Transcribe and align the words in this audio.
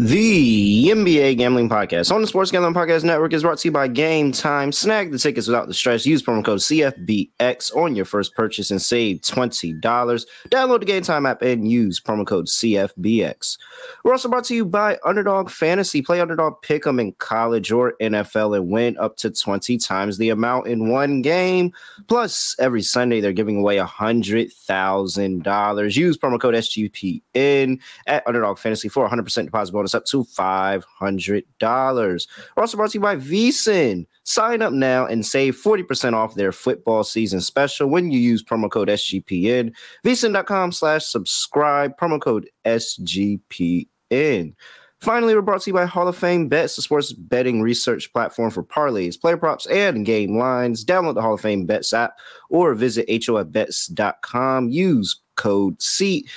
The 0.00 0.90
NBA 0.90 1.38
Gambling 1.38 1.68
Podcast 1.68 2.14
on 2.14 2.20
the 2.20 2.28
Sports 2.28 2.52
Gambling 2.52 2.72
Podcast 2.72 3.02
Network 3.02 3.32
is 3.32 3.42
brought 3.42 3.58
to 3.58 3.66
you 3.66 3.72
by 3.72 3.88
Game 3.88 4.30
Time. 4.30 4.70
Snag 4.70 5.10
the 5.10 5.18
tickets 5.18 5.48
without 5.48 5.66
the 5.66 5.74
stress. 5.74 6.06
Use 6.06 6.22
promo 6.22 6.44
code 6.44 6.60
CFBX 6.60 7.76
on 7.76 7.96
your 7.96 8.04
first 8.04 8.32
purchase 8.36 8.70
and 8.70 8.80
save 8.80 9.22
$20. 9.22 9.80
Download 9.80 10.78
the 10.78 10.86
Game 10.86 11.02
Time 11.02 11.26
app 11.26 11.42
and 11.42 11.68
use 11.68 11.98
promo 11.98 12.24
code 12.24 12.46
CFBX. 12.46 13.58
We're 14.04 14.12
also 14.12 14.28
brought 14.28 14.44
to 14.44 14.54
you 14.54 14.64
by 14.64 15.00
Underdog 15.04 15.50
Fantasy. 15.50 16.00
Play 16.00 16.20
Underdog 16.20 16.62
Pick'em 16.62 17.00
in 17.00 17.10
college 17.14 17.72
or 17.72 17.94
NFL 18.00 18.56
and 18.56 18.70
win 18.70 18.96
up 18.98 19.16
to 19.16 19.32
20 19.32 19.78
times 19.78 20.16
the 20.16 20.30
amount 20.30 20.68
in 20.68 20.90
one 20.90 21.22
game. 21.22 21.72
Plus, 22.06 22.54
every 22.60 22.82
Sunday 22.82 23.20
they're 23.20 23.32
giving 23.32 23.58
away 23.58 23.78
$100,000. 23.78 25.96
Use 25.96 26.16
promo 26.16 26.40
code 26.40 26.54
SGPN 26.54 27.80
at 28.06 28.24
Underdog 28.28 28.58
Fantasy 28.58 28.88
for 28.88 29.08
100% 29.08 29.44
deposit 29.44 29.72
bonus 29.72 29.87
up 29.94 30.04
to 30.06 30.24
$500. 30.24 32.26
We're 32.56 32.60
also 32.60 32.76
brought 32.76 32.90
to 32.90 32.98
you 32.98 33.02
by 33.02 33.16
VSIN. 33.16 34.06
Sign 34.24 34.62
up 34.62 34.72
now 34.72 35.06
and 35.06 35.24
save 35.24 35.56
40% 35.56 36.12
off 36.12 36.34
their 36.34 36.52
football 36.52 37.04
season 37.04 37.40
special 37.40 37.88
when 37.88 38.10
you 38.10 38.20
use 38.20 38.42
promo 38.42 38.70
code 38.70 38.88
SGPN. 38.88 39.72
VSIN.com 40.04 40.72
slash 40.72 41.06
subscribe, 41.06 41.96
promo 41.98 42.20
code 42.20 42.48
SGPN. 42.64 44.54
Finally, 45.00 45.34
we're 45.34 45.42
brought 45.42 45.62
to 45.62 45.70
you 45.70 45.74
by 45.74 45.86
Hall 45.86 46.08
of 46.08 46.16
Fame 46.16 46.48
Bets, 46.48 46.74
the 46.74 46.82
sports 46.82 47.12
betting 47.12 47.62
research 47.62 48.12
platform 48.12 48.50
for 48.50 48.64
parlays, 48.64 49.20
player 49.20 49.36
props, 49.36 49.64
and 49.66 50.04
game 50.04 50.36
lines. 50.36 50.84
Download 50.84 51.14
the 51.14 51.22
Hall 51.22 51.34
of 51.34 51.40
Fame 51.40 51.66
Bets 51.66 51.92
app 51.92 52.18
or 52.50 52.74
visit 52.74 53.08
HOFBets.com. 53.08 54.70
Use 54.70 55.20
code 55.36 55.80
SEAT. 55.80 56.28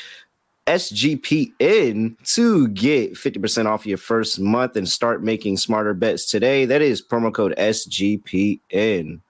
SGPN 0.68 2.16
to 2.36 2.68
get 2.70 3.14
50% 3.14 3.66
off 3.66 3.86
your 3.86 3.98
first 3.98 4.40
month 4.40 4.76
and 4.76 4.88
start 4.88 5.24
making 5.24 5.58
smarter 5.58 5.94
bets 5.94 6.30
today. 6.30 6.66
That 6.66 6.82
is 6.82 7.06
promo 7.06 7.34
code 7.34 7.56
SGPN. 7.58 9.22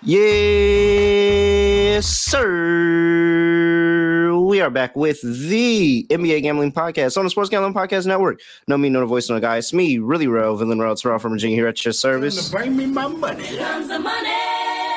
Yes, 0.00 2.06
sir. 2.06 3.27
We 4.58 4.62
are 4.62 4.70
back 4.70 4.96
with 4.96 5.20
the 5.22 6.04
NBA 6.10 6.42
Gambling 6.42 6.72
Podcast 6.72 7.16
on 7.16 7.22
the 7.22 7.30
Sports 7.30 7.48
Gambling 7.48 7.74
Podcast 7.74 8.06
Network. 8.08 8.40
No 8.66 8.76
me, 8.76 8.88
no 8.88 9.06
voice, 9.06 9.30
no 9.30 9.38
guy. 9.38 9.58
It's 9.58 9.72
me, 9.72 9.98
really 9.98 10.26
real, 10.26 10.56
Villain 10.56 10.80
Real 10.80 10.96
Terrell 10.96 11.20
from 11.20 11.30
Virginia 11.30 11.54
here 11.54 11.68
at 11.68 11.84
your 11.84 11.92
service. 11.92 12.50
Bring 12.50 12.76
me 12.76 12.86
my 12.86 13.06
money. 13.06 13.46
Here 13.46 13.60
comes 13.60 13.86
the 13.86 14.00
money. 14.00 14.34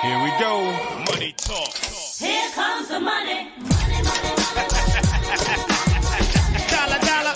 Here 0.02 0.24
we 0.24 0.32
go. 0.40 0.64
Money 1.12 1.36
talk. 1.38 1.76
Here 2.18 2.50
comes 2.56 2.88
the 2.88 3.00
money. 3.02 3.52
Money, 3.60 4.02
money, 4.02 4.34
money. 4.56 4.70
Dollar, 6.66 7.00
dollar. 7.06 7.34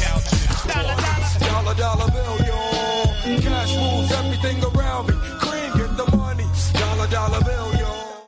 Dollar, 0.65 0.95
dollar. 0.97 1.29
Dollar, 1.45 1.75
dollar 1.75 2.11
bill, 2.11 2.37
yo. 2.47 3.39
Cash 3.39 3.77
moves 3.77 4.11
everything 4.13 4.63
around 4.63 5.09
me. 5.09 5.13
Cream, 5.37 5.77
get 5.77 5.95
the 5.95 6.17
money. 6.17 6.45
Dollar, 6.73 7.07
dollar 7.07 7.41
bill, 7.43 7.75
yo. 7.75 8.25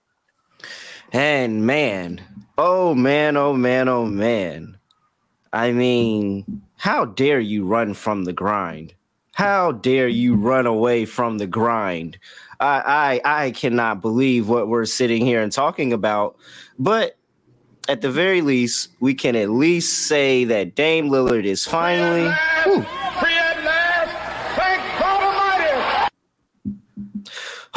And 1.14 1.66
man, 1.66 2.22
oh 2.58 2.96
man, 2.96 3.38
oh 3.38 3.54
man, 3.54 3.88
oh 3.88 4.06
man. 4.06 4.78
I 5.54 5.72
mean, 5.72 6.62
how 6.78 7.06
dare 7.06 7.40
you 7.40 7.66
run 7.66 7.94
from 7.94 8.26
the 8.26 8.34
grind? 8.34 8.94
How 9.34 9.72
dare 9.72 10.08
you 10.08 10.36
run 10.36 10.66
away 10.66 11.06
from 11.06 11.38
the 11.38 11.48
grind? 11.48 12.18
I 12.60 13.22
I 13.24 13.44
I 13.46 13.52
cannot 13.52 14.02
believe 14.02 14.50
what 14.50 14.68
we're 14.68 14.86
sitting 14.86 15.26
here 15.26 15.42
and 15.42 15.52
talking 15.52 15.94
about. 15.94 16.38
But 16.80 17.18
at 17.88 18.02
the 18.02 18.12
very 18.12 18.42
least, 18.42 18.90
we 19.00 19.14
can 19.14 19.36
at 19.36 19.50
least 19.50 20.08
say 20.08 20.44
that 20.46 20.76
Dame 20.76 21.10
Lillard 21.10 21.46
is 21.46 21.66
finally. 21.66 22.34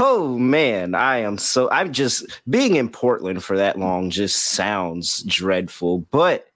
Oh 0.03 0.39
man, 0.39 0.95
I 0.95 1.19
am 1.19 1.37
so 1.37 1.69
I'm 1.71 1.93
just 1.93 2.25
being 2.49 2.77
in 2.77 2.89
Portland 2.89 3.45
for 3.45 3.59
that 3.59 3.79
long 3.79 4.09
just 4.09 4.43
sounds 4.45 5.23
dreadful. 5.25 6.07
But 6.11 6.47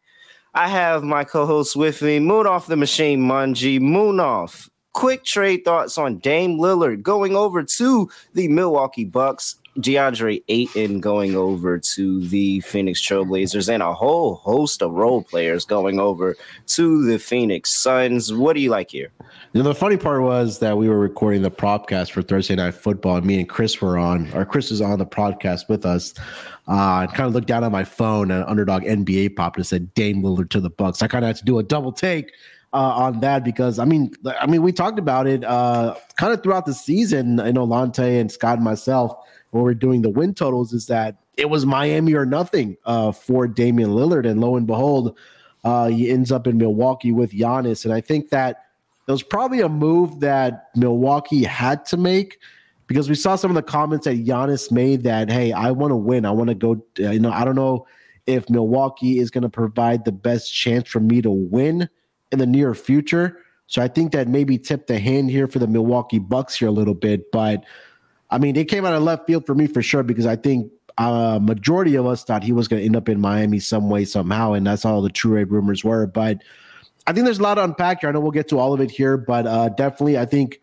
I 0.54 0.66
have 0.66 1.02
my 1.02 1.24
co-host 1.24 1.76
with 1.76 2.00
me, 2.00 2.20
Munaf 2.20 2.64
the 2.64 2.76
machine, 2.76 3.20
Manji. 3.20 3.78
Moon 3.78 4.18
off. 4.18 4.70
Quick 4.94 5.24
trade 5.24 5.62
thoughts 5.62 5.98
on 5.98 6.20
Dame 6.20 6.58
Lillard 6.58 7.02
going 7.02 7.36
over 7.36 7.62
to 7.62 8.08
the 8.32 8.48
Milwaukee 8.48 9.04
Bucks, 9.04 9.56
DeAndre 9.78 10.42
Ayton 10.48 11.00
going 11.00 11.34
over 11.34 11.78
to 11.78 12.20
the 12.28 12.60
Phoenix 12.60 13.06
Trailblazers, 13.06 13.72
and 13.72 13.82
a 13.82 13.92
whole 13.92 14.36
host 14.36 14.82
of 14.82 14.92
role 14.92 15.22
players 15.22 15.64
going 15.64 15.98
over 15.98 16.36
to 16.66 17.04
the 17.04 17.18
Phoenix 17.18 17.74
Suns. 17.74 18.32
What 18.32 18.54
do 18.54 18.60
you 18.60 18.70
like 18.70 18.90
here? 18.90 19.10
You 19.52 19.62
know, 19.62 19.68
the 19.68 19.74
funny 19.74 19.96
part 19.96 20.22
was 20.22 20.60
that 20.60 20.78
we 20.78 20.88
were 20.88 20.98
recording 20.98 21.42
the 21.42 21.50
podcast 21.50 22.12
for 22.12 22.22
Thursday 22.22 22.54
Night 22.54 22.74
Football, 22.74 23.16
and 23.16 23.26
me 23.26 23.38
and 23.38 23.48
Chris 23.48 23.80
were 23.80 23.98
on, 23.98 24.32
or 24.32 24.44
Chris 24.44 24.70
was 24.70 24.80
on 24.80 24.98
the 24.98 25.06
podcast 25.06 25.68
with 25.68 25.84
us. 25.84 26.14
Uh, 26.68 27.02
I 27.02 27.06
kind 27.08 27.26
of 27.26 27.34
looked 27.34 27.48
down 27.48 27.64
at 27.64 27.72
my 27.72 27.84
phone, 27.84 28.30
and 28.30 28.44
Underdog 28.44 28.82
NBA 28.82 29.34
popped 29.34 29.56
and 29.56 29.66
said 29.66 29.92
Dame 29.94 30.22
Lillard 30.22 30.50
to 30.50 30.60
the 30.60 30.70
Bucks. 30.70 31.02
I 31.02 31.08
kind 31.08 31.24
of 31.24 31.28
had 31.28 31.36
to 31.36 31.44
do 31.44 31.58
a 31.58 31.62
double 31.64 31.92
take 31.92 32.30
uh, 32.72 32.76
on 32.76 33.20
that 33.20 33.44
because 33.44 33.78
I 33.78 33.84
mean, 33.84 34.12
I 34.40 34.46
mean, 34.46 34.62
we 34.62 34.72
talked 34.72 34.98
about 34.98 35.26
it 35.26 35.44
uh, 35.44 35.96
kind 36.16 36.32
of 36.32 36.42
throughout 36.42 36.66
the 36.66 36.74
season. 36.74 37.40
I 37.40 37.50
know 37.50 37.66
Lonte 37.66 38.20
and 38.20 38.30
Scott 38.30 38.56
and 38.56 38.64
myself 38.64 39.16
when 39.54 39.62
we're 39.62 39.72
doing 39.72 40.02
the 40.02 40.10
win 40.10 40.34
totals 40.34 40.72
is 40.72 40.86
that 40.88 41.16
it 41.36 41.48
was 41.48 41.64
Miami 41.64 42.14
or 42.14 42.26
nothing 42.26 42.76
uh, 42.86 43.12
for 43.12 43.46
Damian 43.46 43.90
Lillard, 43.90 44.28
and 44.28 44.40
lo 44.40 44.56
and 44.56 44.66
behold, 44.66 45.16
uh, 45.62 45.86
he 45.86 46.10
ends 46.10 46.32
up 46.32 46.48
in 46.48 46.58
Milwaukee 46.58 47.12
with 47.12 47.30
Giannis, 47.30 47.84
and 47.84 47.94
I 47.94 48.00
think 48.00 48.30
that 48.30 48.64
it 49.06 49.12
was 49.12 49.22
probably 49.22 49.60
a 49.60 49.68
move 49.68 50.18
that 50.18 50.70
Milwaukee 50.74 51.44
had 51.44 51.86
to 51.86 51.96
make 51.96 52.38
because 52.88 53.08
we 53.08 53.14
saw 53.14 53.36
some 53.36 53.50
of 53.50 53.54
the 53.54 53.62
comments 53.62 54.06
that 54.06 54.26
Giannis 54.26 54.72
made 54.72 55.04
that, 55.04 55.30
hey, 55.30 55.52
I 55.52 55.70
want 55.70 55.92
to 55.92 55.96
win. 55.96 56.26
I 56.26 56.32
want 56.32 56.48
to 56.48 56.54
go, 56.54 56.84
uh, 56.98 57.10
you 57.10 57.20
know, 57.20 57.30
I 57.30 57.44
don't 57.44 57.54
know 57.54 57.86
if 58.26 58.50
Milwaukee 58.50 59.20
is 59.20 59.30
going 59.30 59.42
to 59.42 59.48
provide 59.48 60.04
the 60.04 60.12
best 60.12 60.52
chance 60.52 60.88
for 60.88 60.98
me 60.98 61.22
to 61.22 61.30
win 61.30 61.88
in 62.32 62.40
the 62.40 62.46
near 62.46 62.74
future. 62.74 63.38
So 63.68 63.80
I 63.80 63.88
think 63.88 64.10
that 64.12 64.26
maybe 64.26 64.58
tipped 64.58 64.88
the 64.88 64.98
hand 64.98 65.30
here 65.30 65.46
for 65.46 65.60
the 65.60 65.68
Milwaukee 65.68 66.18
Bucks 66.18 66.58
here 66.58 66.68
a 66.68 66.72
little 66.72 66.94
bit. 66.94 67.30
But 67.30 67.64
I 68.30 68.38
mean, 68.38 68.56
it 68.56 68.68
came 68.68 68.84
out 68.84 68.94
of 68.94 69.02
left 69.02 69.26
field 69.26 69.46
for 69.46 69.54
me 69.54 69.66
for 69.66 69.82
sure 69.82 70.02
because 70.02 70.26
I 70.26 70.36
think 70.36 70.72
uh, 70.98 71.38
majority 71.40 71.94
of 71.96 72.06
us 72.06 72.24
thought 72.24 72.42
he 72.42 72.52
was 72.52 72.68
going 72.68 72.80
to 72.80 72.86
end 72.86 72.96
up 72.96 73.08
in 73.08 73.20
Miami 73.20 73.60
some 73.60 73.90
way, 73.90 74.04
somehow. 74.04 74.52
And 74.52 74.66
that's 74.66 74.84
all 74.84 75.02
the 75.02 75.10
true 75.10 75.34
rate 75.34 75.50
rumors 75.50 75.84
were. 75.84 76.06
But 76.06 76.38
I 77.06 77.12
think 77.12 77.24
there's 77.24 77.38
a 77.38 77.42
lot 77.42 77.54
to 77.54 77.64
unpack 77.64 78.00
here. 78.00 78.08
I 78.08 78.12
know 78.12 78.20
we'll 78.20 78.30
get 78.30 78.48
to 78.48 78.58
all 78.58 78.72
of 78.72 78.80
it 78.80 78.90
here, 78.90 79.16
but 79.16 79.46
uh, 79.46 79.68
definitely, 79.70 80.18
I 80.18 80.24
think 80.24 80.60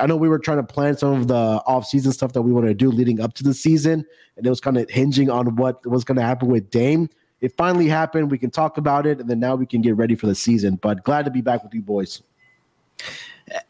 I 0.00 0.06
know 0.06 0.16
we 0.16 0.28
were 0.28 0.38
trying 0.38 0.58
to 0.58 0.62
plan 0.62 0.96
some 0.96 1.14
of 1.14 1.28
the 1.28 1.34
off-season 1.34 2.12
stuff 2.12 2.32
that 2.34 2.42
we 2.42 2.52
wanted 2.52 2.68
to 2.68 2.74
do 2.74 2.90
leading 2.90 3.20
up 3.20 3.34
to 3.34 3.42
the 3.42 3.54
season, 3.54 4.06
and 4.36 4.46
it 4.46 4.48
was 4.48 4.60
kind 4.60 4.76
of 4.76 4.88
hinging 4.88 5.30
on 5.30 5.56
what 5.56 5.84
was 5.84 6.04
going 6.04 6.16
to 6.16 6.22
happen 6.22 6.48
with 6.48 6.70
Dame. 6.70 7.08
It 7.40 7.56
finally 7.56 7.88
happened. 7.88 8.30
We 8.30 8.38
can 8.38 8.50
talk 8.50 8.78
about 8.78 9.06
it, 9.06 9.18
and 9.18 9.28
then 9.28 9.40
now 9.40 9.56
we 9.56 9.66
can 9.66 9.80
get 9.80 9.96
ready 9.96 10.14
for 10.14 10.26
the 10.26 10.34
season. 10.34 10.76
But 10.76 11.02
glad 11.02 11.24
to 11.24 11.30
be 11.30 11.40
back 11.40 11.64
with 11.64 11.74
you 11.74 11.82
boys. 11.82 12.22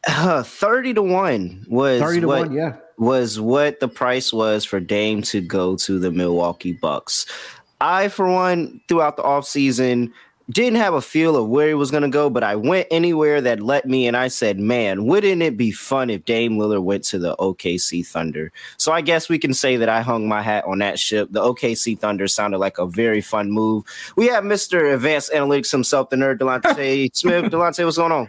Uh, 0.06 0.42
30 0.42 0.94
to 0.94 1.02
1 1.02 1.66
was 1.68 2.00
30 2.00 2.20
to 2.20 2.26
what, 2.26 2.48
1, 2.48 2.52
yeah. 2.52 2.76
Was 3.00 3.40
what 3.40 3.80
the 3.80 3.88
price 3.88 4.32
was 4.32 4.64
for 4.64 4.78
Dame 4.78 5.22
to 5.22 5.40
go 5.40 5.74
to 5.74 5.98
the 5.98 6.10
Milwaukee 6.10 6.72
Bucks. 6.72 7.26
I, 7.80 8.08
for 8.08 8.30
one, 8.30 8.82
throughout 8.88 9.16
the 9.16 9.22
offseason, 9.22 10.12
didn't 10.50 10.78
have 10.78 10.92
a 10.92 11.00
feel 11.00 11.34
of 11.36 11.48
where 11.48 11.68
he 11.68 11.74
was 11.74 11.90
going 11.90 12.02
to 12.02 12.10
go, 12.10 12.28
but 12.28 12.42
I 12.42 12.56
went 12.56 12.88
anywhere 12.90 13.40
that 13.40 13.60
let 13.60 13.86
me, 13.86 14.06
and 14.06 14.16
I 14.16 14.28
said, 14.28 14.58
man, 14.58 15.06
wouldn't 15.06 15.40
it 15.40 15.56
be 15.56 15.70
fun 15.70 16.10
if 16.10 16.24
Dame 16.26 16.58
Lillard 16.58 16.82
went 16.82 17.04
to 17.04 17.18
the 17.18 17.36
OKC 17.36 18.06
Thunder? 18.06 18.52
So 18.76 18.92
I 18.92 19.00
guess 19.00 19.30
we 19.30 19.38
can 19.38 19.54
say 19.54 19.76
that 19.76 19.88
I 19.88 20.02
hung 20.02 20.28
my 20.28 20.42
hat 20.42 20.64
on 20.66 20.78
that 20.80 20.98
ship. 20.98 21.28
The 21.30 21.40
OKC 21.40 21.98
Thunder 21.98 22.28
sounded 22.28 22.58
like 22.58 22.78
a 22.78 22.86
very 22.86 23.22
fun 23.22 23.50
move. 23.50 23.84
We 24.16 24.26
have 24.26 24.44
Mr. 24.44 24.92
Advanced 24.92 25.32
Analytics 25.32 25.70
himself, 25.70 26.10
the 26.10 26.16
nerd 26.16 26.38
Delonte 26.38 27.08
Smith. 27.16 27.44
Delonte, 27.44 27.82
what's 27.84 27.96
going 27.96 28.12
on? 28.12 28.28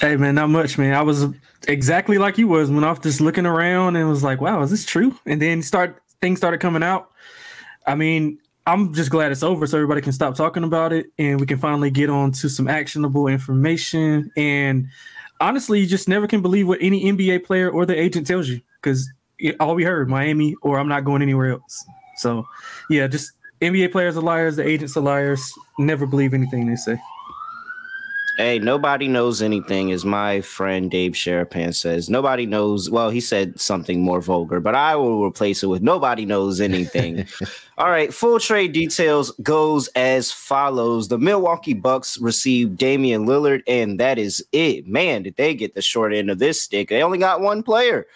Hey 0.00 0.16
man, 0.16 0.34
not 0.34 0.48
much, 0.48 0.78
man. 0.78 0.94
I 0.94 1.02
was 1.02 1.26
exactly 1.68 2.16
like 2.16 2.38
you 2.38 2.48
was 2.48 2.70
when 2.70 2.84
I 2.84 2.90
was 2.90 3.00
just 3.00 3.20
looking 3.20 3.44
around 3.44 3.96
and 3.96 4.08
was 4.08 4.24
like, 4.24 4.40
"Wow, 4.40 4.62
is 4.62 4.70
this 4.70 4.86
true?" 4.86 5.14
And 5.26 5.42
then 5.42 5.60
start 5.62 6.02
things 6.22 6.38
started 6.38 6.58
coming 6.58 6.82
out. 6.82 7.10
I 7.86 7.94
mean, 7.96 8.38
I'm 8.66 8.94
just 8.94 9.10
glad 9.10 9.30
it's 9.30 9.42
over, 9.42 9.66
so 9.66 9.76
everybody 9.76 10.00
can 10.00 10.12
stop 10.12 10.34
talking 10.36 10.64
about 10.64 10.94
it, 10.94 11.12
and 11.18 11.38
we 11.38 11.46
can 11.46 11.58
finally 11.58 11.90
get 11.90 12.08
on 12.08 12.32
to 12.32 12.48
some 12.48 12.66
actionable 12.66 13.26
information. 13.26 14.30
And 14.38 14.86
honestly, 15.38 15.80
you 15.80 15.86
just 15.86 16.08
never 16.08 16.26
can 16.26 16.40
believe 16.40 16.66
what 16.66 16.78
any 16.80 17.04
NBA 17.04 17.44
player 17.44 17.68
or 17.68 17.84
the 17.84 17.98
agent 17.98 18.26
tells 18.26 18.48
you 18.48 18.62
because 18.80 19.06
all 19.58 19.74
we 19.74 19.84
heard 19.84 20.08
Miami 20.08 20.54
or 20.62 20.78
I'm 20.78 20.88
not 20.88 21.04
going 21.04 21.20
anywhere 21.20 21.52
else. 21.52 21.84
So, 22.16 22.46
yeah, 22.88 23.06
just 23.06 23.32
NBA 23.60 23.92
players 23.92 24.16
are 24.16 24.22
liars, 24.22 24.56
the 24.56 24.66
agents 24.66 24.96
are 24.96 25.02
liars. 25.02 25.52
Never 25.78 26.06
believe 26.06 26.32
anything 26.32 26.66
they 26.66 26.76
say. 26.76 26.98
Hey, 28.40 28.58
nobody 28.58 29.06
knows 29.06 29.42
anything, 29.42 29.92
as 29.92 30.02
my 30.02 30.40
friend 30.40 30.90
Dave 30.90 31.12
Sherapan 31.12 31.74
says. 31.74 32.08
Nobody 32.08 32.46
knows. 32.46 32.88
Well, 32.88 33.10
he 33.10 33.20
said 33.20 33.60
something 33.60 34.00
more 34.00 34.22
vulgar, 34.22 34.60
but 34.60 34.74
I 34.74 34.96
will 34.96 35.22
replace 35.22 35.62
it 35.62 35.66
with 35.66 35.82
nobody 35.82 36.24
knows 36.24 36.58
anything. 36.58 37.28
All 37.76 37.90
right, 37.90 38.14
full 38.14 38.40
trade 38.40 38.72
details 38.72 39.30
goes 39.42 39.88
as 39.88 40.32
follows: 40.32 41.08
The 41.08 41.18
Milwaukee 41.18 41.74
Bucks 41.74 42.18
received 42.18 42.78
Damian 42.78 43.26
Lillard, 43.26 43.60
and 43.66 44.00
that 44.00 44.18
is 44.18 44.42
it. 44.52 44.86
Man, 44.86 45.22
did 45.24 45.36
they 45.36 45.52
get 45.52 45.74
the 45.74 45.82
short 45.82 46.14
end 46.14 46.30
of 46.30 46.38
this 46.38 46.62
stick? 46.62 46.88
They 46.88 47.02
only 47.02 47.18
got 47.18 47.42
one 47.42 47.62
player. 47.62 48.06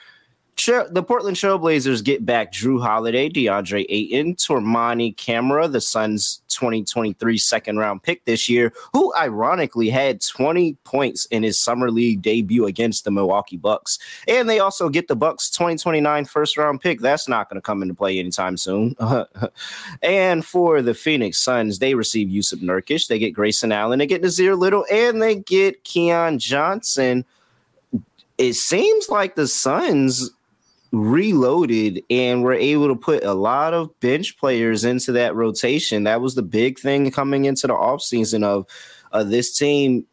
The 0.56 1.04
Portland 1.06 1.36
Trailblazers 1.36 2.04
get 2.04 2.24
back 2.24 2.52
Jrue 2.52 2.80
Holiday, 2.80 3.28
DeAndre 3.28 3.84
Ayton, 3.88 4.34
Toumani 4.36 5.16
Camara, 5.16 5.68
the 5.68 5.80
Suns' 5.80 6.42
2023 6.48 7.36
second 7.38 7.78
round 7.78 8.02
pick 8.02 8.24
this 8.24 8.48
year, 8.48 8.72
who 8.92 9.12
ironically 9.16 9.88
had 9.88 10.20
20 10.20 10.74
points 10.84 11.26
in 11.26 11.42
his 11.42 11.58
summer 11.60 11.90
league 11.90 12.22
debut 12.22 12.66
against 12.66 13.04
the 13.04 13.10
Milwaukee 13.10 13.56
Bucks. 13.56 13.98
And 14.28 14.48
they 14.48 14.60
also 14.60 14.88
get 14.88 15.08
the 15.08 15.16
Bucks' 15.16 15.50
2029 15.50 16.24
first 16.24 16.56
round 16.56 16.80
pick. 16.80 17.00
That's 17.00 17.28
not 17.28 17.48
going 17.48 17.58
to 17.58 17.62
come 17.62 17.82
into 17.82 17.94
play 17.94 18.18
anytime 18.18 18.56
soon. 18.56 18.94
and 20.02 20.44
for 20.44 20.82
the 20.82 20.94
Phoenix 20.94 21.38
Suns, 21.38 21.80
they 21.80 21.94
receive 21.94 22.28
Jusuf 22.28 22.62
Nurkic, 22.62 23.08
they 23.08 23.18
get 23.18 23.30
Grayson 23.30 23.72
Allen, 23.72 23.98
they 23.98 24.06
get 24.06 24.22
Nassir 24.22 24.56
Little, 24.56 24.86
and 24.90 25.20
they 25.20 25.34
get 25.34 25.82
Keon 25.84 26.38
Johnson. 26.38 27.24
It 28.38 28.54
seems 28.54 29.08
like 29.08 29.36
the 29.36 29.46
Suns 29.46 30.30
reloaded 30.94 32.02
and 32.08 32.42
were 32.42 32.54
able 32.54 32.88
to 32.88 32.96
put 32.96 33.24
a 33.24 33.34
lot 33.34 33.74
of 33.74 33.98
bench 34.00 34.38
players 34.38 34.84
into 34.84 35.12
that 35.12 35.34
rotation. 35.34 36.04
That 36.04 36.20
was 36.20 36.34
the 36.34 36.42
big 36.42 36.78
thing 36.78 37.10
coming 37.10 37.44
into 37.44 37.66
the 37.66 37.74
offseason 37.74 38.44
of 38.44 38.66
uh, 39.12 39.24
this 39.24 39.56
team. 39.56 40.06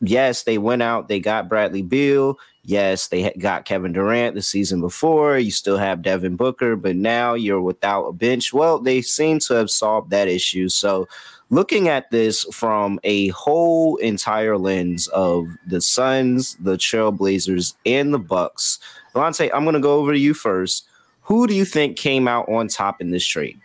Yes, 0.00 0.42
they 0.42 0.58
went 0.58 0.82
out, 0.82 1.08
they 1.08 1.20
got 1.20 1.48
Bradley 1.48 1.82
Beal. 1.82 2.38
Yes, 2.66 3.08
they 3.08 3.30
got 3.38 3.66
Kevin 3.66 3.92
Durant 3.92 4.34
the 4.34 4.42
season 4.42 4.80
before. 4.80 5.38
You 5.38 5.50
still 5.50 5.76
have 5.76 6.00
Devin 6.00 6.36
Booker, 6.36 6.76
but 6.76 6.96
now 6.96 7.34
you're 7.34 7.60
without 7.60 8.06
a 8.06 8.12
bench. 8.12 8.54
Well, 8.54 8.78
they 8.78 9.02
seem 9.02 9.38
to 9.40 9.54
have 9.54 9.70
solved 9.70 10.10
that 10.10 10.28
issue. 10.28 10.70
So, 10.70 11.06
looking 11.50 11.88
at 11.88 12.10
this 12.10 12.44
from 12.52 12.98
a 13.04 13.28
whole 13.28 13.96
entire 13.96 14.56
lens 14.58 15.08
of 15.08 15.48
the 15.66 15.80
Suns, 15.80 16.56
the 16.56 16.76
Trailblazers, 16.76 17.74
and 17.86 18.12
the 18.12 18.18
Bucks, 18.18 18.78
Lonte, 19.14 19.50
I'm 19.54 19.64
going 19.64 19.74
to 19.74 19.80
go 19.80 19.98
over 19.98 20.12
to 20.12 20.18
you 20.18 20.34
first. 20.34 20.86
Who 21.22 21.46
do 21.46 21.54
you 21.54 21.64
think 21.64 21.96
came 21.96 22.28
out 22.28 22.48
on 22.48 22.68
top 22.68 23.00
in 23.00 23.10
this 23.10 23.26
trade? 23.26 23.58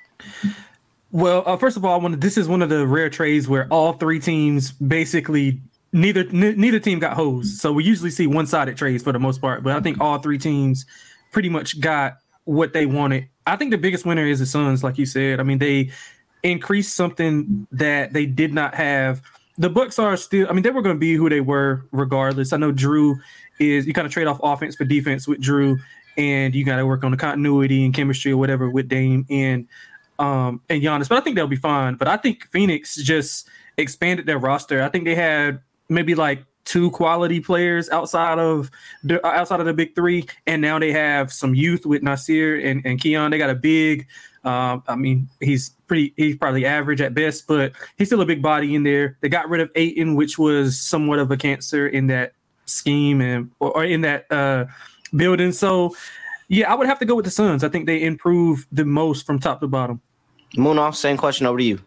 Well, 1.12 1.44
uh, 1.46 1.58
first 1.58 1.76
of 1.76 1.84
all, 1.84 2.00
I 2.00 2.02
want 2.02 2.22
this 2.22 2.38
is 2.38 2.48
one 2.48 2.62
of 2.62 2.70
the 2.70 2.86
rare 2.86 3.10
trades 3.10 3.48
where 3.48 3.68
all 3.70 3.94
three 3.94 4.20
teams 4.20 4.72
basically 4.72 5.60
neither 5.92 6.22
n- 6.22 6.60
neither 6.60 6.80
team 6.80 7.00
got 7.00 7.14
hosed. 7.14 7.60
So 7.60 7.74
we 7.74 7.84
usually 7.84 8.12
see 8.12 8.28
one 8.28 8.46
sided 8.46 8.78
trades 8.78 9.04
for 9.04 9.12
the 9.12 9.20
most 9.20 9.42
part, 9.42 9.64
but 9.64 9.76
I 9.76 9.80
think 9.80 10.00
all 10.00 10.20
three 10.20 10.38
teams 10.38 10.86
pretty 11.32 11.50
much 11.50 11.82
got 11.82 12.18
what 12.46 12.74
they 12.74 12.86
wanted. 12.86 13.28
I 13.48 13.56
think 13.56 13.72
the 13.72 13.78
biggest 13.78 14.06
winner 14.06 14.26
is 14.26 14.40
the 14.40 14.46
Suns, 14.46 14.84
like 14.84 14.98
you 14.98 15.06
said. 15.06 15.40
I 15.40 15.44
mean, 15.44 15.58
they 15.58 15.92
increased 16.44 16.96
something 16.96 17.68
that 17.72 18.14
they 18.14 18.26
did 18.26 18.54
not 18.54 18.76
have. 18.76 19.22
The 19.58 19.70
Bucks 19.70 20.00
are 20.00 20.16
still. 20.18 20.48
I 20.50 20.54
mean, 20.54 20.64
they 20.64 20.70
were 20.70 20.82
going 20.82 20.96
to 20.96 21.00
be 21.00 21.16
who 21.16 21.30
they 21.30 21.42
were 21.42 21.86
regardless. 21.92 22.54
I 22.54 22.58
know 22.58 22.72
Jrue 22.72 23.20
is. 23.60 23.86
You 23.86 23.94
kind 23.94 24.06
of 24.06 24.14
trade 24.14 24.28
off 24.28 24.40
offense 24.42 24.76
for 24.76 24.86
defense 24.86 25.28
with 25.28 25.42
Jrue, 25.42 25.78
and 26.18 26.56
you 26.56 26.64
got 26.64 26.78
to 26.78 26.86
work 26.86 27.04
on 27.04 27.12
the 27.12 27.18
continuity 27.18 27.84
and 27.84 27.94
chemistry 27.94 28.32
or 28.32 28.38
whatever 28.38 28.70
with 28.70 28.88
Dame 28.88 29.26
and 29.30 29.68
um 30.18 30.62
and 30.70 30.82
Giannis. 30.82 31.10
But 31.10 31.18
I 31.18 31.22
think 31.22 31.36
they'll 31.36 31.48
be 31.48 31.56
fine. 31.56 31.96
But 31.96 32.08
I 32.08 32.18
think 32.18 32.48
Phoenix 32.52 32.96
just 32.96 33.50
expanded 33.78 34.26
their 34.26 34.38
roster. 34.38 34.82
I 34.82 34.90
think 34.90 35.06
they 35.06 35.16
had 35.16 35.60
maybe 35.90 36.16
like 36.16 36.46
two 36.66 36.92
quality 36.92 37.40
players 37.40 37.90
outside 37.90 38.38
of 38.38 38.70
the 39.04 39.26
outside 39.26 39.60
of 39.60 39.66
the 39.66 39.74
big 39.74 39.96
three, 39.96 40.28
and 40.46 40.62
now 40.62 40.78
they 40.78 40.92
have 40.92 41.34
some 41.34 41.56
youth 41.56 41.86
with 41.86 42.02
Nassir 42.02 42.64
and, 42.64 42.86
and 42.86 43.02
Keon. 43.02 43.32
They 43.32 43.38
got 43.38 43.50
a 43.50 43.56
big. 43.56 44.08
Um, 44.44 44.84
I 44.88 44.96
mean, 44.96 45.30
he's 45.40 45.70
pretty. 45.88 46.14
He's 46.18 46.38
probably 46.38 46.66
average 46.66 47.02
at 47.02 47.14
best, 47.14 47.48
but 47.48 47.74
he's 47.98 48.08
still 48.08 48.22
a 48.22 48.26
big 48.26 48.42
body 48.42 48.76
in 48.76 48.84
there. 48.84 49.18
They 49.22 49.30
got 49.30 49.50
rid 49.50 49.62
of 49.62 49.70
Ayton, 49.76 50.16
which 50.16 50.38
was 50.38 50.80
somewhat 50.80 51.20
of 51.20 51.32
a 51.32 51.38
cancer 51.38 51.88
in 51.88 52.08
that 52.08 52.34
scheme 52.66 53.22
and 53.22 53.52
or, 53.60 53.76
or 53.76 53.84
in 53.84 54.02
that 54.02 54.32
uh, 54.32 54.66
building. 55.16 55.52
So, 55.52 55.96
yeah, 56.48 56.72
I 56.72 56.76
would 56.76 56.88
have 56.88 57.00
to 57.00 57.06
go 57.06 57.16
with 57.16 57.26
the 57.26 57.32
Suns. 57.32 57.64
I 57.64 57.70
think 57.70 57.86
they 57.86 58.04
improve 58.04 58.66
the 58.72 58.86
most 58.86 59.26
from 59.26 59.40
top 59.40 59.60
to 59.62 59.68
bottom. 59.68 60.02
Munaf, 60.56 60.96
same 60.96 61.18
question 61.18 61.46
over 61.46 61.58
to 61.58 61.64
you. 61.64 61.80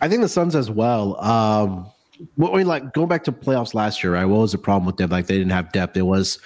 I 0.00 0.08
think 0.08 0.22
the 0.22 0.28
Suns 0.28 0.54
as 0.54 0.70
well. 0.70 1.22
Um, 1.22 1.90
what 2.36 2.52
I 2.52 2.58
mean, 2.58 2.66
like 2.66 2.92
going 2.92 3.08
back 3.08 3.24
to 3.24 3.32
playoffs 3.32 3.74
last 3.74 4.02
year, 4.02 4.14
right? 4.14 4.24
What 4.24 4.40
was 4.40 4.52
the 4.52 4.58
problem 4.58 4.86
with 4.86 4.96
them? 4.96 5.10
Like 5.10 5.26
they 5.26 5.38
didn't 5.38 5.52
have 5.52 5.72
depth. 5.72 5.96
It 5.96 6.02
was 6.02 6.38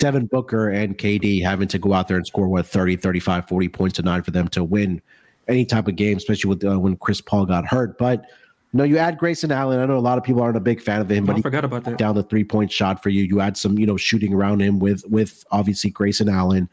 Devin 0.00 0.26
Booker 0.26 0.70
and 0.70 0.98
KD 0.98 1.42
having 1.42 1.68
to 1.68 1.78
go 1.78 1.92
out 1.92 2.08
there 2.08 2.16
and 2.16 2.26
score 2.26 2.48
what 2.48 2.66
30, 2.66 2.96
35, 2.96 3.46
40 3.46 3.68
points 3.68 3.98
a 3.98 4.02
night 4.02 4.24
for 4.24 4.32
them 4.32 4.48
to 4.48 4.64
win 4.64 5.00
any 5.46 5.64
type 5.64 5.86
of 5.86 5.94
game, 5.94 6.16
especially 6.16 6.48
with 6.48 6.64
uh, 6.64 6.80
when 6.80 6.96
Chris 6.96 7.20
Paul 7.20 7.46
got 7.46 7.66
hurt. 7.66 7.98
But 7.98 8.24
you 8.72 8.78
know, 8.78 8.84
you 8.84 8.98
add 8.98 9.18
Grayson 9.18 9.50
Allen. 9.50 9.80
I 9.80 9.86
know 9.86 9.96
a 9.96 9.98
lot 9.98 10.16
of 10.16 10.22
people 10.22 10.42
aren't 10.42 10.56
a 10.56 10.60
big 10.60 10.80
fan 10.80 11.00
of 11.00 11.10
him, 11.10 11.26
but 11.26 11.32
I 11.32 11.36
he 11.36 11.42
forgot 11.42 11.64
about 11.64 11.84
that. 11.84 11.98
down 11.98 12.14
the 12.14 12.22
three 12.22 12.44
point 12.44 12.70
shot 12.70 13.02
for 13.02 13.08
you. 13.10 13.24
You 13.24 13.40
add 13.40 13.56
some, 13.56 13.78
you 13.78 13.84
know, 13.84 13.96
shooting 13.96 14.32
around 14.32 14.62
him 14.62 14.78
with 14.78 15.04
with 15.06 15.44
obviously 15.50 15.90
Grayson 15.90 16.28
Allen. 16.28 16.68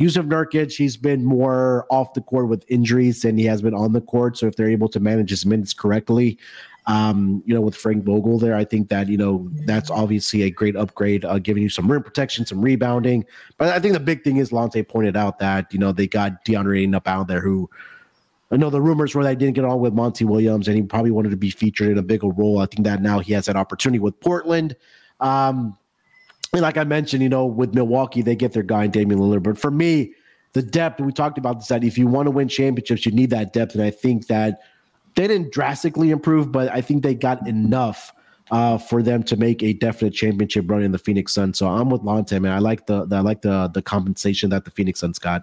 Jusuf 0.00 0.26
Nurkic, 0.26 0.76
he's 0.76 0.96
been 0.96 1.24
more 1.24 1.86
off 1.90 2.12
the 2.14 2.20
court 2.20 2.48
with 2.48 2.64
injuries 2.68 3.22
than 3.22 3.38
he 3.38 3.44
has 3.44 3.62
been 3.62 3.74
on 3.74 3.92
the 3.92 4.00
court. 4.00 4.36
So 4.36 4.46
if 4.46 4.56
they're 4.56 4.68
able 4.68 4.88
to 4.88 5.00
manage 5.00 5.30
his 5.30 5.46
minutes 5.46 5.72
correctly, 5.72 6.38
um, 6.88 7.42
you 7.44 7.54
know, 7.54 7.60
with 7.60 7.76
Frank 7.76 8.02
Vogel 8.04 8.38
there, 8.38 8.56
I 8.56 8.64
think 8.64 8.88
that, 8.88 9.08
you 9.08 9.18
know, 9.18 9.46
that's 9.66 9.90
obviously 9.90 10.42
a 10.42 10.50
great 10.50 10.74
upgrade, 10.74 11.22
uh, 11.22 11.38
giving 11.38 11.62
you 11.62 11.68
some 11.68 11.90
rim 11.90 12.02
protection, 12.02 12.46
some 12.46 12.62
rebounding. 12.62 13.26
But 13.58 13.68
I 13.68 13.78
think 13.78 13.92
the 13.92 14.00
big 14.00 14.24
thing 14.24 14.38
is 14.38 14.52
Lonte 14.52 14.88
pointed 14.88 15.14
out 15.14 15.38
that, 15.38 15.70
you 15.70 15.78
know, 15.78 15.92
they 15.92 16.08
got 16.08 16.44
DeAndre 16.46 16.80
Ayton 16.80 16.94
up 16.94 17.06
out 17.06 17.28
there 17.28 17.42
who 17.42 17.68
I 18.50 18.56
know 18.56 18.70
the 18.70 18.80
rumors 18.80 19.14
were 19.14 19.22
that 19.22 19.30
he 19.30 19.36
didn't 19.36 19.54
get 19.54 19.66
on 19.66 19.80
with 19.80 19.92
Monty 19.92 20.24
Williams 20.24 20.66
and 20.66 20.78
he 20.78 20.82
probably 20.82 21.10
wanted 21.10 21.30
to 21.30 21.36
be 21.36 21.50
featured 21.50 21.90
in 21.90 21.98
a 21.98 22.02
bigger 22.02 22.28
role. 22.28 22.58
I 22.60 22.66
think 22.66 22.84
that 22.84 23.02
now 23.02 23.18
he 23.18 23.34
has 23.34 23.44
that 23.44 23.56
opportunity 23.56 23.98
with 23.98 24.18
Portland. 24.20 24.74
Um, 25.20 25.76
and 26.54 26.62
like 26.62 26.78
I 26.78 26.84
mentioned, 26.84 27.22
you 27.22 27.28
know, 27.28 27.44
with 27.44 27.74
Milwaukee, 27.74 28.22
they 28.22 28.34
get 28.34 28.54
their 28.54 28.62
guy 28.62 28.84
in 28.84 28.90
Damian 28.90 29.20
Lillard. 29.20 29.42
But 29.42 29.58
for 29.58 29.70
me, 29.70 30.14
the 30.54 30.62
depth, 30.62 31.02
we 31.02 31.12
talked 31.12 31.36
about 31.36 31.58
this, 31.58 31.68
that 31.68 31.84
if 31.84 31.98
you 31.98 32.06
want 32.06 32.28
to 32.28 32.30
win 32.30 32.48
championships, 32.48 33.04
you 33.04 33.12
need 33.12 33.28
that 33.28 33.52
depth. 33.52 33.74
And 33.74 33.84
I 33.84 33.90
think 33.90 34.28
that 34.28 34.60
they 35.18 35.26
didn't 35.26 35.50
drastically 35.50 36.12
improve, 36.12 36.52
but 36.52 36.70
I 36.70 36.80
think 36.80 37.02
they 37.02 37.12
got 37.12 37.44
enough 37.48 38.12
uh, 38.52 38.78
for 38.78 39.02
them 39.02 39.24
to 39.24 39.36
make 39.36 39.64
a 39.64 39.72
definite 39.72 40.14
championship 40.14 40.70
run 40.70 40.80
in 40.80 40.92
the 40.92 40.98
Phoenix 40.98 41.34
Suns. 41.34 41.58
So 41.58 41.66
I'm 41.66 41.90
with 41.90 42.02
Lonte, 42.02 42.40
man. 42.40 42.52
I 42.52 42.60
like 42.60 42.86
the, 42.86 43.04
the 43.04 43.16
I 43.16 43.20
like 43.20 43.42
the 43.42 43.68
the 43.74 43.82
compensation 43.82 44.48
that 44.50 44.64
the 44.64 44.70
Phoenix 44.70 45.00
Suns 45.00 45.18
got. 45.18 45.42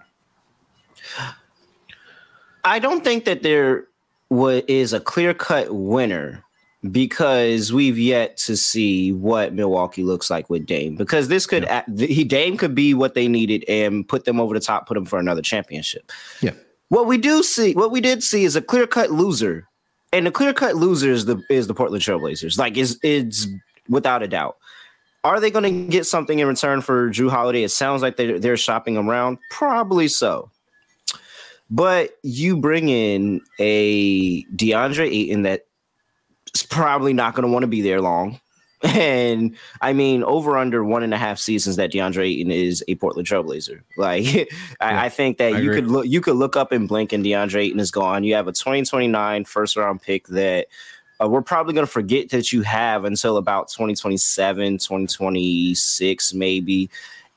I 2.64 2.78
don't 2.78 3.04
think 3.04 3.26
that 3.26 3.42
there 3.42 3.86
wa- 4.30 4.62
is 4.66 4.94
a 4.94 4.98
clear 4.98 5.34
cut 5.34 5.74
winner 5.74 6.42
because 6.90 7.70
we've 7.70 7.98
yet 7.98 8.38
to 8.38 8.56
see 8.56 9.12
what 9.12 9.52
Milwaukee 9.52 10.04
looks 10.04 10.30
like 10.30 10.48
with 10.48 10.64
Dame. 10.64 10.96
Because 10.96 11.28
this 11.28 11.44
could 11.44 11.64
a- 11.64 11.84
he 11.98 12.24
Dame 12.24 12.56
could 12.56 12.74
be 12.74 12.94
what 12.94 13.12
they 13.12 13.28
needed 13.28 13.62
and 13.68 14.08
put 14.08 14.24
them 14.24 14.40
over 14.40 14.54
the 14.54 14.60
top, 14.60 14.88
put 14.88 14.94
them 14.94 15.04
for 15.04 15.18
another 15.18 15.42
championship. 15.42 16.10
Yeah. 16.40 16.52
What 16.88 17.06
we 17.06 17.18
do 17.18 17.42
see, 17.42 17.74
what 17.74 17.90
we 17.90 18.00
did 18.00 18.22
see, 18.22 18.44
is 18.44 18.56
a 18.56 18.62
clear 18.62 18.86
cut 18.86 19.10
loser, 19.10 19.66
and 20.12 20.26
the 20.26 20.30
clear 20.30 20.52
cut 20.52 20.76
loser 20.76 21.10
is 21.10 21.24
the 21.24 21.42
is 21.50 21.66
the 21.66 21.74
Portland 21.74 22.02
Trailblazers. 22.02 22.58
Like 22.58 22.76
is 22.76 22.98
it's 23.02 23.48
without 23.88 24.22
a 24.22 24.28
doubt. 24.28 24.56
Are 25.24 25.40
they 25.40 25.50
going 25.50 25.64
to 25.64 25.90
get 25.90 26.06
something 26.06 26.38
in 26.38 26.46
return 26.46 26.80
for 26.82 27.10
Jrue 27.10 27.30
Holiday? 27.30 27.64
It 27.64 27.70
sounds 27.70 28.00
like 28.00 28.16
they're, 28.16 28.38
they're 28.38 28.56
shopping 28.56 28.96
around. 28.96 29.38
Probably 29.50 30.06
so. 30.06 30.52
But 31.68 32.12
you 32.22 32.56
bring 32.56 32.88
in 32.88 33.40
a 33.58 34.44
DeAndre 34.44 35.10
Ayton 35.10 35.42
that's 35.42 36.62
probably 36.70 37.12
not 37.12 37.34
going 37.34 37.44
to 37.44 37.52
want 37.52 37.64
to 37.64 37.68
be 37.68 37.82
there 37.82 38.00
long. 38.00 38.40
And 38.82 39.56
I 39.80 39.92
mean, 39.92 40.22
over 40.22 40.56
under 40.56 40.84
one 40.84 41.02
and 41.02 41.14
a 41.14 41.18
half 41.18 41.38
seasons 41.38 41.76
that 41.76 41.92
DeAndre 41.92 42.26
Ayton 42.26 42.50
is 42.50 42.84
a 42.88 42.94
Portland 42.96 43.26
Trailblazer. 43.26 43.80
Like, 43.96 44.50
I, 44.80 45.06
I 45.06 45.08
think 45.08 45.38
that 45.38 45.54
I 45.54 45.60
you 45.60 45.70
agree. 45.70 45.80
could 45.80 45.90
look, 45.90 46.06
you 46.06 46.20
could 46.20 46.36
look 46.36 46.56
up 46.56 46.72
and 46.72 46.86
blink, 46.86 47.12
and 47.12 47.24
DeAndre 47.24 47.64
Ayton 47.64 47.80
is 47.80 47.90
gone. 47.90 48.24
You 48.24 48.34
have 48.34 48.48
a 48.48 48.52
2029 48.52 49.44
first 49.46 49.76
round 49.76 50.02
pick 50.02 50.26
that 50.28 50.66
uh, 51.22 51.28
we're 51.28 51.42
probably 51.42 51.72
going 51.72 51.86
to 51.86 51.92
forget 51.92 52.28
that 52.30 52.52
you 52.52 52.62
have 52.62 53.04
until 53.04 53.38
about 53.38 53.68
2027, 53.68 54.78
2026, 54.78 56.34
maybe. 56.34 56.90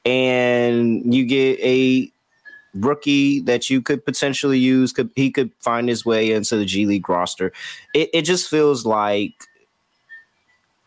And 0.05 1.13
you 1.13 1.25
get 1.25 1.59
a 1.61 2.11
rookie 2.73 3.39
that 3.41 3.69
you 3.69 3.81
could 3.81 4.05
potentially 4.05 4.59
use. 4.59 4.91
Could 4.91 5.09
he 5.15 5.31
could 5.31 5.51
find 5.59 5.87
his 5.87 6.05
way 6.05 6.31
into 6.31 6.57
the 6.57 6.65
G 6.65 6.85
League 6.85 7.07
roster? 7.07 7.51
It, 7.93 8.09
it 8.13 8.21
just 8.23 8.49
feels 8.49 8.85
like 8.85 9.33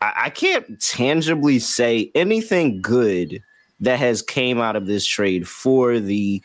I, 0.03 0.25
I 0.25 0.29
can't 0.29 0.79
tangibly 0.81 1.59
say 1.59 2.11
anything 2.13 2.81
good 2.81 3.41
that 3.79 3.99
has 3.99 4.21
came 4.21 4.59
out 4.59 4.75
of 4.75 4.85
this 4.85 5.05
trade 5.05 5.47
for 5.47 5.99
the 5.99 6.41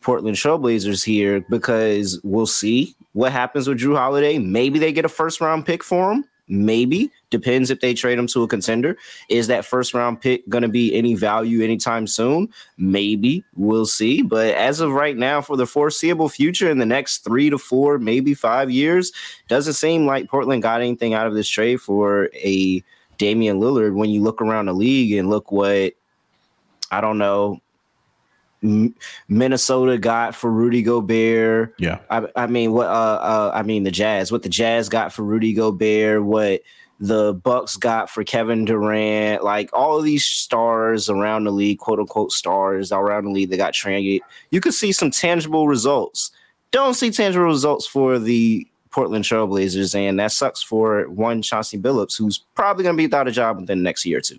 Portland 0.00 0.36
Trailblazers 0.36 1.04
here 1.04 1.44
because 1.48 2.18
we'll 2.24 2.46
see 2.46 2.96
what 3.12 3.32
happens 3.32 3.68
with 3.68 3.78
Jrue 3.78 3.96
Holiday. 3.96 4.38
Maybe 4.38 4.78
they 4.78 4.92
get 4.92 5.04
a 5.04 5.10
first 5.10 5.40
round 5.40 5.66
pick 5.66 5.84
for 5.84 6.12
him. 6.12 6.24
Maybe 6.48 7.10
depends 7.30 7.70
if 7.70 7.80
they 7.80 7.94
trade 7.94 8.18
him 8.18 8.26
to 8.28 8.42
a 8.42 8.48
contender. 8.48 8.98
Is 9.28 9.46
that 9.46 9.64
first 9.64 9.94
round 9.94 10.20
pick 10.20 10.46
going 10.48 10.62
to 10.62 10.68
be 10.68 10.94
any 10.94 11.14
value 11.14 11.62
anytime 11.62 12.06
soon? 12.06 12.48
Maybe 12.76 13.44
we'll 13.54 13.86
see. 13.86 14.22
But 14.22 14.54
as 14.54 14.80
of 14.80 14.92
right 14.92 15.16
now, 15.16 15.40
for 15.40 15.56
the 15.56 15.66
foreseeable 15.66 16.28
future, 16.28 16.68
in 16.68 16.78
the 16.78 16.84
next 16.84 17.18
three 17.18 17.48
to 17.48 17.58
four, 17.58 17.98
maybe 17.98 18.34
five 18.34 18.70
years, 18.70 19.12
doesn't 19.48 19.74
seem 19.74 20.04
like 20.04 20.28
Portland 20.28 20.62
got 20.62 20.80
anything 20.80 21.14
out 21.14 21.28
of 21.28 21.34
this 21.34 21.48
trade 21.48 21.80
for 21.80 22.28
a 22.34 22.82
Damian 23.22 23.60
Lillard. 23.60 23.94
When 23.94 24.10
you 24.10 24.20
look 24.20 24.42
around 24.42 24.66
the 24.66 24.72
league 24.72 25.12
and 25.12 25.30
look 25.30 25.52
what 25.52 25.92
I 26.90 27.00
don't 27.00 27.18
know. 27.18 27.60
M- 28.64 28.94
Minnesota 29.28 29.96
got 29.96 30.34
for 30.34 30.50
Rudy 30.50 30.82
Gobert. 30.82 31.74
Yeah. 31.78 31.98
I, 32.10 32.26
I 32.34 32.46
mean, 32.48 32.72
what? 32.72 32.86
Uh, 32.86 33.20
uh, 33.22 33.52
I 33.54 33.62
mean, 33.62 33.84
the 33.84 33.92
Jazz. 33.92 34.32
What 34.32 34.42
the 34.42 34.48
Jazz 34.48 34.88
got 34.88 35.12
for 35.12 35.22
Rudy 35.22 35.52
Gobert. 35.52 36.24
What 36.24 36.62
the 36.98 37.32
Bucks 37.34 37.76
got 37.76 38.10
for 38.10 38.24
Kevin 38.24 38.64
Durant. 38.64 39.44
Like 39.44 39.70
all 39.72 39.98
of 39.98 40.04
these 40.04 40.24
stars 40.24 41.08
around 41.08 41.44
the 41.44 41.52
league, 41.52 41.78
quote 41.78 42.00
unquote 42.00 42.32
stars 42.32 42.90
around 42.90 43.24
the 43.26 43.30
league 43.30 43.50
that 43.50 43.56
got 43.56 43.72
traded. 43.72 44.22
You 44.50 44.60
could 44.60 44.74
see 44.74 44.90
some 44.90 45.12
tangible 45.12 45.68
results. 45.68 46.32
Don't 46.72 46.94
see 46.94 47.12
tangible 47.12 47.46
results 47.46 47.86
for 47.86 48.18
the 48.18 48.66
Portland 48.92 49.24
Trailblazers, 49.24 49.94
and 49.94 50.20
that 50.20 50.32
sucks 50.32 50.62
for 50.62 51.08
one 51.08 51.42
Chauncey 51.42 51.78
Billups, 51.78 52.16
who's 52.16 52.38
probably 52.54 52.84
going 52.84 52.94
to 52.94 52.98
be 52.98 53.06
without 53.06 53.28
a 53.28 53.32
job 53.32 53.60
within 53.60 53.78
the 53.78 53.84
next 53.84 54.04
year 54.06 54.18
or 54.18 54.20
two. 54.20 54.38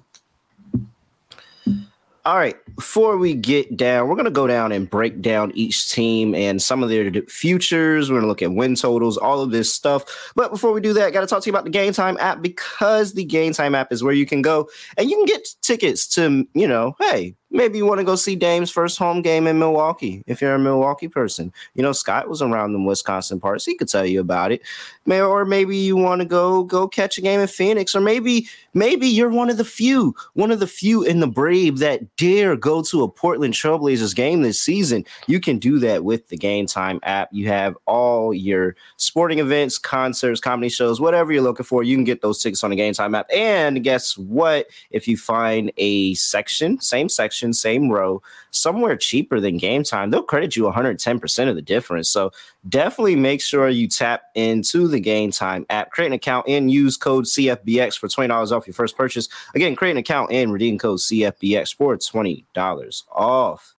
All 2.25 2.37
right, 2.37 2.55
before 2.77 3.17
we 3.17 3.33
get 3.33 3.75
down, 3.75 4.07
we're 4.07 4.15
going 4.15 4.23
to 4.23 4.31
go 4.31 4.47
down 4.47 4.71
and 4.71 4.89
break 4.89 5.21
down 5.21 5.51
each 5.55 5.91
team 5.91 6.33
and 6.33 6.61
some 6.61 6.81
of 6.81 6.87
their 6.87 7.11
futures. 7.27 8.09
We're 8.09 8.15
going 8.15 8.21
to 8.21 8.27
look 8.29 8.41
at 8.41 8.53
win 8.53 8.75
totals, 8.75 9.17
all 9.17 9.41
of 9.41 9.51
this 9.51 9.73
stuff. 9.73 10.31
But 10.33 10.49
before 10.49 10.71
we 10.71 10.79
do 10.79 10.93
that, 10.93 11.11
got 11.11 11.19
to 11.19 11.27
talk 11.27 11.43
to 11.43 11.47
you 11.47 11.51
about 11.51 11.65
the 11.65 11.69
Game 11.69 11.91
Time 11.91 12.15
app 12.21 12.41
because 12.41 13.11
the 13.11 13.25
Game 13.25 13.51
Time 13.51 13.75
app 13.75 13.91
is 13.91 14.05
where 14.05 14.13
you 14.13 14.25
can 14.25 14.41
go 14.41 14.69
and 14.97 15.09
you 15.09 15.17
can 15.17 15.25
get 15.25 15.49
tickets 15.63 16.07
to, 16.15 16.47
you 16.53 16.65
know, 16.65 16.95
hey, 17.01 17.35
maybe 17.53 17.77
you 17.77 17.85
want 17.85 17.99
to 17.99 18.03
go 18.03 18.15
see 18.15 18.35
Dame's 18.35 18.71
first 18.71 18.97
home 18.97 19.21
game 19.21 19.47
in 19.47 19.59
Milwaukee 19.59 20.23
if 20.27 20.41
you're 20.41 20.55
a 20.55 20.59
Milwaukee 20.59 21.07
person. 21.07 21.53
You 21.75 21.83
know, 21.83 21.93
Scott 21.93 22.27
was 22.27 22.41
around 22.41 22.73
the 22.73 22.81
Wisconsin 22.81 23.39
parts. 23.39 23.65
He 23.65 23.75
could 23.75 23.87
tell 23.87 24.05
you 24.05 24.19
about 24.19 24.51
it. 24.51 24.61
May 25.05 25.21
or 25.21 25.45
maybe 25.45 25.77
you 25.77 25.95
want 25.95 26.21
to 26.21 26.25
go 26.25 26.63
go 26.63 26.87
catch 26.87 27.17
a 27.17 27.21
game 27.21 27.39
in 27.39 27.47
Phoenix, 27.47 27.95
or 27.95 28.01
maybe 28.01 28.47
maybe 28.73 29.07
you're 29.07 29.29
one 29.29 29.49
of 29.49 29.57
the 29.57 29.65
few, 29.65 30.15
one 30.33 30.51
of 30.51 30.59
the 30.59 30.67
few 30.67 31.03
in 31.03 31.19
the 31.19 31.27
Brave 31.27 31.77
that 31.79 32.15
dare 32.15 32.55
go 32.55 32.81
to 32.83 33.03
a 33.03 33.09
Portland 33.09 33.53
Trailblazers 33.53 34.15
game 34.15 34.41
this 34.41 34.59
season. 34.59 35.05
You 35.27 35.39
can 35.39 35.59
do 35.59 35.79
that 35.79 36.03
with 36.03 36.29
the 36.29 36.37
Game 36.37 36.65
Time 36.65 36.99
app. 37.03 37.29
You 37.31 37.47
have 37.47 37.77
all 37.85 38.33
your 38.33 38.75
sporting 38.97 39.39
events, 39.39 39.77
concerts, 39.77 40.39
comedy 40.39 40.69
shows, 40.69 40.99
whatever 40.99 41.31
you're 41.31 41.43
looking 41.43 41.65
for. 41.65 41.83
You 41.83 41.95
can 41.95 42.03
get 42.03 42.21
those 42.21 42.41
tickets 42.41 42.63
on 42.63 42.71
the 42.71 42.75
Game 42.75 42.93
Time 42.93 43.13
app. 43.13 43.27
And 43.33 43.83
guess 43.83 44.17
what? 44.17 44.67
If 44.89 45.07
you 45.07 45.17
find 45.17 45.71
a 45.77 46.13
section, 46.15 46.79
same 46.79 47.09
section, 47.09 47.42
same 47.51 47.89
row, 47.89 48.21
somewhere 48.51 48.95
cheaper 48.95 49.39
than 49.39 49.57
Game 49.57 49.83
Time, 49.83 50.11
they'll 50.11 50.23
credit 50.23 50.55
you 50.55 50.63
110% 50.63 51.49
of 51.49 51.55
the 51.55 51.61
difference. 51.61 52.09
So 52.09 52.31
definitely 52.69 53.15
make 53.15 53.41
sure 53.41 53.67
you 53.67 53.87
tap 53.87 54.21
into 54.35 54.87
the 54.87 54.99
Game 54.99 55.31
Time 55.31 55.65
app, 55.69 55.91
create 55.91 56.07
an 56.07 56.13
account, 56.13 56.47
and 56.47 56.71
use 56.71 56.95
code 56.95 57.25
CFBX 57.25 57.97
for 57.97 58.07
$20 58.07 58.51
off 58.51 58.67
your 58.67 58.73
first 58.73 58.95
purchase. 58.95 59.27
Again, 59.55 59.75
create 59.75 59.91
an 59.91 59.97
account 59.97 60.31
and 60.31 60.53
redeem 60.53 60.77
code 60.77 60.99
CFBX 60.99 61.75
for 61.75 61.97
$20 61.97 63.03
off. 63.11 63.75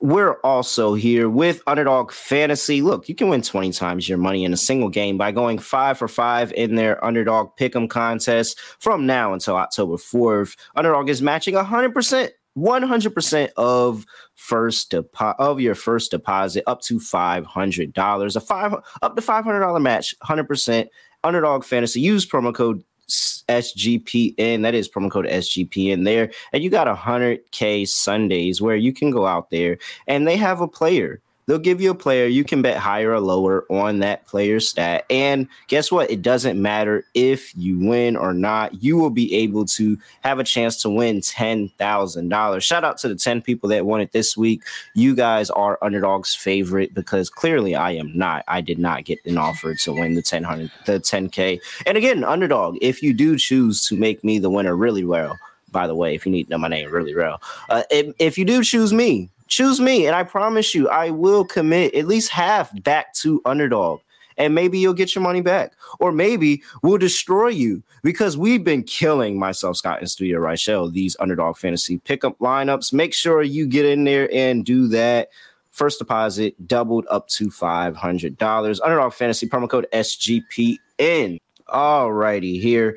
We're 0.00 0.34
also 0.42 0.94
here 0.94 1.28
with 1.28 1.60
Underdog 1.66 2.12
Fantasy. 2.12 2.82
Look, 2.82 3.08
you 3.08 3.16
can 3.16 3.28
win 3.28 3.42
20 3.42 3.72
times 3.72 4.08
your 4.08 4.18
money 4.18 4.44
in 4.44 4.52
a 4.52 4.56
single 4.56 4.90
game 4.90 5.18
by 5.18 5.32
going 5.32 5.58
five 5.58 5.98
for 5.98 6.06
five 6.06 6.52
in 6.52 6.76
their 6.76 7.04
Underdog 7.04 7.56
Pick'em 7.58 7.90
contest 7.90 8.60
from 8.78 9.06
now 9.06 9.32
until 9.32 9.56
October 9.56 9.96
4th. 9.96 10.56
Underdog 10.76 11.08
is 11.08 11.20
matching 11.20 11.54
100%. 11.54 12.30
100% 12.58 13.50
of 13.56 14.04
first 14.34 14.90
depo- 14.90 15.34
of 15.38 15.60
your 15.60 15.74
first 15.74 16.10
deposit 16.10 16.64
up 16.66 16.80
to 16.82 16.98
$500 16.98 18.36
a 18.36 18.40
five 18.40 18.74
up 19.02 19.16
to 19.16 19.22
$500 19.22 19.82
match 19.82 20.14
100% 20.24 20.88
underdog 21.24 21.64
fantasy 21.64 22.00
use 22.00 22.26
promo 22.26 22.54
code 22.54 22.82
SGPN. 23.08 24.62
That 24.62 24.74
is 24.74 24.88
promo 24.88 25.10
code 25.10 25.26
SGPN 25.26 26.04
there. 26.04 26.30
And 26.52 26.62
you 26.62 26.70
got 26.70 26.94
100K 26.94 27.88
Sundays 27.88 28.60
where 28.60 28.76
you 28.76 28.92
can 28.92 29.10
go 29.10 29.26
out 29.26 29.50
there 29.50 29.78
and 30.06 30.26
they 30.26 30.36
have 30.36 30.60
a 30.60 30.68
player. 30.68 31.20
They'll 31.48 31.58
give 31.58 31.80
you 31.80 31.90
a 31.90 31.94
player. 31.94 32.26
You 32.26 32.44
can 32.44 32.60
bet 32.60 32.76
higher 32.76 33.12
or 33.12 33.20
lower 33.20 33.64
on 33.70 34.00
that 34.00 34.26
player's 34.26 34.68
stat. 34.68 35.06
And 35.08 35.48
guess 35.66 35.90
what? 35.90 36.10
It 36.10 36.20
doesn't 36.20 36.60
matter 36.60 37.06
if 37.14 37.56
you 37.56 37.78
win 37.78 38.16
or 38.16 38.34
not. 38.34 38.82
You 38.82 38.98
will 38.98 39.08
be 39.08 39.34
able 39.34 39.64
to 39.64 39.96
have 40.20 40.38
a 40.38 40.44
chance 40.44 40.82
to 40.82 40.90
win 40.90 41.22
$10,000. 41.22 42.62
Shout 42.62 42.84
out 42.84 42.98
to 42.98 43.08
the 43.08 43.14
10 43.14 43.40
people 43.40 43.70
that 43.70 43.86
won 43.86 44.02
it 44.02 44.12
this 44.12 44.36
week. 44.36 44.62
You 44.94 45.16
guys 45.16 45.48
are 45.48 45.78
underdog's 45.80 46.34
favorite 46.34 46.92
because 46.92 47.30
clearly 47.30 47.74
I 47.74 47.92
am 47.92 48.14
not. 48.14 48.44
I 48.46 48.60
did 48.60 48.78
not 48.78 49.06
get 49.06 49.24
an 49.24 49.38
offer 49.38 49.74
to 49.74 49.92
win 49.94 50.16
the 50.16 50.20
1000 50.20 50.70
the 50.84 51.00
10k. 51.00 51.60
And 51.86 51.96
again, 51.96 52.24
underdog, 52.24 52.76
if 52.82 53.02
you 53.02 53.14
do 53.14 53.38
choose 53.38 53.86
to 53.86 53.96
make 53.96 54.22
me 54.22 54.38
the 54.38 54.50
winner 54.50 54.76
really 54.76 55.04
well, 55.04 55.38
by 55.70 55.86
the 55.86 55.94
way, 55.94 56.14
if 56.14 56.26
you 56.26 56.32
need 56.32 56.44
to 56.44 56.50
know 56.50 56.58
my 56.58 56.68
name 56.68 56.90
really 56.90 57.14
well, 57.14 57.40
uh, 57.70 57.84
if, 57.90 58.14
if 58.18 58.36
you 58.36 58.44
do 58.44 58.62
choose 58.62 58.92
me, 58.92 59.30
choose 59.48 59.80
me, 59.80 60.06
and 60.06 60.14
I 60.14 60.22
promise 60.22 60.74
you, 60.74 60.88
I 60.88 61.10
will 61.10 61.44
commit 61.44 61.94
at 61.94 62.06
least 62.06 62.30
half 62.30 62.70
back 62.82 63.14
to 63.14 63.42
underdog. 63.44 64.00
And 64.36 64.54
maybe 64.54 64.78
you'll 64.78 64.94
get 64.94 65.16
your 65.16 65.22
money 65.22 65.40
back, 65.40 65.72
or 65.98 66.12
maybe 66.12 66.62
we'll 66.82 66.98
destroy 66.98 67.48
you 67.48 67.82
because 68.04 68.38
we've 68.38 68.62
been 68.62 68.84
killing 68.84 69.36
myself, 69.36 69.76
Scott, 69.76 69.98
and 69.98 70.08
Studio 70.08 70.38
Rochelle 70.38 70.88
these 70.88 71.16
underdog 71.18 71.56
fantasy 71.56 71.98
pickup 71.98 72.38
lineups. 72.38 72.92
Make 72.92 73.14
sure 73.14 73.42
you 73.42 73.66
get 73.66 73.84
in 73.84 74.04
there 74.04 74.32
and 74.32 74.64
do 74.64 74.86
that. 74.88 75.30
First 75.72 75.98
deposit 75.98 76.54
doubled 76.68 77.06
up 77.10 77.26
to 77.30 77.48
$500. 77.48 78.80
Underdog 78.84 79.12
fantasy 79.12 79.48
promo 79.48 79.68
code 79.68 79.88
SGPN. 79.92 81.40
All 81.66 82.12
righty, 82.12 82.60
here. 82.60 82.96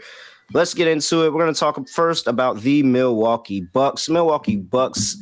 Let's 0.53 0.74
get 0.74 0.88
into 0.88 1.25
it. 1.25 1.34
We're 1.34 1.41
going 1.41 1.53
to 1.53 1.60
talk 1.60 1.88
first 1.89 2.27
about 2.27 2.60
the 2.60 2.84
Milwaukee 2.84 3.62
Bucks. 3.62 4.10
Milwaukee 4.10 4.58
Bucks 4.58 5.17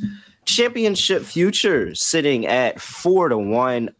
championship 0.50 1.22
future 1.22 1.94
sitting 1.94 2.46
at 2.46 2.80
four 2.80 3.28
to 3.28 3.38
one 3.38 3.90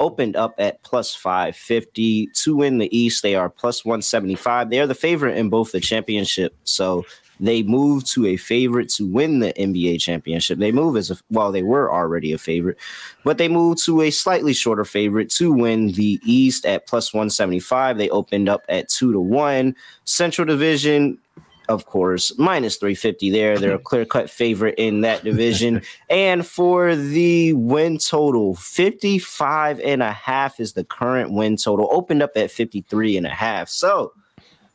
opened 0.00 0.36
up 0.36 0.54
at 0.58 0.82
plus 0.82 1.14
550 1.14 2.26
to 2.28 2.56
win 2.56 2.78
the 2.78 2.96
east 2.96 3.22
they 3.22 3.34
are 3.34 3.48
plus 3.48 3.84
175 3.84 4.68
they 4.68 4.80
are 4.80 4.86
the 4.86 4.94
favorite 4.94 5.38
in 5.38 5.48
both 5.48 5.72
the 5.72 5.80
championship 5.80 6.54
so 6.64 7.04
they 7.40 7.62
moved 7.62 8.06
to 8.12 8.26
a 8.26 8.36
favorite 8.36 8.88
to 8.90 9.06
win 9.06 9.40
the 9.40 9.52
nba 9.54 10.00
championship. 10.00 10.58
They 10.58 10.72
move 10.72 10.96
as 10.96 11.10
a 11.10 11.16
well 11.30 11.50
they 11.52 11.62
were 11.62 11.92
already 11.92 12.32
a 12.32 12.38
favorite 12.38 12.78
but 13.24 13.38
they 13.38 13.48
moved 13.48 13.84
to 13.86 14.02
a 14.02 14.10
slightly 14.10 14.52
shorter 14.52 14.84
favorite 14.84 15.30
to 15.30 15.52
win 15.52 15.92
the 15.92 16.20
east 16.24 16.64
at 16.66 16.86
plus 16.86 17.12
175 17.12 17.98
they 17.98 18.10
opened 18.10 18.48
up 18.48 18.64
at 18.68 18.88
two 18.88 19.12
to 19.12 19.20
one. 19.20 19.74
Central 20.04 20.46
division 20.46 21.18
of 21.68 21.86
course, 21.86 22.36
minus 22.38 22.76
350 22.76 23.30
there. 23.30 23.58
They're 23.58 23.74
a 23.74 23.78
clear 23.90 24.04
cut 24.04 24.30
favorite 24.30 24.74
in 24.78 25.00
that 25.02 25.24
division. 25.24 25.82
and 26.10 26.46
for 26.46 26.94
the 26.94 27.52
win 27.54 27.98
total, 27.98 28.54
55 28.54 29.80
and 29.80 30.02
a 30.02 30.12
half 30.12 30.60
is 30.60 30.74
the 30.74 30.84
current 30.84 31.32
win 31.32 31.56
total, 31.56 31.88
opened 31.90 32.22
up 32.22 32.32
at 32.36 32.50
53 32.50 33.16
and 33.16 33.26
a 33.26 33.30
half. 33.30 33.68
So, 33.68 34.12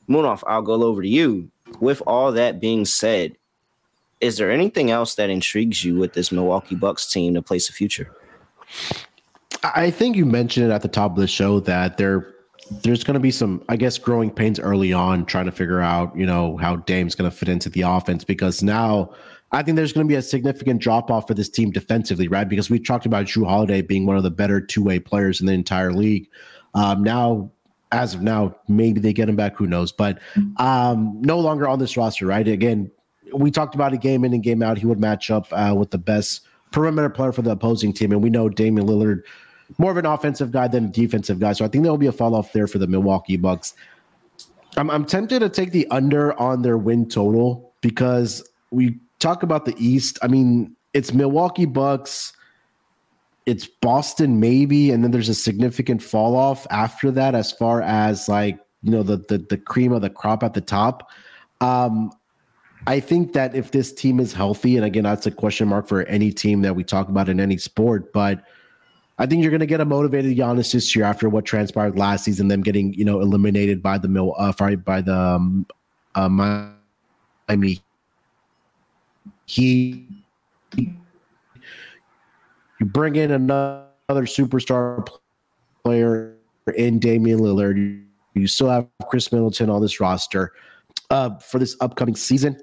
Munaf, 0.10 0.44
I'll 0.48 0.62
go 0.62 0.84
over 0.84 1.02
to 1.02 1.08
you. 1.08 1.52
With 1.80 2.02
all 2.08 2.32
that 2.32 2.60
being 2.60 2.84
said, 2.86 3.38
is 4.22 4.38
there 4.38 4.52
anything 4.52 4.92
else 4.92 5.16
that 5.16 5.30
intrigues 5.30 5.84
you 5.84 5.98
with 5.98 6.14
this 6.14 6.32
Milwaukee 6.32 6.76
Bucks 6.76 7.10
team 7.10 7.36
to 7.36 7.42
place 7.42 7.70
a 7.70 7.74
future? 7.74 8.12
I 9.64 9.92
think 9.92 10.16
you 10.16 10.26
mentioned 10.26 10.72
it 10.72 10.74
at 10.74 10.82
the 10.82 10.88
top 10.88 11.12
of 11.12 11.18
the 11.18 11.28
show 11.28 11.60
that 11.62 11.98
they're 11.98 12.34
there's 12.72 13.04
going 13.04 13.16
to 13.16 13.20
be 13.20 13.32
some, 13.32 13.64
I 13.70 13.76
guess, 13.76 13.98
growing 13.98 14.32
pains 14.32 14.60
early 14.60 14.94
on 14.94 15.26
trying 15.26 15.46
to 15.46 15.52
figure 15.52 15.82
out, 15.82 16.16
you 16.16 16.26
know, 16.26 16.58
how 16.58 16.78
Dame's 16.78 17.16
going 17.16 17.30
to 17.30 17.36
fit 17.36 17.50
into 17.50 17.70
the 17.70 17.82
offense 17.82 18.24
because 18.24 18.62
now 18.62 19.14
I 19.52 19.64
think 19.64 19.76
there's 19.76 19.94
going 19.94 20.06
to 20.06 20.12
be 20.12 20.16
a 20.16 20.22
significant 20.22 20.82
drop 20.82 21.10
off 21.10 21.28
for 21.28 21.34
this 21.34 21.50
team 21.50 21.72
defensively, 21.72 22.28
right? 22.28 22.48
Because 22.48 22.70
we 22.70 22.80
talked 22.80 23.06
about 23.06 23.26
Jrue 23.26 23.48
Holiday 23.48 23.82
being 23.82 24.06
one 24.06 24.18
of 24.18 24.24
the 24.24 24.32
better 24.32 24.62
two 24.62 24.84
way 24.84 25.00
players 25.00 25.42
in 25.42 25.48
the 25.48 25.54
entire 25.54 25.92
league. 25.92 26.30
Um, 26.76 27.04
now, 27.04 27.52
as 27.92 28.14
of 28.14 28.22
now, 28.22 28.56
maybe 28.68 29.00
they 29.00 29.14
get 29.14 29.28
him 29.28 29.36
back. 29.36 29.56
Who 29.56 29.66
knows? 29.66 29.92
But 29.92 30.20
um, 30.58 31.20
no 31.22 31.40
longer 31.40 31.68
on 31.68 31.80
this 31.80 31.98
roster, 31.98 32.28
right? 32.28 32.48
Again, 32.48 32.92
we 33.34 33.50
talked 33.50 33.74
about 33.74 33.94
a 33.94 33.98
game 33.98 34.24
in 34.24 34.34
and 34.34 34.44
game 34.44 34.62
out. 34.62 34.78
He 34.78 34.86
would 34.86 35.00
match 35.00 35.32
up 35.32 35.48
uh, 35.52 35.74
with 35.76 35.90
the 35.90 35.98
best 35.98 36.42
perimeter 36.72 37.10
player 37.10 37.32
for 37.32 37.42
the 37.42 37.52
opposing 37.52 37.94
team, 37.94 38.12
and 38.12 38.22
we 38.22 38.30
know 38.30 38.48
Damian 38.50 38.88
Lillard 38.88 39.24
more 39.78 39.92
of 39.92 39.98
an 39.98 40.06
offensive 40.06 40.52
guy 40.52 40.68
than 40.68 40.86
a 40.86 40.90
defensive 40.90 41.40
guy. 41.40 41.54
So 41.54 41.64
I 41.64 41.68
think 41.68 41.84
there 41.84 41.92
will 41.92 41.98
be 41.98 42.08
a 42.08 42.12
fall 42.12 42.36
off 42.36 42.54
there 42.54 42.68
for 42.68 42.80
the 42.80 42.88
Milwaukee 42.88 43.38
Bucks. 43.38 43.74
I'm, 44.78 44.90
I'm 44.90 45.06
tempted 45.06 45.40
to 45.40 45.50
take 45.50 45.72
the 45.72 45.88
under 45.90 46.38
on 46.40 46.62
their 46.62 46.78
win 46.78 47.08
total 47.08 47.74
because 47.82 48.48
we 48.72 49.00
talk 49.20 49.44
about 49.44 49.66
the 49.66 49.76
East. 49.78 50.18
I 50.22 50.28
mean, 50.28 50.76
it's 50.94 51.14
Milwaukee 51.14 51.66
Bucks, 51.66 52.34
it's 53.46 53.68
Boston 53.68 54.40
maybe, 54.40 54.92
and 54.92 55.04
then 55.04 55.12
there's 55.12 55.30
a 55.30 55.36
significant 55.36 56.02
fall 56.02 56.36
off 56.36 56.68
after 56.70 57.12
that 57.12 57.36
as 57.36 57.52
far 57.52 57.82
as 57.82 58.30
like 58.30 58.60
you 58.84 58.92
know 58.92 59.04
the 59.04 59.18
the 59.18 59.38
the 59.38 59.58
cream 59.58 59.92
of 59.92 60.02
the 60.02 60.10
crop 60.10 60.44
at 60.44 60.54
the 60.54 60.62
top. 60.62 61.10
Um, 61.62 62.12
I 62.88 63.00
think 63.00 63.34
that 63.34 63.56
if 63.56 63.72
this 63.72 63.92
team 63.92 64.20
is 64.20 64.34
healthy, 64.34 64.78
and 64.78 64.86
again, 64.86 65.04
that's 65.04 65.26
a 65.26 65.32
question 65.32 65.68
mark 65.68 65.88
for 65.88 66.04
any 66.04 66.32
team 66.32 66.62
that 66.62 66.76
we 66.76 66.84
talk 66.84 67.10
about 67.10 67.28
in 67.28 67.40
any 67.40 67.58
sport, 67.58 68.14
but 68.14 68.44
I 69.20 69.26
think 69.26 69.42
you're 69.44 69.52
going 69.52 69.60
to 69.60 69.66
get 69.66 69.82
a 69.82 69.86
motivated 69.86 70.38
Giannis 70.38 70.72
this 70.72 70.96
year 70.96 71.04
after 71.04 71.28
what 71.28 71.44
transpired 71.44 71.98
last 71.98 72.24
season, 72.24 72.48
them 72.48 72.62
getting 72.62 72.94
you 72.94 73.04
know 73.04 73.20
eliminated 73.20 73.84
by 73.84 73.98
the 73.98 74.08
Mil, 74.08 74.34
uh, 74.38 74.54
by 74.78 75.02
the 75.02 75.16
um, 75.16 75.68
uh, 76.16 76.30
Miami. 76.30 77.82
He, 79.46 80.08
you 80.78 80.96
bring 82.80 83.18
in 83.18 83.32
another 83.32 83.90
superstar 84.10 85.06
player 85.84 86.36
in 86.78 87.00
Damian 87.00 87.40
Lillard. 87.40 88.04
You 88.36 88.48
still 88.48 88.70
have 88.70 88.88
Khris 89.10 89.34
Middleton 89.34 89.70
on 89.70 89.82
this 89.82 90.00
roster 90.00 90.54
uh, 91.10 91.36
for 91.40 91.60
this 91.60 91.76
upcoming 91.82 92.16
season. 92.16 92.58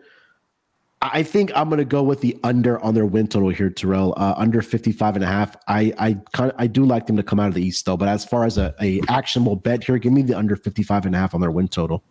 I 1.03 1.23
think 1.23 1.53
I'm 1.55 1.69
going 1.69 1.79
to 1.79 1.85
go 1.85 2.03
with 2.03 2.21
the 2.21 2.39
under 2.43 2.81
on 2.81 2.95
their 2.95 3.05
win 3.05 3.29
total 3.29 3.51
here, 3.51 3.69
Terrell. 3.69 4.15
Uh, 4.17 4.35
under 4.37 4.63
55 4.63 5.17
and 5.17 5.25
a 5.25 5.27
half. 5.27 5.55
I 5.69 5.93
I 5.99 6.15
kind 6.33 6.53
I 6.57 6.67
do 6.67 6.85
like 6.85 7.07
them 7.07 7.17
to 7.17 7.23
come 7.23 7.39
out 7.39 7.49
of 7.49 7.55
the 7.55 7.63
East 7.63 7.85
though, 7.85 7.97
but 7.97 8.09
as 8.09 8.25
far 8.25 8.45
as 8.45 8.57
a, 8.57 8.75
a 8.81 9.01
actionable 9.09 9.57
bet 9.57 9.85
here, 9.85 9.99
give 9.99 10.13
me 10.13 10.23
the 10.23 10.37
under 10.37 10.57
55 10.57 11.07
and 11.07 11.15
a 11.15 11.19
half 11.19 11.35
on 11.35 11.41
their 11.41 11.51
win 11.51 11.69
total. 11.69 12.03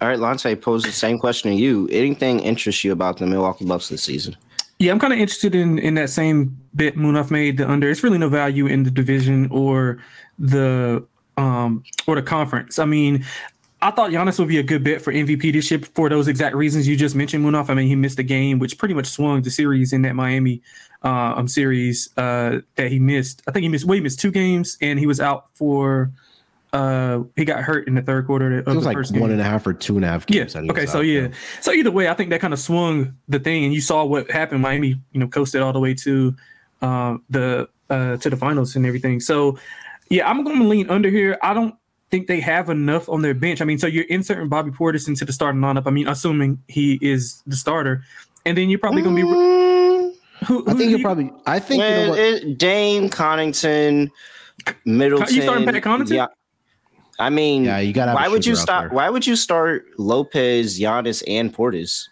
All 0.00 0.08
right, 0.08 0.18
Lance, 0.18 0.44
I 0.44 0.54
pose 0.54 0.82
the 0.82 0.92
same 0.92 1.18
question 1.18 1.50
to 1.50 1.56
you. 1.56 1.88
Anything 1.90 2.40
interests 2.40 2.84
you 2.84 2.92
about 2.92 3.16
the 3.16 3.26
Milwaukee 3.26 3.64
Bucks 3.64 3.88
this 3.88 4.02
season? 4.02 4.36
Yeah, 4.78 4.92
I'm 4.92 4.98
kind 4.98 5.12
of 5.12 5.18
interested 5.18 5.54
in 5.54 5.78
in 5.78 5.94
that 5.94 6.10
same 6.10 6.58
bit 6.76 6.96
Munaf 6.96 7.30
made 7.30 7.56
the 7.56 7.68
under. 7.68 7.88
It's 7.88 8.02
really 8.02 8.18
no 8.18 8.28
value 8.28 8.66
in 8.66 8.82
the 8.82 8.90
division 8.90 9.48
or 9.50 9.98
the 10.38 11.06
um 11.38 11.82
or 12.06 12.16
the 12.16 12.22
conference. 12.22 12.78
I 12.78 12.84
mean, 12.84 13.24
I 13.84 13.90
thought 13.90 14.10
Giannis 14.10 14.38
would 14.38 14.48
be 14.48 14.56
a 14.58 14.62
good 14.62 14.82
bet 14.82 15.02
for 15.02 15.12
MVP 15.12 15.52
this 15.52 15.70
year 15.70 15.78
for 15.94 16.08
those 16.08 16.26
exact 16.26 16.56
reasons 16.56 16.88
you 16.88 16.96
just 16.96 17.14
mentioned, 17.14 17.44
Munaf. 17.44 17.68
I 17.68 17.74
mean, 17.74 17.86
he 17.86 17.94
missed 17.94 18.18
a 18.18 18.22
game, 18.22 18.58
which 18.58 18.78
pretty 18.78 18.94
much 18.94 19.06
swung 19.06 19.42
the 19.42 19.50
series 19.50 19.92
in 19.92 20.00
that 20.02 20.14
Miami 20.14 20.62
uh, 21.04 21.34
um, 21.36 21.46
series 21.46 22.08
uh, 22.16 22.60
that 22.76 22.90
he 22.90 22.98
missed. 22.98 23.42
I 23.46 23.50
think 23.52 23.62
he 23.62 23.68
missed. 23.68 23.84
Well, 23.84 23.94
he 23.96 24.00
missed 24.00 24.18
two 24.20 24.30
games, 24.30 24.78
and 24.80 24.98
he 24.98 25.06
was 25.06 25.20
out 25.20 25.48
for. 25.52 26.10
Uh, 26.72 27.24
he 27.36 27.44
got 27.44 27.62
hurt 27.62 27.86
in 27.86 27.94
the 27.94 28.00
third 28.02 28.26
quarter 28.26 28.58
of 28.60 28.66
It 28.66 28.74
was 28.74 28.82
the 28.84 28.88
like 28.88 28.96
one 28.96 29.12
game. 29.12 29.30
and 29.32 29.40
a 29.40 29.44
half 29.44 29.64
or 29.66 29.74
two 29.74 29.96
and 29.96 30.04
a 30.04 30.08
half 30.08 30.24
Yeah. 30.28 30.40
games. 30.40 30.54
he 30.54 30.70
Okay. 30.70 30.86
So 30.86 30.98
out 31.00 31.02
yeah. 31.02 31.28
So 31.60 31.70
either 31.70 31.90
way, 31.90 32.08
I 32.08 32.14
think 32.14 32.30
that 32.30 32.40
kind 32.40 32.54
of 32.54 32.58
swung 32.58 33.14
the 33.28 33.38
thing, 33.38 33.64
and 33.64 33.74
you 33.74 33.82
saw 33.82 34.04
what 34.04 34.30
happened. 34.30 34.62
Miami, 34.62 34.98
you 35.12 35.20
know, 35.20 35.28
coasted 35.28 35.60
all 35.60 35.74
the 35.74 35.78
way 35.78 35.92
to 35.94 36.34
uh, 36.80 37.18
the 37.28 37.68
uh, 37.90 38.16
to 38.16 38.30
the 38.30 38.36
finals 38.36 38.74
and 38.76 38.86
everything. 38.86 39.20
So 39.20 39.58
yeah, 40.08 40.28
I'm 40.28 40.42
going 40.42 40.58
to 40.58 40.64
lean 40.66 40.88
under 40.88 41.10
here. 41.10 41.38
I 41.42 41.52
don't 41.52 41.74
think 42.14 42.28
they 42.28 42.38
have 42.38 42.70
enough 42.70 43.08
on 43.08 43.22
their 43.22 43.34
bench. 43.34 43.60
I 43.60 43.64
mean, 43.64 43.76
so 43.78 43.88
you're 43.88 44.04
inserting 44.04 44.48
Bobby 44.48 44.70
Portis 44.70 45.08
into 45.08 45.24
the 45.24 45.32
starting 45.32 45.60
lineup. 45.60 45.82
I 45.86 45.90
mean, 45.90 46.06
assuming 46.06 46.62
he 46.68 46.96
is 47.02 47.42
the 47.44 47.56
starter, 47.56 48.04
and 48.46 48.56
then 48.56 48.70
you're 48.70 48.78
probably 48.78 49.02
going 49.02 49.16
to 49.16 49.22
be. 49.22 49.28
Mm, 49.28 50.14
Who, 50.46 50.62
I 50.68 50.74
think 50.74 50.90
you're 50.90 50.98
you- 51.00 51.04
probably. 51.04 51.32
I 51.46 51.58
think 51.58 51.82
you 51.82 51.88
know 51.88 52.10
what, 52.10 52.18
it, 52.20 52.56
Dame, 52.56 53.10
Connaughton, 53.10 54.10
Middleton. 54.84 55.34
You 55.34 55.42
starting 55.42 55.64
Pat 55.64 55.74
Connaughton? 55.82 56.14
Yeah. 56.14 56.26
I 57.18 57.30
mean, 57.30 57.64
Yeah, 57.64 57.78
you 57.78 57.92
gotta 57.92 58.12
Why 58.12 58.28
would 58.28 58.46
you 58.46 58.54
shooter 58.56 58.72
out 58.72 58.82
stop? 58.84 58.92
Why 58.92 59.08
would 59.10 59.26
you 59.26 59.34
start 59.36 59.86
Lopez, 59.98 60.78
Giannis, 60.78 61.22
and 61.26 61.52
Portis? 61.52 62.08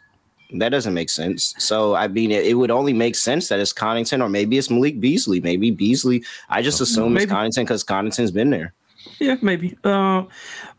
That 0.58 0.68
doesn't 0.70 0.94
make 0.94 1.10
sense. 1.10 1.54
So 1.58 1.94
I 1.94 2.08
mean, 2.08 2.30
it, 2.30 2.46
it 2.46 2.54
would 2.54 2.70
only 2.70 2.92
make 2.92 3.14
sense 3.14 3.48
that 3.48 3.58
it's 3.60 3.72
Connaughton 3.72 4.20
or 4.20 4.28
maybe 4.28 4.58
it's 4.58 4.68
Malik 4.70 5.00
Beasley. 5.00 5.40
Maybe 5.40 5.70
Beasley. 5.70 6.24
I 6.50 6.60
just 6.62 6.80
assume 6.80 7.16
it's 7.16 7.26
Maybe. 7.26 7.32
Connaughton 7.32 7.62
because 7.64 7.84
Connaughton's 7.84 8.30
been 8.32 8.50
there. 8.50 8.74
Yeah, 9.18 9.36
maybe. 9.40 9.76
Uh, 9.84 10.24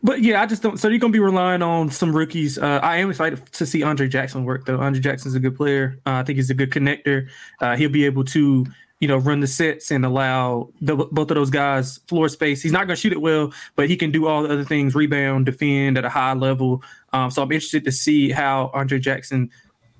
but 0.02 0.22
yeah, 0.22 0.42
I 0.42 0.46
just 0.46 0.62
don't. 0.62 0.78
So 0.78 0.88
you're 0.88 0.98
gonna 0.98 1.12
be 1.12 1.18
relying 1.18 1.62
on 1.62 1.90
some 1.90 2.14
rookies. 2.14 2.58
Uh, 2.58 2.80
I 2.82 2.98
am 2.98 3.10
excited 3.10 3.44
to 3.52 3.66
see 3.66 3.82
Andre 3.82 4.08
Jackson 4.08 4.44
work, 4.44 4.66
though. 4.66 4.78
Andre 4.80 5.00
Jackson's 5.00 5.34
a 5.34 5.40
good 5.40 5.56
player. 5.56 5.98
Uh, 6.06 6.12
I 6.12 6.22
think 6.24 6.36
he's 6.36 6.50
a 6.50 6.54
good 6.54 6.70
connector. 6.70 7.28
Uh, 7.60 7.76
he'll 7.76 7.90
be 7.90 8.04
able 8.04 8.24
to, 8.24 8.66
you 9.00 9.08
know, 9.08 9.16
run 9.16 9.40
the 9.40 9.46
sets 9.46 9.90
and 9.90 10.04
allow 10.04 10.70
the, 10.80 10.96
both 10.96 11.30
of 11.30 11.36
those 11.36 11.50
guys 11.50 11.98
floor 12.08 12.28
space. 12.28 12.62
He's 12.62 12.72
not 12.72 12.82
gonna 12.86 12.96
shoot 12.96 13.12
it 13.12 13.20
well, 13.20 13.52
but 13.76 13.88
he 13.88 13.96
can 13.96 14.10
do 14.10 14.26
all 14.26 14.42
the 14.42 14.52
other 14.52 14.64
things: 14.64 14.94
rebound, 14.94 15.46
defend 15.46 15.98
at 15.98 16.04
a 16.04 16.10
high 16.10 16.34
level. 16.34 16.82
Um, 17.12 17.30
so 17.30 17.42
I'm 17.42 17.52
interested 17.52 17.84
to 17.84 17.92
see 17.92 18.30
how 18.30 18.70
Andre 18.74 18.98
Jackson 18.98 19.50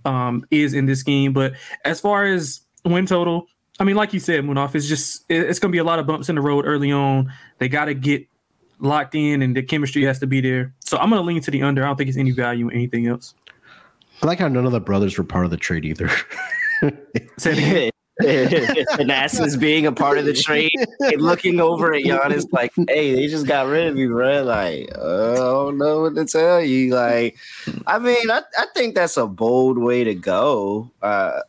um, 0.04 0.44
is 0.50 0.74
in 0.74 0.87
this 0.87 1.02
game. 1.02 1.32
But 1.32 1.54
as 1.84 2.00
far 2.00 2.26
as 2.26 2.60
win 2.84 3.06
total, 3.06 3.46
I 3.80 3.84
mean, 3.84 3.96
like 3.96 4.12
you 4.12 4.20
said, 4.20 4.44
Munaf, 4.44 4.74
it's 4.74 4.87
just 4.87 5.24
it's 5.28 5.58
going 5.58 5.70
to 5.70 5.74
be 5.74 5.78
a 5.78 5.84
lot 5.84 5.98
of 5.98 6.06
bumps 6.06 6.28
in 6.28 6.37
the 6.37 6.40
road 6.40 6.64
early 6.64 6.92
on. 6.92 7.32
They 7.58 7.68
got 7.68 7.87
to 7.87 7.94
get 7.94 8.26
locked 8.78 9.14
in, 9.14 9.42
and 9.42 9.56
the 9.56 9.62
chemistry 9.62 10.04
has 10.04 10.18
to 10.20 10.26
be 10.26 10.40
there. 10.40 10.74
So 10.80 10.96
I'm 10.98 11.10
going 11.10 11.20
to 11.20 11.26
lean 11.26 11.40
to 11.42 11.50
the 11.50 11.62
under. 11.62 11.82
I 11.82 11.87
don't 11.87 11.96
think 11.96 12.08
it's 12.08 12.18
any 12.18 12.30
value 12.30 12.68
in 12.68 12.74
anything 12.74 13.06
else. 13.06 13.34
I 14.22 14.26
like 14.26 14.38
how 14.38 14.48
none 14.48 14.64
of 14.64 14.72
the 14.72 14.80
brothers 14.80 15.18
were 15.18 15.24
part 15.24 15.44
of 15.44 15.50
the 15.50 15.56
trade 15.56 15.84
either. 15.84 16.08
Say 17.38 17.52
it 17.52 17.58
again. 17.58 17.90
Thanasis 18.22 19.58
being 19.58 19.87
a 19.87 19.92
part 19.92 20.18
of 20.18 20.24
the 20.24 20.32
trade 20.32 20.70
and 21.00 21.20
looking 21.20 21.58
over 21.58 21.92
at 21.94 22.04
Giannis 22.04 22.46
like, 22.52 22.72
hey, 22.88 23.12
they 23.12 23.26
just 23.26 23.44
got 23.44 23.66
rid 23.66 23.88
of 23.88 23.96
me, 23.96 24.06
bro. 24.06 24.44
Like, 24.44 24.88
uh, 24.96 25.32
I 25.32 25.34
don't 25.34 25.78
know 25.78 26.02
what 26.02 26.14
to 26.14 26.24
tell 26.24 26.62
you. 26.62 26.94
Like, 26.94 27.37
I 27.88 27.98
mean, 27.98 28.30
I, 28.30 28.42
I 28.56 28.66
think 28.72 28.94
that's 28.94 29.16
a 29.16 29.26
bold 29.26 29.78
way 29.78 30.04
to 30.04 30.14
go. 30.14 30.92
Uh, 31.02 31.40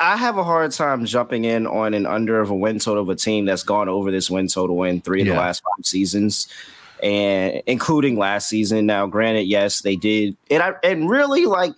I 0.00 0.16
have 0.16 0.38
a 0.38 0.44
hard 0.44 0.72
time 0.72 1.04
jumping 1.04 1.44
in 1.44 1.66
on 1.66 1.94
an 1.94 2.06
under 2.06 2.40
of 2.40 2.50
a 2.50 2.54
win 2.54 2.78
total 2.78 3.02
of 3.02 3.08
a 3.08 3.14
team 3.14 3.44
that's 3.44 3.62
gone 3.62 3.88
over 3.88 4.10
this 4.10 4.30
win 4.30 4.48
total 4.48 4.82
in 4.84 5.00
three 5.00 5.22
of 5.22 5.28
the 5.28 5.34
last 5.34 5.62
five 5.62 5.86
seasons, 5.86 6.48
and 7.02 7.62
including 7.66 8.18
last 8.18 8.48
season. 8.48 8.86
Now, 8.86 9.06
granted, 9.06 9.42
yes, 9.42 9.82
they 9.82 9.96
did, 9.96 10.36
and 10.50 10.62
I 10.62 10.74
and 10.82 11.08
really 11.08 11.46
like 11.46 11.74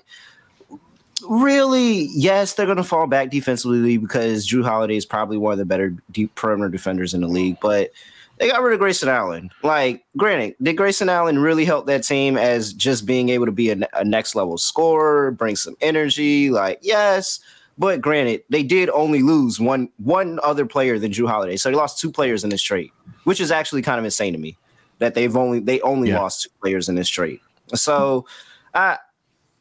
really, 1.28 2.08
yes, 2.12 2.54
they're 2.54 2.66
going 2.66 2.76
to 2.76 2.84
fall 2.84 3.06
back 3.06 3.30
defensively 3.30 3.96
because 3.96 4.46
Jrue 4.46 4.64
Holiday 4.64 4.96
is 4.96 5.06
probably 5.06 5.36
one 5.36 5.52
of 5.52 5.58
the 5.58 5.64
better 5.64 5.94
deep 6.10 6.34
perimeter 6.34 6.68
defenders 6.68 7.14
in 7.14 7.20
the 7.20 7.28
league. 7.28 7.58
But 7.60 7.90
they 8.38 8.50
got 8.50 8.62
rid 8.62 8.74
of 8.74 8.80
Grayson 8.80 9.08
Allen. 9.08 9.50
Like, 9.62 10.04
granted, 10.16 10.56
did 10.62 10.76
Grayson 10.76 11.08
Allen 11.08 11.38
really 11.38 11.64
help 11.64 11.86
that 11.86 12.04
team 12.04 12.36
as 12.36 12.72
just 12.72 13.06
being 13.06 13.28
able 13.30 13.46
to 13.46 13.52
be 13.52 13.70
a, 13.70 13.88
a 13.94 14.04
next 14.04 14.34
level 14.34 14.58
scorer, 14.58 15.30
bring 15.30 15.56
some 15.56 15.76
energy? 15.80 16.50
Like, 16.50 16.78
yes. 16.82 17.40
But 17.78 18.00
granted, 18.00 18.42
they 18.48 18.62
did 18.62 18.88
only 18.90 19.22
lose 19.22 19.60
one 19.60 19.90
one 19.98 20.38
other 20.42 20.64
player 20.66 20.98
than 20.98 21.12
Jrue 21.12 21.28
Holiday, 21.28 21.56
so 21.56 21.70
they 21.70 21.76
lost 21.76 21.98
two 22.00 22.10
players 22.10 22.42
in 22.44 22.50
this 22.50 22.62
trade, 22.62 22.90
which 23.24 23.40
is 23.40 23.50
actually 23.50 23.82
kind 23.82 23.98
of 23.98 24.04
insane 24.04 24.32
to 24.32 24.38
me 24.38 24.56
that 24.98 25.14
they've 25.14 25.36
only 25.36 25.60
they 25.60 25.80
only 25.82 26.08
Yeah. 26.08 26.20
lost 26.20 26.44
two 26.44 26.50
players 26.62 26.88
in 26.88 26.94
this 26.94 27.08
trade. 27.08 27.40
So, 27.74 28.26
I 28.74 28.96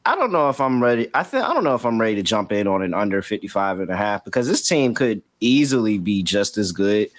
I 0.06 0.16
don't 0.16 0.32
know 0.32 0.50
if 0.50 0.62
I'm 0.62 0.82
ready. 0.82 1.10
I 1.14 1.24
think 1.24 1.44
I 1.44 1.54
don't 1.54 1.64
know 1.64 1.76
if 1.76 1.84
I'm 1.86 2.00
ready 2.00 2.16
to 2.16 2.24
jump 2.24 2.52
in 2.52 2.68
on 2.68 2.82
an 2.84 2.94
under 2.94 3.22
55 3.22 3.80
and 3.80 3.90
a 3.90 3.96
half 3.98 4.24
because 4.24 4.48
this 4.48 4.66
team 4.66 4.94
could 4.94 5.22
easily 5.40 5.98
be 5.98 6.22
just 6.24 6.58
as 6.58 6.72
good. 6.72 7.10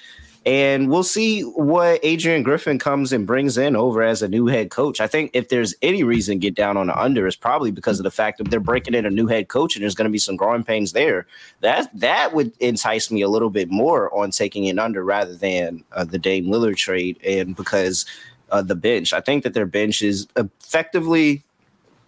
And 0.46 0.88
we'll 0.88 1.02
see 1.02 1.42
what 1.42 1.98
Adrian 2.04 2.44
Griffin 2.44 2.78
comes 2.78 3.12
and 3.12 3.26
brings 3.26 3.58
in 3.58 3.74
over 3.74 4.00
as 4.04 4.22
a 4.22 4.28
new 4.28 4.46
head 4.46 4.70
coach. 4.70 5.00
I 5.00 5.08
think 5.08 5.32
if 5.34 5.48
there's 5.48 5.74
any 5.82 6.04
reason 6.04 6.36
to 6.36 6.38
get 6.38 6.54
down 6.54 6.76
on 6.76 6.86
the 6.86 6.96
under, 6.96 7.26
it's 7.26 7.34
probably 7.34 7.72
because 7.72 7.98
of 7.98 8.04
the 8.04 8.12
fact 8.12 8.38
that 8.38 8.48
they're 8.48 8.60
breaking 8.60 8.94
in 8.94 9.04
a 9.04 9.10
new 9.10 9.26
head 9.26 9.48
coach 9.48 9.74
and 9.74 9.82
there's 9.82 9.96
going 9.96 10.06
to 10.06 10.12
be 10.12 10.18
some 10.18 10.36
growing 10.36 10.62
pains 10.62 10.92
there. 10.92 11.26
That 11.62 11.90
that 11.98 12.32
would 12.32 12.52
entice 12.60 13.10
me 13.10 13.22
a 13.22 13.28
little 13.28 13.50
bit 13.50 13.72
more 13.72 14.16
on 14.16 14.30
taking 14.30 14.66
it 14.66 14.78
under 14.78 15.02
rather 15.02 15.34
than 15.34 15.82
uh, 15.90 16.04
the 16.04 16.18
Dame 16.18 16.46
Lillard 16.46 16.76
trade. 16.76 17.18
And 17.26 17.56
because 17.56 18.06
uh, 18.52 18.62
the 18.62 18.76
bench, 18.76 19.12
I 19.12 19.20
think 19.20 19.42
that 19.42 19.52
their 19.52 19.66
bench 19.66 20.00
is 20.00 20.28
effectively 20.36 21.42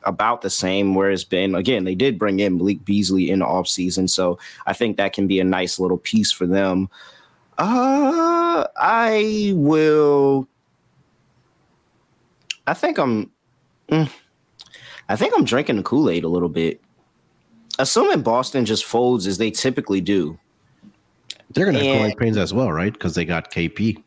about 0.04 0.42
the 0.42 0.50
same 0.50 0.94
where 0.94 1.10
it's 1.10 1.24
been. 1.24 1.56
Again, 1.56 1.82
they 1.82 1.96
did 1.96 2.20
bring 2.20 2.38
in 2.38 2.58
Malik 2.58 2.84
Beasley 2.84 3.32
in 3.32 3.40
the 3.40 3.46
offseason, 3.46 4.08
so 4.08 4.38
I 4.64 4.74
think 4.74 4.96
that 4.96 5.12
can 5.12 5.26
be 5.26 5.40
a 5.40 5.44
nice 5.44 5.80
little 5.80 5.98
piece 5.98 6.30
for 6.30 6.46
them. 6.46 6.88
Uh, 7.58 8.66
I 8.76 9.52
will. 9.56 10.46
I 12.66 12.74
think 12.74 12.98
I'm. 12.98 13.30
mm, 13.90 14.10
I 15.08 15.16
think 15.16 15.34
I'm 15.36 15.44
drinking 15.44 15.76
the 15.76 15.82
Kool 15.82 16.08
Aid 16.10 16.24
a 16.24 16.28
little 16.28 16.48
bit. 16.48 16.80
Assuming 17.78 18.22
Boston 18.22 18.64
just 18.64 18.84
folds 18.84 19.26
as 19.26 19.38
they 19.38 19.50
typically 19.50 20.00
do. 20.00 20.38
They're 21.50 21.64
going 21.64 21.74
to 21.74 21.80
have 21.80 21.86
Yeah. 21.86 21.98
growing 21.98 22.16
pains 22.16 22.36
as 22.36 22.52
well, 22.52 22.70
right? 22.70 22.92
Because 22.92 23.14
they 23.14 23.24
got 23.24 23.50
KP. 23.50 24.02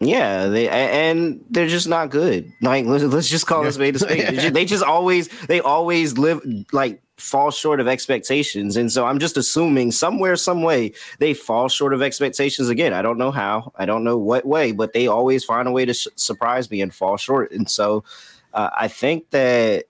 Yeah, 0.00 0.46
they 0.48 0.68
and 0.68 1.44
they're 1.48 1.68
just 1.68 1.86
not 1.88 2.10
good. 2.10 2.52
Like 2.60 2.86
let's, 2.86 3.04
let's 3.04 3.28
just 3.28 3.46
call 3.46 3.62
this 3.62 3.76
spade 3.76 3.94
a 3.94 4.00
spade. 4.00 4.26
They 4.26 4.34
just, 4.34 4.54
they 4.54 4.64
just 4.64 4.82
always 4.82 5.28
they 5.46 5.60
always 5.60 6.18
live 6.18 6.40
like 6.72 7.00
fall 7.22 7.50
short 7.50 7.80
of 7.80 7.88
expectations, 7.88 8.76
and 8.76 8.90
so 8.90 9.06
I'm 9.06 9.18
just 9.18 9.36
assuming 9.36 9.92
somewhere, 9.92 10.36
some 10.36 10.62
way 10.62 10.92
they 11.18 11.34
fall 11.34 11.68
short 11.68 11.94
of 11.94 12.02
expectations 12.02 12.68
again. 12.68 12.92
I 12.92 13.00
don't 13.00 13.18
know 13.18 13.30
how, 13.30 13.72
I 13.76 13.86
don't 13.86 14.04
know 14.04 14.18
what 14.18 14.44
way, 14.44 14.72
but 14.72 14.92
they 14.92 15.06
always 15.06 15.44
find 15.44 15.68
a 15.68 15.72
way 15.72 15.84
to 15.84 15.94
sh- 15.94 16.08
surprise 16.16 16.70
me 16.70 16.82
and 16.82 16.92
fall 16.92 17.16
short. 17.16 17.52
And 17.52 17.70
so 17.70 18.04
uh, 18.52 18.70
I 18.76 18.88
think 18.88 19.30
that 19.30 19.84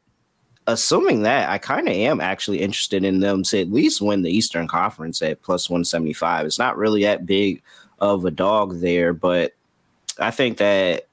assuming 0.66 1.22
that 1.22 1.48
I 1.48 1.58
kind 1.58 1.88
of 1.88 1.94
am 1.94 2.20
actually 2.20 2.60
interested 2.60 3.04
in 3.04 3.20
them 3.20 3.42
to 3.44 3.60
at 3.60 3.72
least 3.72 4.00
win 4.00 4.22
the 4.22 4.30
Eastern 4.30 4.68
Conference 4.68 5.22
at 5.22 5.42
plus 5.42 5.68
175. 5.68 6.46
It's 6.46 6.58
not 6.58 6.76
really 6.76 7.02
that 7.02 7.26
big 7.26 7.62
of 7.98 8.24
a 8.24 8.30
dog 8.30 8.80
there, 8.80 9.12
but 9.12 9.54
I 10.18 10.30
think 10.30 10.58
that 10.58 11.06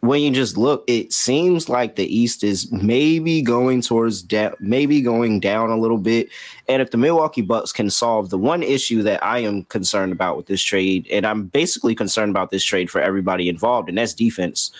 when 0.00 0.20
you 0.20 0.30
just 0.30 0.56
look, 0.56 0.84
it 0.86 1.12
seems 1.12 1.68
like 1.68 1.96
the 1.96 2.16
East 2.16 2.44
is 2.44 2.70
maybe 2.70 3.42
going 3.42 3.82
towards 3.82 4.22
down, 4.22 4.54
maybe 4.60 5.00
going 5.00 5.40
down 5.40 5.70
a 5.70 5.76
little 5.76 5.98
bit. 5.98 6.28
And 6.68 6.80
if 6.80 6.92
the 6.92 6.98
Milwaukee 6.98 7.42
Bucks 7.42 7.72
can 7.72 7.90
solve 7.90 8.30
the 8.30 8.38
one 8.38 8.62
issue 8.62 9.02
that 9.02 9.22
I 9.24 9.40
am 9.40 9.64
concerned 9.64 10.12
about 10.12 10.36
with 10.36 10.46
this 10.46 10.62
trade, 10.62 11.08
and 11.10 11.26
I'm 11.26 11.46
basically 11.46 11.94
concerned 11.96 12.30
about 12.30 12.50
this 12.50 12.62
trade 12.62 12.90
for 12.90 13.00
everybody 13.00 13.48
involved, 13.48 13.88
and 13.88 13.98
that's 13.98 14.14
defense. 14.14 14.70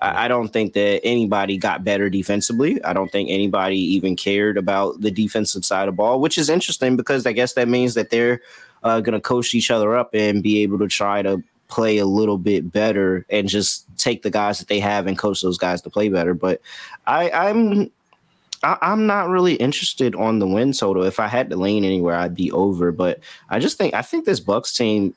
I 0.00 0.26
I 0.26 0.28
don't 0.28 0.48
think 0.48 0.74
that 0.74 1.00
anybody 1.04 1.56
got 1.56 1.82
better 1.82 2.10
defensively. 2.10 2.82
I 2.84 2.92
don't 2.92 3.10
think 3.10 3.30
anybody 3.30 3.78
even 3.78 4.14
cared 4.14 4.58
about 4.58 5.00
the 5.00 5.10
defensive 5.10 5.64
side 5.64 5.88
of 5.88 5.96
ball, 5.96 6.20
which 6.20 6.36
is 6.36 6.50
interesting 6.50 6.96
because 6.96 7.24
I 7.26 7.32
guess 7.32 7.54
that 7.54 7.68
means 7.68 7.94
that 7.94 8.10
they're 8.10 8.42
uh, 8.82 9.00
going 9.00 9.14
to 9.14 9.20
coach 9.20 9.54
each 9.54 9.70
other 9.70 9.96
up 9.96 10.10
and 10.12 10.42
be 10.42 10.62
able 10.62 10.78
to 10.80 10.86
try 10.86 11.22
to 11.22 11.42
play 11.68 11.98
a 11.98 12.06
little 12.06 12.38
bit 12.38 12.70
better 12.70 13.24
and 13.30 13.48
just 13.48 13.85
take 14.06 14.22
the 14.22 14.30
guys 14.30 14.58
that 14.60 14.68
they 14.68 14.80
have 14.80 15.06
and 15.06 15.18
coach 15.18 15.42
those 15.42 15.58
guys 15.58 15.82
to 15.82 15.90
play 15.90 16.08
better. 16.08 16.34
But 16.34 16.60
I, 17.06 17.30
I'm 17.30 17.90
I, 18.62 18.78
I'm 18.80 19.06
not 19.06 19.28
really 19.28 19.54
interested 19.56 20.14
on 20.14 20.38
the 20.38 20.46
win 20.46 20.72
total. 20.72 21.02
If 21.04 21.18
I 21.20 21.28
had 21.28 21.50
to 21.50 21.56
lean 21.56 21.84
anywhere, 21.84 22.16
I'd 22.16 22.34
be 22.34 22.50
over. 22.52 22.92
But 22.92 23.20
I 23.50 23.58
just 23.58 23.76
think 23.78 23.94
I 23.94 24.02
think 24.02 24.24
this 24.24 24.40
Bucks 24.40 24.72
team 24.74 25.14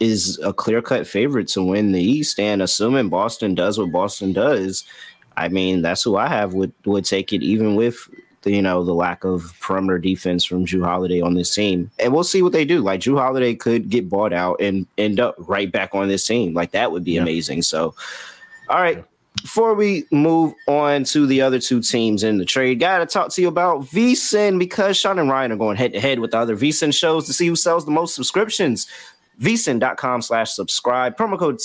is 0.00 0.38
a 0.42 0.52
clear 0.52 0.80
cut 0.82 1.06
favorite 1.06 1.48
to 1.48 1.62
win 1.62 1.92
the 1.92 2.02
East. 2.02 2.40
And 2.40 2.62
assuming 2.62 3.08
Boston 3.10 3.54
does 3.54 3.78
what 3.78 3.92
Boston 3.92 4.32
does, 4.32 4.84
I 5.36 5.48
mean 5.48 5.82
that's 5.82 6.02
who 6.02 6.16
I 6.16 6.26
have 6.28 6.54
would 6.54 6.72
would 6.86 7.04
take 7.04 7.32
it, 7.32 7.42
even 7.42 7.74
with 7.76 7.96
the, 8.42 8.50
you 8.50 8.62
know 8.62 8.82
the 8.82 8.94
lack 8.94 9.24
of 9.24 9.52
perimeter 9.60 9.98
defense 9.98 10.42
from 10.44 10.64
Jrue 10.64 10.84
Holiday 10.84 11.20
on 11.20 11.34
this 11.34 11.54
team. 11.54 11.90
And 11.98 12.12
we'll 12.14 12.24
see 12.24 12.42
what 12.42 12.52
they 12.52 12.64
do. 12.64 12.80
Like 12.80 13.00
Jrue 13.00 13.18
Holiday 13.18 13.54
could 13.54 13.90
get 13.90 14.08
bought 14.08 14.32
out 14.32 14.56
and 14.60 14.86
end 14.96 15.20
up 15.20 15.34
right 15.38 15.70
back 15.70 15.94
on 15.94 16.08
this 16.08 16.26
team. 16.26 16.54
Like 16.54 16.70
that 16.72 16.90
would 16.92 17.04
be 17.04 17.12
Yeah. 17.12 17.22
amazing. 17.22 17.62
So, 17.62 17.94
all 18.70 18.80
right. 18.80 19.04
Before 19.42 19.74
we 19.74 20.04
move 20.12 20.54
on 20.66 21.04
to 21.04 21.26
the 21.26 21.40
other 21.40 21.58
two 21.58 21.80
teams 21.80 22.22
in 22.22 22.38
the 22.38 22.44
trade, 22.44 22.78
gotta 22.78 23.06
talk 23.06 23.30
to 23.30 23.42
you 23.42 23.48
about 23.48 23.82
VSIN 23.82 24.58
because 24.58 24.96
Sean 24.96 25.18
and 25.18 25.30
Ryan 25.30 25.52
are 25.52 25.56
going 25.56 25.76
head 25.76 25.92
to 25.92 26.00
head 26.00 26.18
with 26.18 26.32
the 26.32 26.38
other 26.38 26.56
VSIN 26.56 26.94
shows 26.94 27.26
to 27.26 27.32
see 27.32 27.46
who 27.46 27.56
sells 27.56 27.84
the 27.84 27.90
most 27.90 28.14
subscriptions. 28.14 28.86
VSIN.com 29.40 30.22
slash 30.22 30.52
subscribe, 30.52 31.16
promo 31.16 31.38
code 31.38 31.60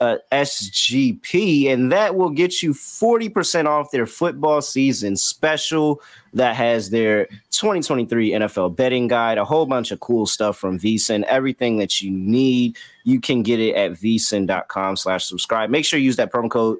uh, 0.00 0.18
SGP, 0.30 1.68
and 1.68 1.90
that 1.90 2.14
will 2.14 2.30
get 2.30 2.62
you 2.62 2.72
40% 2.72 3.66
off 3.66 3.90
their 3.90 4.06
football 4.06 4.62
season 4.62 5.16
special 5.16 6.00
that 6.34 6.54
has 6.54 6.90
their 6.90 7.26
2023 7.50 8.30
NFL 8.32 8.76
betting 8.76 9.08
guide, 9.08 9.38
a 9.38 9.44
whole 9.44 9.66
bunch 9.66 9.90
of 9.90 10.00
cool 10.00 10.26
stuff 10.26 10.56
from 10.56 10.78
VSIN, 10.78 11.24
everything 11.24 11.78
that 11.78 12.00
you 12.00 12.10
need. 12.10 12.76
You 13.04 13.20
can 13.20 13.42
get 13.42 13.60
it 13.60 13.74
at 13.74 13.92
VSIN.com 13.92 14.96
slash 14.96 15.24
subscribe. 15.24 15.70
Make 15.70 15.84
sure 15.84 15.98
you 15.98 16.04
use 16.04 16.16
that 16.16 16.32
promo 16.32 16.50
code 16.50 16.78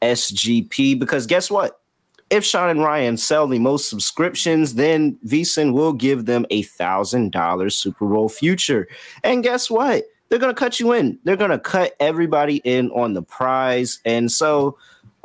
SGP 0.00 0.98
because 0.98 1.26
guess 1.26 1.50
what? 1.50 1.80
If 2.30 2.44
Sean 2.44 2.70
and 2.70 2.82
Ryan 2.82 3.16
sell 3.16 3.46
the 3.46 3.58
most 3.58 3.90
subscriptions, 3.90 4.74
then 4.74 5.18
VSIN 5.26 5.72
will 5.74 5.92
give 5.92 6.24
them 6.24 6.46
a 6.50 6.62
thousand 6.62 7.32
dollars 7.32 7.76
Super 7.76 8.06
Bowl 8.06 8.28
future. 8.28 8.88
And 9.22 9.42
guess 9.42 9.70
what? 9.70 10.04
They're 10.28 10.38
gonna 10.38 10.54
cut 10.54 10.80
you 10.80 10.92
in. 10.92 11.18
They're 11.24 11.36
gonna 11.36 11.58
cut 11.58 11.94
everybody 12.00 12.56
in 12.64 12.90
on 12.90 13.14
the 13.14 13.22
prize. 13.22 14.00
And 14.04 14.30
so, 14.32 14.76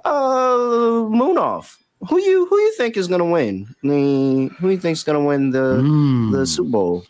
uh, 0.05 1.05
Munaf. 1.09 1.77
Who 2.07 2.17
you 2.19 2.45
who 2.45 2.57
you 2.57 2.73
think 2.77 2.95
is 2.95 3.07
gonna 3.07 3.25
win? 3.25 3.67
I 3.83 3.87
mean, 3.87 4.49
who 4.51 4.69
you 4.69 4.77
think's 4.77 5.03
gonna 5.03 5.23
win 5.23 5.49
the 5.51 5.81
Mm. 5.83 6.31
the 6.31 6.45
Super 6.45 6.69
Bowl? 6.69 7.03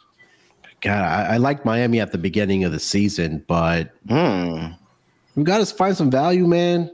God, 0.81 1.03
I, 1.03 1.33
I 1.33 1.37
like 1.37 1.65
Miami 1.65 1.99
at 1.99 2.11
the 2.11 2.17
beginning 2.17 2.63
of 2.63 2.71
the 2.71 2.79
season, 2.79 3.43
but 3.47 3.91
Hmm. 4.07 4.67
we 5.35 5.43
got 5.43 5.57
to 5.59 5.65
find 5.75 5.95
some 5.95 6.09
value, 6.09 6.47
man. 6.47 6.89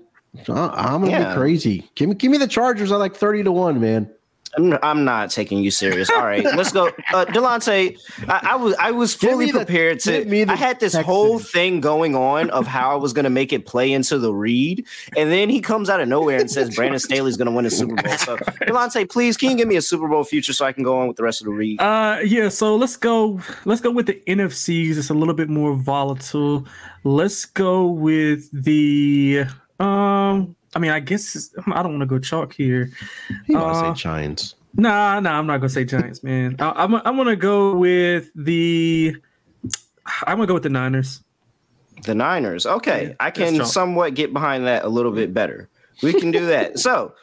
I, 0.49 0.53
I'm 0.75 1.01
gonna 1.01 1.12
Yeah. 1.12 1.29
be 1.29 1.36
crazy. 1.39 1.89
Give 1.95 2.10
me, 2.10 2.15
give 2.15 2.31
me 2.31 2.38
the 2.39 2.47
Chargers 2.47 2.91
I 2.91 2.95
like 2.97 3.15
thirty 3.15 3.43
to 3.43 3.51
one, 3.51 3.79
man. 3.79 4.10
I'm, 4.58 4.78
I'm 4.82 5.04
not 5.06 5.30
taking 5.32 5.60
you 5.63 5.72
serious. 5.72 6.10
All 6.10 6.26
right, 6.26 6.44
let's 6.44 6.72
go. 6.72 6.88
Uh, 7.13 7.26
Delonte, 7.26 8.00
I, 8.28 8.39
I 8.52 8.56
was 8.56 8.76
I 8.80 8.91
was 8.91 9.13
fully 9.13 9.48
me 9.48 9.52
the- 9.52 9.60
prepared 9.60 10.00
to. 10.02 10.26
me 10.26 10.44
I 10.44 10.56
had 10.56 10.80
this 10.80 10.94
Texans. 10.94 11.06
whole 11.06 11.39
thing 11.39 11.82
going 11.82 12.15
on 12.15 12.50
of 12.52 12.68
how 12.68 12.91
I 12.91 12.96
was 12.96 13.13
going 13.13 13.24
to 13.26 13.30
make 13.30 13.52
it 13.54 13.65
play 13.65 13.91
into 13.91 14.18
the 14.18 14.34
read, 14.34 14.86
and 15.18 15.32
then 15.32 15.50
he 15.50 15.60
comes 15.62 15.89
out 15.89 16.00
of 16.00 16.08
nowhere 16.08 16.39
and 16.39 16.50
says 16.50 16.76
Brandon 16.76 17.00
Staley's 17.00 17.38
going 17.38 17.48
to 17.48 17.52
win 17.52 17.65
a 17.65 17.70
Super 17.70 17.96
Bowl. 17.96 18.18
So 18.18 18.38
Delonte, 18.68 19.10
please, 19.10 19.38
can 19.38 19.52
you 19.52 19.58
give 19.58 19.68
me 19.68 19.76
a 19.76 19.82
Super 19.82 20.08
Bowl 20.08 20.24
future 20.24 20.54
so 20.54 20.65
I 20.65 20.72
can 20.72 20.84
go 20.84 21.00
on 21.00 21.08
with 21.08 21.18
the 21.18 21.24
rest 21.24 21.41
of 21.41 21.46
the 21.46 21.52
read? 21.54 21.82
Uh, 21.82 22.20
yeah. 22.24 22.50
So 22.50 22.76
let's 22.76 22.98
go. 22.98 23.39
Let's 23.65 23.82
go 23.82 23.91
with 23.91 24.06
the 24.08 24.22
NFCs. 24.28 24.98
It's 24.98 25.10
a 25.10 25.13
little 25.13 25.34
bit 25.36 25.50
more 25.50 25.74
volatile. 25.76 26.65
Let's 27.04 27.46
go 27.46 27.88
with 27.88 28.50
the. 28.52 29.46
Um, 29.80 30.55
I 30.75 30.79
mean, 30.79 30.91
I 30.91 30.99
guess 30.99 31.49
I 31.67 31.81
don't 31.81 31.97
want 31.97 32.01
to 32.01 32.05
go 32.05 32.19
chalk 32.19 32.53
here. 32.53 32.91
You 33.47 33.57
want 33.57 33.73
to 33.75 33.79
Uh, 33.79 33.93
say 33.95 34.01
Giants? 34.01 34.55
Nah, 34.75 35.19
nah, 35.21 35.39
I'm 35.39 35.47
not 35.47 35.57
gonna 35.57 35.69
say 35.69 35.85
Giants, 35.95 36.21
man. 36.21 36.57
I, 36.59 36.83
I'm 36.83 36.93
I'm 36.95 37.15
gonna 37.15 37.35
go 37.35 37.75
with 37.75 38.29
the. 38.35 39.15
I'm 40.27 40.38
gonna 40.38 40.47
go 40.47 40.53
with 40.55 40.63
the 40.63 40.69
Niners. 40.69 41.21
The 42.03 42.13
Niners. 42.13 42.65
Okay, 42.65 43.07
Yeah, 43.07 43.13
I 43.19 43.31
can 43.31 43.65
somewhat 43.65 44.13
get 44.15 44.33
behind 44.33 44.67
that 44.67 44.83
a 44.83 44.89
little 44.89 45.11
bit 45.13 45.33
better. 45.33 45.69
We 46.03 46.13
can 46.13 46.29
do 46.31 46.45
that. 46.47 46.77
so, 46.85 47.13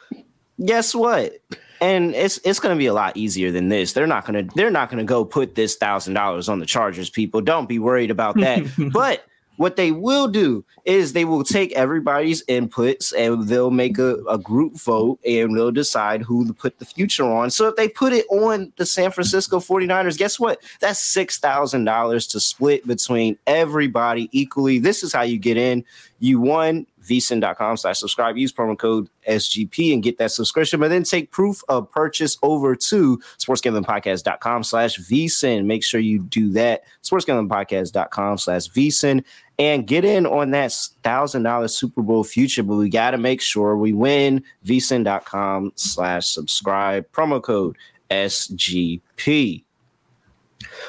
guess 0.65 0.95
what? 0.95 1.33
And 1.79 2.15
it's 2.15 2.39
it's 2.43 2.59
going 2.59 2.75
to 2.75 2.79
be 2.79 2.87
a 2.87 2.93
lot 2.93 3.15
easier 3.17 3.51
than 3.51 3.69
this. 3.69 3.93
They're 3.93 4.07
not 4.07 4.25
going 4.25 4.47
to 4.47 4.55
they're 4.55 4.71
not 4.71 4.89
going 4.89 4.99
to 4.99 5.05
go 5.05 5.23
put 5.23 5.53
this 5.55 5.75
thousand 5.75 6.15
dollars 6.15 6.49
on 6.49 6.59
the 6.59 6.65
Chargers. 6.65 7.09
People, 7.09 7.41
don't 7.41 7.69
be 7.69 7.77
worried 7.77 8.09
about 8.09 8.35
that. 8.39 8.63
but 8.93 9.25
what 9.63 9.77
they 9.77 9.93
will 9.93 10.27
do 10.27 10.61
is 10.83 11.13
they 11.13 11.23
will 11.23 11.45
take 11.45 11.71
everybody's 11.71 12.43
inputs 12.47 13.13
and 13.17 13.47
they'll 13.47 13.71
make 13.71 13.97
a, 13.97 14.15
a 14.29 14.37
group 14.37 14.75
vote 14.75 15.17
and 15.25 15.57
they'll 15.57 15.71
decide 15.71 16.21
who 16.21 16.45
to 16.45 16.53
put 16.53 16.77
the 16.79 16.85
future 16.85 17.23
on. 17.23 17.49
So 17.49 17.69
if 17.69 17.77
they 17.77 17.87
put 17.87 18.11
it 18.11 18.25
on 18.29 18.73
the 18.75 18.85
San 18.85 19.09
Francisco 19.09 19.61
49ers, 19.61 20.17
guess 20.17 20.37
what? 20.37 20.61
That's 20.81 21.15
$6,000 21.15 22.31
to 22.31 22.39
split 22.41 22.85
between 22.85 23.37
everybody 23.47 24.27
equally. 24.33 24.79
This 24.79 25.01
is 25.01 25.13
how 25.13 25.21
you 25.21 25.37
get 25.37 25.55
in. 25.55 25.85
You 26.19 26.41
won 26.41 26.85
vsin.com 27.03 27.77
slash 27.77 27.99
subscribe. 27.99 28.37
Use 28.37 28.53
promo 28.53 28.77
code 28.77 29.09
SGP 29.27 29.93
and 29.93 30.01
get 30.03 30.17
that 30.17 30.31
subscription, 30.31 30.79
but 30.79 30.89
then 30.89 31.03
take 31.03 31.31
proof 31.31 31.61
of 31.69 31.91
purchase 31.91 32.37
over 32.41 32.75
to 32.75 33.17
sportsgamblingpodcast.com 33.37 34.63
slash 34.63 34.97
vsin. 34.99 35.65
Make 35.65 35.83
sure 35.83 35.99
you 35.99 36.19
do 36.19 36.51
that. 36.53 36.83
Sportsgamblingpodcast.com 37.03 38.37
slash 38.37 38.69
vsin 38.69 39.23
and 39.59 39.85
get 39.85 40.03
in 40.03 40.25
on 40.25 40.51
that 40.51 40.73
thousand 41.03 41.43
dollar 41.43 41.67
Super 41.67 42.01
Bowl 42.01 42.23
future. 42.23 42.63
But 42.63 42.75
we 42.75 42.89
got 42.89 43.11
to 43.11 43.17
make 43.17 43.41
sure 43.41 43.77
we 43.77 43.93
win. 43.93 44.43
vsin.com 44.65 45.73
slash 45.75 46.27
subscribe. 46.27 47.05
Promo 47.11 47.41
code 47.41 47.77
SGP. 48.09 49.63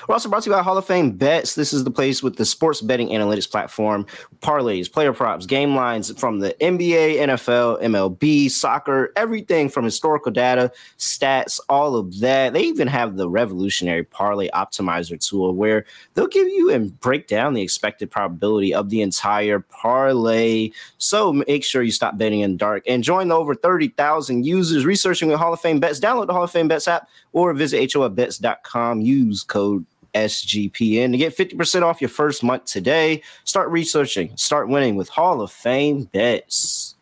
We're 0.09 0.15
also 0.15 0.29
brought 0.29 0.43
to 0.45 0.51
you 0.51 0.57
by 0.57 0.63
Hall 0.63 0.79
of 0.79 0.85
Fame 0.85 1.13
Bets. 1.13 1.55
This 1.55 1.73
is 1.73 1.85
the 1.85 1.91
place 1.91 2.23
with 2.23 2.37
the 2.37 2.45
sports 2.45 2.81
betting 2.81 3.09
analytics 3.09 3.51
platform, 3.51 4.07
parlays, 4.41 4.91
player 4.91 5.13
props, 5.13 5.47
game 5.47 5.75
lines 5.75 6.13
from 6.19 6.41
the 6.41 6.55
NBA, 6.61 7.17
NFL, 7.17 7.83
MLB, 7.83 8.51
soccer, 8.51 9.13
everything 9.17 9.69
from 9.69 9.85
historical 9.85 10.33
data, 10.33 10.73
stats, 10.99 11.61
all 11.69 11.97
of 11.97 12.21
that. 12.21 12.53
They 12.53 12.63
even 12.63 12.89
have 12.89 13.17
the 13.17 13.29
revolutionary 13.29 14.05
parlay 14.05 14.49
optimizer 14.51 15.19
tool 15.25 15.55
where 15.55 15.85
they'll 16.15 16.27
give 16.27 16.49
you 16.49 16.71
and 16.71 16.99
break 17.01 17.27
down 17.27 17.55
the 17.55 17.63
expected 17.63 18.11
probability 18.11 18.75
of 18.75 18.91
the 18.91 19.03
entire 19.03 19.61
parlay. 19.61 20.71
So 20.99 21.33
make 21.33 21.65
sure 21.65 21.83
you 21.83 21.93
stop 21.93 22.19
betting 22.19 22.41
in 22.41 22.53
the 22.53 22.59
dark 22.59 22.83
and 22.87 23.03
join 23.03 23.29
the 23.29 23.37
over 23.37 23.55
30,000 23.55 24.45
users 24.45 24.85
researching 24.85 25.29
with 25.29 25.39
Hall 25.39 25.53
of 25.53 25.61
Fame 25.61 25.81
Bets. 25.81 26.01
Download 26.01 26.27
the 26.27 26.33
Hall 26.33 26.45
of 26.45 26.51
Fame 26.51 26.69
Bets 26.69 26.89
app 26.89 27.09
or 27.33 27.53
visit 27.53 27.91
HOFBets.com. 27.91 29.01
Use 29.01 29.43
code 29.43 29.84
SGPN 30.15 31.13
to 31.13 31.19
get 31.19 31.37
50% 31.37 31.83
off 31.83 32.01
your 32.01 32.09
first 32.09 32.43
month 32.43 32.65
today. 32.65 33.23
Start 33.45 33.69
researching, 33.71 34.37
start 34.37 34.69
winning 34.69 34.97
with 34.97 35.09
Hall 35.09 35.41
of 35.41 35.53
Fame 35.53 36.05
Bets. 36.05 36.95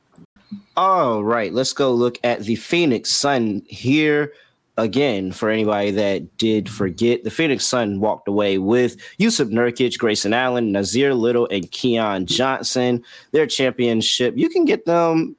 All 0.76 1.22
right, 1.22 1.52
let's 1.52 1.72
go 1.72 1.92
look 1.92 2.18
at 2.24 2.40
the 2.40 2.56
Phoenix 2.56 3.10
Sun 3.10 3.62
here. 3.66 4.32
Again, 4.78 5.32
for 5.32 5.50
anybody 5.50 5.90
that 5.90 6.38
did 6.38 6.68
forget, 6.68 7.24
the 7.24 7.30
Phoenix 7.30 7.66
Sun 7.66 8.00
walked 8.00 8.26
away 8.26 8.56
with 8.56 8.96
Jusuf 9.20 9.50
Nurkic, 9.50 9.98
Grayson 9.98 10.32
Allen, 10.32 10.72
Nassir 10.72 11.14
Little, 11.18 11.46
and 11.50 11.70
Keon 11.70 12.24
Johnson. 12.24 13.04
Their 13.32 13.46
championship, 13.46 14.34
you 14.34 14.48
can 14.48 14.64
get 14.64 14.86
them 14.86 15.36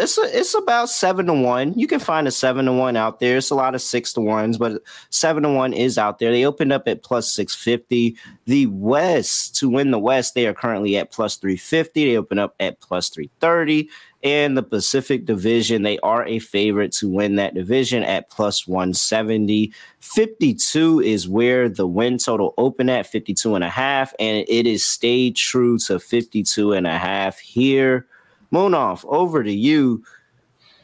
it's 0.00 0.18
a, 0.18 0.38
it's 0.38 0.54
about 0.54 0.88
seven 0.88 1.26
to 1.26 1.34
one. 1.34 1.78
You 1.78 1.86
can 1.86 2.00
find 2.00 2.26
a 2.26 2.30
seven 2.30 2.64
to 2.64 2.72
one 2.72 2.96
out 2.96 3.20
there. 3.20 3.36
It's 3.36 3.50
a 3.50 3.54
lot 3.54 3.74
of 3.74 3.82
six 3.82 4.12
to 4.14 4.20
ones, 4.20 4.58
but 4.58 4.82
seven 5.10 5.42
to 5.42 5.50
one 5.50 5.72
is 5.72 5.98
out 5.98 6.18
there. 6.18 6.30
They 6.30 6.44
opened 6.44 6.72
up 6.72 6.88
at 6.88 7.02
plus 7.02 7.32
six 7.32 7.54
fifty. 7.54 8.16
The 8.46 8.66
West 8.66 9.56
to 9.56 9.68
win 9.68 9.90
the 9.90 9.98
West, 9.98 10.34
they 10.34 10.46
are 10.46 10.54
currently 10.54 10.96
at 10.96 11.12
plus 11.12 11.36
three 11.36 11.56
fifty. 11.56 12.06
They 12.06 12.16
open 12.16 12.38
up 12.38 12.54
at 12.58 12.80
plus 12.80 13.10
three 13.10 13.30
thirty. 13.40 13.90
And 14.22 14.56
the 14.56 14.62
Pacific 14.62 15.24
Division, 15.24 15.82
they 15.82 15.98
are 16.00 16.26
a 16.26 16.40
favorite 16.40 16.92
to 16.92 17.08
win 17.08 17.36
that 17.36 17.54
division 17.54 18.02
at 18.02 18.28
plus 18.28 18.68
170. 18.68 19.72
52 20.00 21.00
is 21.00 21.26
where 21.26 21.70
the 21.70 21.86
win 21.86 22.18
total 22.18 22.52
open 22.58 22.90
at 22.90 23.06
52 23.06 23.54
and 23.54 23.64
a 23.64 23.70
half, 23.70 24.12
and 24.18 24.44
it 24.46 24.66
is 24.66 24.84
stayed 24.84 25.36
true 25.36 25.78
to 25.78 25.98
52 25.98 26.74
and 26.74 26.86
a 26.86 26.98
half 26.98 27.38
here. 27.38 28.06
Munaf, 28.52 29.04
over 29.06 29.42
to 29.44 29.52
you 29.52 30.02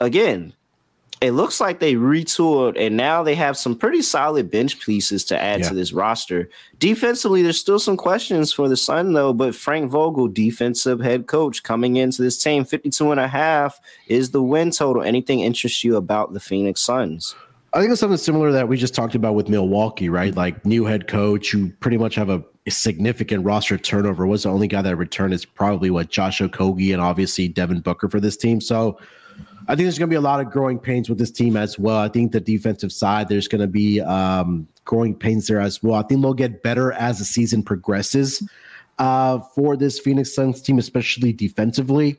again. 0.01 0.53
It 1.23 1.31
looks 1.31 1.63
like 1.63 1.81
they 1.81 1.95
retooled 1.95 2.79
and 2.79 2.95
now 2.95 3.23
they 3.23 3.35
have 3.37 3.57
some 3.57 3.75
pretty 3.75 4.03
solid 4.03 4.51
bench 4.51 4.79
pieces 4.81 5.25
to 5.25 5.41
add 5.43 5.61
Yeah. 5.61 5.69
to 5.71 5.75
this 5.75 5.95
roster. 5.95 6.51
Defensively, 6.79 7.41
there's 7.41 7.59
still 7.59 7.79
some 7.79 7.97
questions 7.97 8.53
for 8.53 8.69
the 8.69 8.77
Sun, 8.77 9.15
though. 9.15 9.33
But 9.33 9.55
Frank 9.55 9.91
Vogel, 9.91 10.29
defensive 10.29 11.01
head 11.01 11.27
coach, 11.27 11.63
coming 11.63 11.97
into 11.97 12.21
this 12.21 12.37
team, 12.43 12.67
52 12.67 13.13
and 13.13 13.19
a 13.21 13.29
half 13.29 13.81
is 14.09 14.31
the 14.33 14.43
win 14.43 14.71
total. 14.71 15.03
Anything 15.03 15.41
interests 15.41 15.83
you 15.83 15.97
about 15.97 16.35
the 16.35 16.41
Phoenix 16.41 16.83
Suns? 16.83 17.35
I 17.73 17.81
think 17.81 17.93
it's 17.93 18.01
something 18.01 18.19
similar 18.19 18.53
that 18.53 18.69
we 18.69 18.77
just 18.77 18.95
talked 18.95 19.15
about 19.15 19.35
with 19.35 19.49
Milwaukee, 19.49 20.11
right? 20.11 20.35
Like 20.37 20.67
new 20.67 20.85
head 20.85 21.09
coach 21.09 21.51
who 21.51 21.71
pretty 21.81 21.97
much 21.97 22.15
have 22.17 22.29
a, 22.29 22.45
significant 22.71 23.45
roster 23.45 23.79
turnover. 23.79 24.27
Was 24.27 24.43
the 24.43 24.51
only 24.51 24.69
guy 24.69 24.83
that 24.83 24.97
returned 24.97 25.35
is 25.35 25.45
probably 25.45 25.91
what 25.91 26.09
Josh 26.09 26.41
Okogie 26.41 26.93
and 26.93 27.01
obviously 27.01 27.49
Devin 27.49 27.81
Booker 27.81 28.09
for 28.09 28.21
this 28.21 28.37
team. 28.37 28.61
So 28.61 28.99
I 29.69 29.75
think 29.75 29.87
there's 29.87 29.99
going 29.99 30.09
to 30.09 30.15
be 30.15 30.17
a 30.17 30.21
lot 30.21 30.41
of 30.41 30.51
growing 30.51 30.79
pains 30.79 31.09
with 31.09 31.19
this 31.19 31.31
team 31.31 31.57
as 31.57 31.79
well. 31.79 31.99
I 31.99 32.09
think 32.09 32.33
the 32.33 32.41
defensive 32.41 32.93
side 32.93 33.29
there's 33.29 33.49
going 33.49 33.61
to 33.61 33.67
be 33.67 34.01
um, 34.01 34.69
growing 34.85 35.15
pains 35.15 35.49
there 35.49 35.61
as 35.61 35.83
well. 35.83 35.95
I 35.95 36.03
think 36.03 36.23
they'll 36.23 36.35
get 36.35 36.63
better 36.63 36.93
as 36.93 37.19
the 37.19 37.25
season 37.25 37.63
progresses 37.63 38.49
uh, 38.99 39.41
for 39.41 39.77
this 39.77 39.99
Phoenix 39.99 40.35
Suns 40.35 40.63
team, 40.63 40.79
especially 40.79 41.33
defensively. 41.33 42.19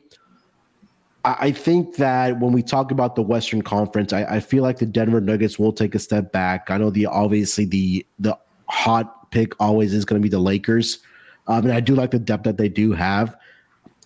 I 1.24 1.50
think 1.50 1.96
that 1.96 2.38
when 2.38 2.52
we 2.52 2.62
talk 2.62 2.90
about 2.90 3.16
the 3.16 3.22
Western 3.22 3.60
Conference, 3.60 4.12
I, 4.12 4.24
I 4.24 4.40
feel 4.40 4.62
like 4.62 4.78
the 4.78 4.86
Denver 4.86 5.20
Nuggets 5.20 5.58
will 5.58 5.72
take 5.72 5.94
a 5.94 5.98
step 5.98 6.32
back. 6.32 6.70
I 6.70 6.78
know 6.78 6.90
the 6.90 7.06
obviously 7.06 7.64
the 7.64 8.06
the 8.18 8.38
hot 8.68 9.17
pick 9.30 9.52
always 9.60 9.92
is 9.92 10.04
going 10.04 10.20
to 10.20 10.24
be 10.24 10.30
the 10.30 10.38
Lakers, 10.38 10.98
um, 11.46 11.64
and 11.64 11.72
I 11.72 11.80
do 11.80 11.94
like 11.94 12.10
the 12.10 12.18
depth 12.18 12.44
that 12.44 12.56
they 12.56 12.68
do 12.68 12.92
have. 12.92 13.36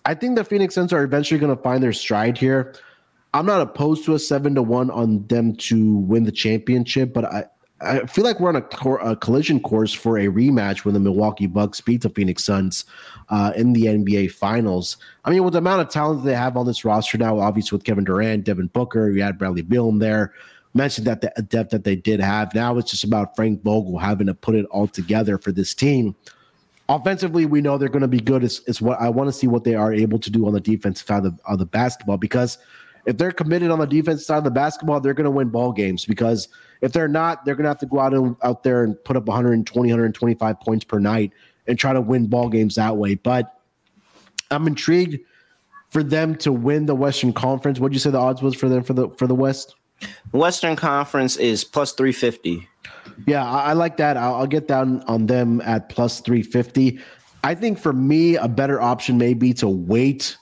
I 0.05 0.13
think 0.13 0.35
the 0.35 0.43
Phoenix 0.43 0.75
Suns 0.75 0.91
are 0.91 1.03
eventually 1.03 1.39
going 1.39 1.55
to 1.55 1.61
find 1.61 1.81
their 1.81 1.93
stride 1.93 2.37
here. 2.37 2.75
I'm 3.33 3.45
not 3.45 3.61
opposed 3.61 4.05
to 4.05 4.13
a 4.13 4.19
seven 4.19 4.53
to 4.55 4.61
one 4.61 4.91
on 4.91 5.25
them 5.27 5.55
to 5.55 5.95
win 5.95 6.23
the 6.23 6.31
championship, 6.31 7.13
but 7.13 7.25
I, 7.25 7.45
I 7.81 8.05
feel 8.05 8.23
like 8.23 8.39
we're 8.39 8.49
on 8.49 8.55
a, 8.55 8.61
cor- 8.61 8.99
a 8.99 9.15
collision 9.15 9.59
course 9.59 9.91
for 9.91 10.17
a 10.17 10.27
rematch 10.27 10.85
when 10.85 10.93
the 10.93 10.99
Milwaukee 10.99 11.47
Bucks 11.47 11.81
beat 11.81 12.01
the 12.01 12.09
Phoenix 12.09 12.43
Suns 12.43 12.85
uh, 13.29 13.51
in 13.55 13.73
the 13.73 13.85
NBA 13.85 14.31
Finals. 14.31 14.97
I 15.25 15.31
mean, 15.31 15.43
with 15.43 15.53
the 15.53 15.59
amount 15.59 15.81
of 15.81 15.89
talent 15.89 16.23
they 16.23 16.35
have 16.35 16.55
on 16.57 16.65
this 16.65 16.85
roster 16.85 17.17
now, 17.17 17.39
obviously 17.39 17.75
with 17.75 17.85
Kevin 17.85 18.03
Durant, 18.03 18.45
Devin 18.45 18.67
Booker, 18.67 19.09
you 19.09 19.23
had 19.23 19.37
Bradley 19.37 19.63
Beal 19.63 19.89
in 19.89 19.99
there. 19.99 20.33
Mentioned 20.73 21.05
that 21.07 21.21
the 21.21 21.41
depth 21.41 21.71
that 21.71 21.83
they 21.83 21.95
did 21.95 22.19
have. 22.19 22.53
Now 22.55 22.77
it's 22.77 22.91
just 22.91 23.03
about 23.03 23.35
Frank 23.35 23.61
Vogel 23.63 23.99
having 23.99 24.27
to 24.27 24.33
put 24.33 24.55
it 24.55 24.65
all 24.65 24.87
together 24.87 25.37
for 25.37 25.51
this 25.51 25.73
team. 25.73 26.15
Offensively, 26.89 27.45
we 27.45 27.61
know 27.61 27.77
they're 27.77 27.89
going 27.89 28.01
to 28.01 28.07
be 28.07 28.19
good. 28.19 28.43
It's, 28.43 28.81
what 28.81 28.99
I 28.99 29.09
want 29.09 29.27
to 29.27 29.31
see 29.31 29.47
what 29.47 29.63
they 29.63 29.75
are 29.75 29.93
able 29.93 30.19
to 30.19 30.29
do 30.29 30.47
on 30.47 30.53
the 30.53 30.59
defensive 30.59 31.07
side 31.07 31.25
of, 31.25 31.39
of 31.45 31.59
the 31.59 31.65
basketball 31.65 32.17
because 32.17 32.57
if 33.05 33.17
they're 33.17 33.31
committed 33.31 33.69
on 33.69 33.79
the 33.79 33.85
defense 33.85 34.25
side 34.25 34.37
of 34.37 34.43
the 34.43 34.51
basketball, 34.51 34.99
they're 34.99 35.13
going 35.13 35.25
to 35.25 35.31
win 35.31 35.49
ball 35.49 35.71
games. 35.71 36.05
Because 36.05 36.47
if 36.81 36.93
they're 36.93 37.07
not, 37.07 37.43
they're 37.43 37.55
going 37.55 37.65
to 37.65 37.69
have 37.69 37.79
to 37.79 37.85
go 37.85 37.99
out 37.99 38.13
and, 38.13 38.35
out 38.43 38.63
there 38.63 38.83
and 38.83 39.01
put 39.03 39.17
up 39.17 39.25
120, 39.25 39.89
125 39.89 40.59
points 40.59 40.85
per 40.85 40.99
night 40.99 41.31
and 41.67 41.77
try 41.77 41.93
to 41.93 42.01
win 42.01 42.27
ball 42.27 42.49
games 42.49 42.75
that 42.75 42.95
way. 42.95 43.15
But 43.15 43.59
I'm 44.51 44.67
intrigued 44.67 45.19
for 45.89 46.03
them 46.03 46.35
to 46.37 46.51
win 46.51 46.85
the 46.85 46.95
Western 46.95 47.33
Conference. 47.33 47.79
What 47.79 47.85
would 47.85 47.93
you 47.93 47.99
say 47.99 48.09
the 48.09 48.19
odds 48.19 48.41
was 48.41 48.55
for 48.55 48.69
them 48.69 48.83
for 48.83 48.93
the 48.93 49.09
for 49.11 49.27
the 49.27 49.35
West? 49.35 49.75
Western 50.31 50.75
Conference 50.75 51.37
is 51.37 51.63
plus 51.63 51.93
350. 51.93 52.67
Yeah, 53.27 53.49
I, 53.49 53.69
I 53.69 53.73
like 53.73 53.97
that. 53.97 54.17
I'll, 54.17 54.35
I'll 54.35 54.47
get 54.47 54.67
down 54.67 55.01
on 55.03 55.27
them 55.27 55.61
at 55.61 55.89
plus 55.89 56.19
350. 56.21 56.99
I 57.43 57.53
think 57.55 57.77
for 57.77 57.93
me, 57.93 58.35
a 58.35 58.47
better 58.47 58.81
option 58.81 59.17
may 59.17 59.33
be 59.33 59.53
to 59.55 59.67
wait 59.67 60.37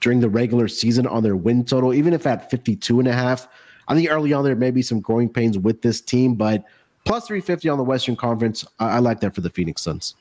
during 0.00 0.20
the 0.20 0.28
regular 0.28 0.68
season 0.68 1.06
on 1.06 1.22
their 1.22 1.36
win 1.36 1.64
total, 1.64 1.94
even 1.94 2.12
if 2.12 2.26
at 2.26 2.50
52 2.50 2.98
and 2.98 3.08
a 3.08 3.12
half. 3.12 3.48
I 3.88 3.94
think 3.94 4.10
early 4.10 4.32
on 4.32 4.44
there 4.44 4.56
may 4.56 4.70
be 4.70 4.82
some 4.82 5.00
growing 5.00 5.28
pains 5.28 5.56
with 5.58 5.80
this 5.82 6.00
team, 6.00 6.34
but 6.34 6.64
plus 7.04 7.26
350 7.26 7.68
on 7.68 7.78
the 7.78 7.84
Western 7.84 8.16
Conference, 8.16 8.64
I, 8.78 8.96
I 8.96 8.98
like 8.98 9.20
that 9.20 9.34
for 9.34 9.40
the 9.42 9.50
Phoenix 9.50 9.82
Suns. 9.82 10.14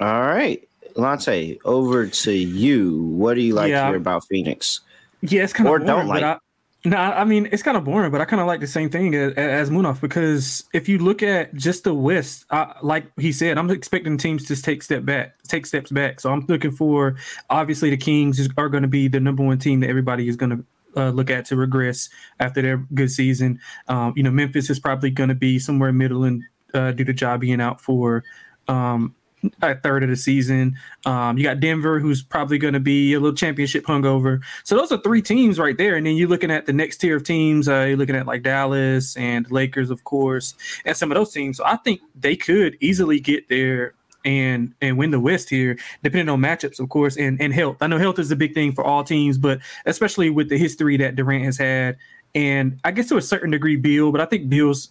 All 0.00 0.22
right. 0.22 0.66
Lonte, 0.96 1.58
over 1.64 2.06
to 2.06 2.32
you. 2.32 3.02
What 3.02 3.34
do 3.34 3.40
you 3.40 3.54
like 3.54 3.70
Yeah. 3.70 3.88
here 3.88 3.96
about 3.96 4.24
Phoenix? 4.28 4.80
Yeah, 5.22 5.42
it's 5.44 5.52
kind 5.52 5.68
Or 5.68 5.76
of 5.78 5.86
don't 5.86 6.06
boring. 6.06 6.22
like. 6.22 6.38
No, 6.86 6.98
I 6.98 7.24
mean 7.24 7.48
it's 7.50 7.64
kind 7.64 7.76
of 7.76 7.82
boring, 7.82 8.12
but 8.12 8.20
I 8.20 8.24
kind 8.26 8.40
of 8.40 8.46
like 8.46 8.60
the 8.60 8.68
same 8.68 8.90
thing 8.90 9.12
as, 9.16 9.32
as 9.32 9.70
Munaf 9.70 10.00
because 10.00 10.62
if 10.72 10.88
you 10.88 10.98
look 10.98 11.20
at 11.20 11.52
just 11.52 11.82
the 11.82 11.92
West, 11.92 12.46
I, 12.48 12.76
like 12.80 13.06
he 13.18 13.32
said, 13.32 13.58
I'm 13.58 13.68
expecting 13.70 14.16
teams 14.16 14.44
to 14.44 14.62
take 14.62 14.84
step 14.84 15.04
back, 15.04 15.36
take 15.48 15.66
steps 15.66 15.90
back. 15.90 16.20
So 16.20 16.30
I'm 16.30 16.46
looking 16.46 16.70
for 16.70 17.16
obviously 17.50 17.90
the 17.90 17.96
Kings 17.96 18.48
are 18.56 18.68
going 18.68 18.82
to 18.82 18.88
be 18.88 19.08
the 19.08 19.18
number 19.18 19.42
one 19.42 19.58
team 19.58 19.80
that 19.80 19.90
everybody 19.90 20.28
is 20.28 20.36
going 20.36 20.50
to. 20.50 20.64
Uh, 20.98 21.10
look 21.10 21.28
at 21.28 21.44
to 21.44 21.56
regress 21.56 22.08
after 22.40 22.62
their 22.62 22.78
good 22.94 23.10
season. 23.10 23.60
Um, 23.86 24.14
you 24.16 24.22
know, 24.22 24.30
Memphis 24.30 24.70
is 24.70 24.78
probably 24.78 25.10
going 25.10 25.28
to 25.28 25.34
be 25.34 25.58
somewhere 25.58 25.92
middle 25.92 26.24
and 26.24 26.42
uh, 26.72 26.92
due 26.92 27.04
to 27.04 27.12
Ja 27.12 27.36
being 27.36 27.60
out 27.60 27.82
for 27.82 28.24
um, 28.66 29.14
a 29.62 29.74
third 29.74 30.02
of 30.02 30.08
the 30.08 30.16
season. 30.16 30.76
Um, 31.04 31.38
you 31.38 31.44
got 31.44 31.60
Denver, 31.60 31.98
who's 31.98 32.22
probably 32.22 32.58
going 32.58 32.74
to 32.74 32.80
be 32.80 33.14
a 33.14 33.20
little 33.20 33.36
championship 33.36 33.84
hungover. 33.84 34.40
So 34.64 34.76
those 34.76 34.92
are 34.92 34.98
three 34.98 35.22
teams 35.22 35.58
right 35.58 35.76
there. 35.76 35.96
And 35.96 36.06
then 36.06 36.16
you're 36.16 36.28
looking 36.28 36.50
at 36.50 36.66
the 36.66 36.72
next 36.72 36.98
tier 36.98 37.16
of 37.16 37.24
teams. 37.24 37.68
Uh, 37.68 37.86
you're 37.88 37.96
looking 37.96 38.16
at 38.16 38.26
like 38.26 38.42
Dallas 38.42 39.16
and 39.16 39.50
Lakers, 39.50 39.90
of 39.90 40.04
course, 40.04 40.54
and 40.84 40.96
some 40.96 41.10
of 41.10 41.16
those 41.16 41.32
teams. 41.32 41.56
So 41.56 41.64
I 41.64 41.76
think 41.76 42.00
they 42.14 42.36
could 42.36 42.76
easily 42.80 43.20
get 43.20 43.48
there 43.48 43.94
and 44.24 44.74
and 44.80 44.98
win 44.98 45.12
the 45.12 45.20
West 45.20 45.48
here, 45.48 45.78
depending 46.02 46.28
on 46.28 46.40
matchups, 46.40 46.80
of 46.80 46.88
course, 46.88 47.16
and 47.16 47.40
and 47.40 47.54
health. 47.54 47.76
I 47.80 47.86
know 47.86 47.98
health 47.98 48.18
is 48.18 48.30
a 48.30 48.36
big 48.36 48.52
thing 48.54 48.72
for 48.72 48.84
all 48.84 49.04
teams, 49.04 49.38
but 49.38 49.60
especially 49.86 50.28
with 50.30 50.48
the 50.48 50.58
history 50.58 50.96
that 50.98 51.14
Durant 51.14 51.44
has 51.44 51.56
had, 51.56 51.96
and 52.34 52.78
I 52.84 52.90
guess 52.90 53.08
to 53.08 53.16
a 53.16 53.22
certain 53.22 53.52
degree, 53.52 53.76
Bill. 53.76 54.12
But 54.12 54.20
I 54.20 54.26
think 54.26 54.48
Bill's 54.48 54.90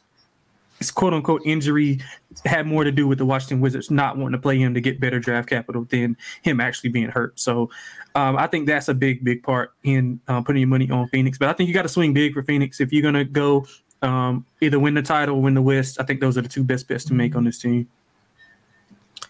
quote 0.94 1.14
unquote 1.14 1.42
injury 1.46 2.02
had 2.46 2.68
more 2.68 2.84
to 2.84 2.92
do 2.92 3.08
with 3.08 3.18
the 3.18 3.26
Washington 3.26 3.62
Wizards 3.62 3.90
not 3.90 4.18
wanting 4.18 4.34
to 4.34 4.42
play 4.42 4.58
him 4.58 4.74
to 4.74 4.82
get 4.82 5.00
better 5.00 5.20
draft 5.20 5.50
capital 5.50 5.86
than 5.86 6.18
him 6.42 6.60
actually 6.60 6.90
being 6.90 7.10
hurt. 7.10 7.40
So 7.40 7.70
um, 8.16 8.38
I 8.38 8.48
think 8.48 8.68
that's 8.68 8.90
a 8.90 8.94
big, 8.94 9.24
big 9.24 9.44
part 9.44 9.74
in 9.84 10.20
uh, 10.28 10.42
putting 10.42 10.62
your 10.62 10.70
money 10.70 10.90
on 10.90 11.08
Phoenix. 11.10 11.38
But 11.38 11.50
I 11.50 11.54
think 11.54 11.68
you 11.68 11.74
got 11.74 11.84
to 11.84 11.90
swing 11.90 12.14
big 12.14 12.34
for 12.34 12.44
Phoenix 12.44 12.80
if 12.82 12.92
you're 12.92 13.02
going 13.02 13.16
to 13.16 13.24
go 13.26 13.66
um, 14.02 14.46
either 14.62 14.80
win 14.80 14.94
the 14.94 15.02
title 15.02 15.36
or 15.36 15.42
win 15.42 15.54
the 15.54 15.62
West. 15.62 16.00
I 16.00 16.04
think 16.04 16.20
those 16.20 16.38
are 16.38 16.42
the 16.42 16.50
two 16.50 16.64
best 16.64 16.88
bets 16.88 17.06
to 17.06 17.14
make 17.14 17.36
on 17.36 17.46
this 17.46 17.60
team. 17.60 17.88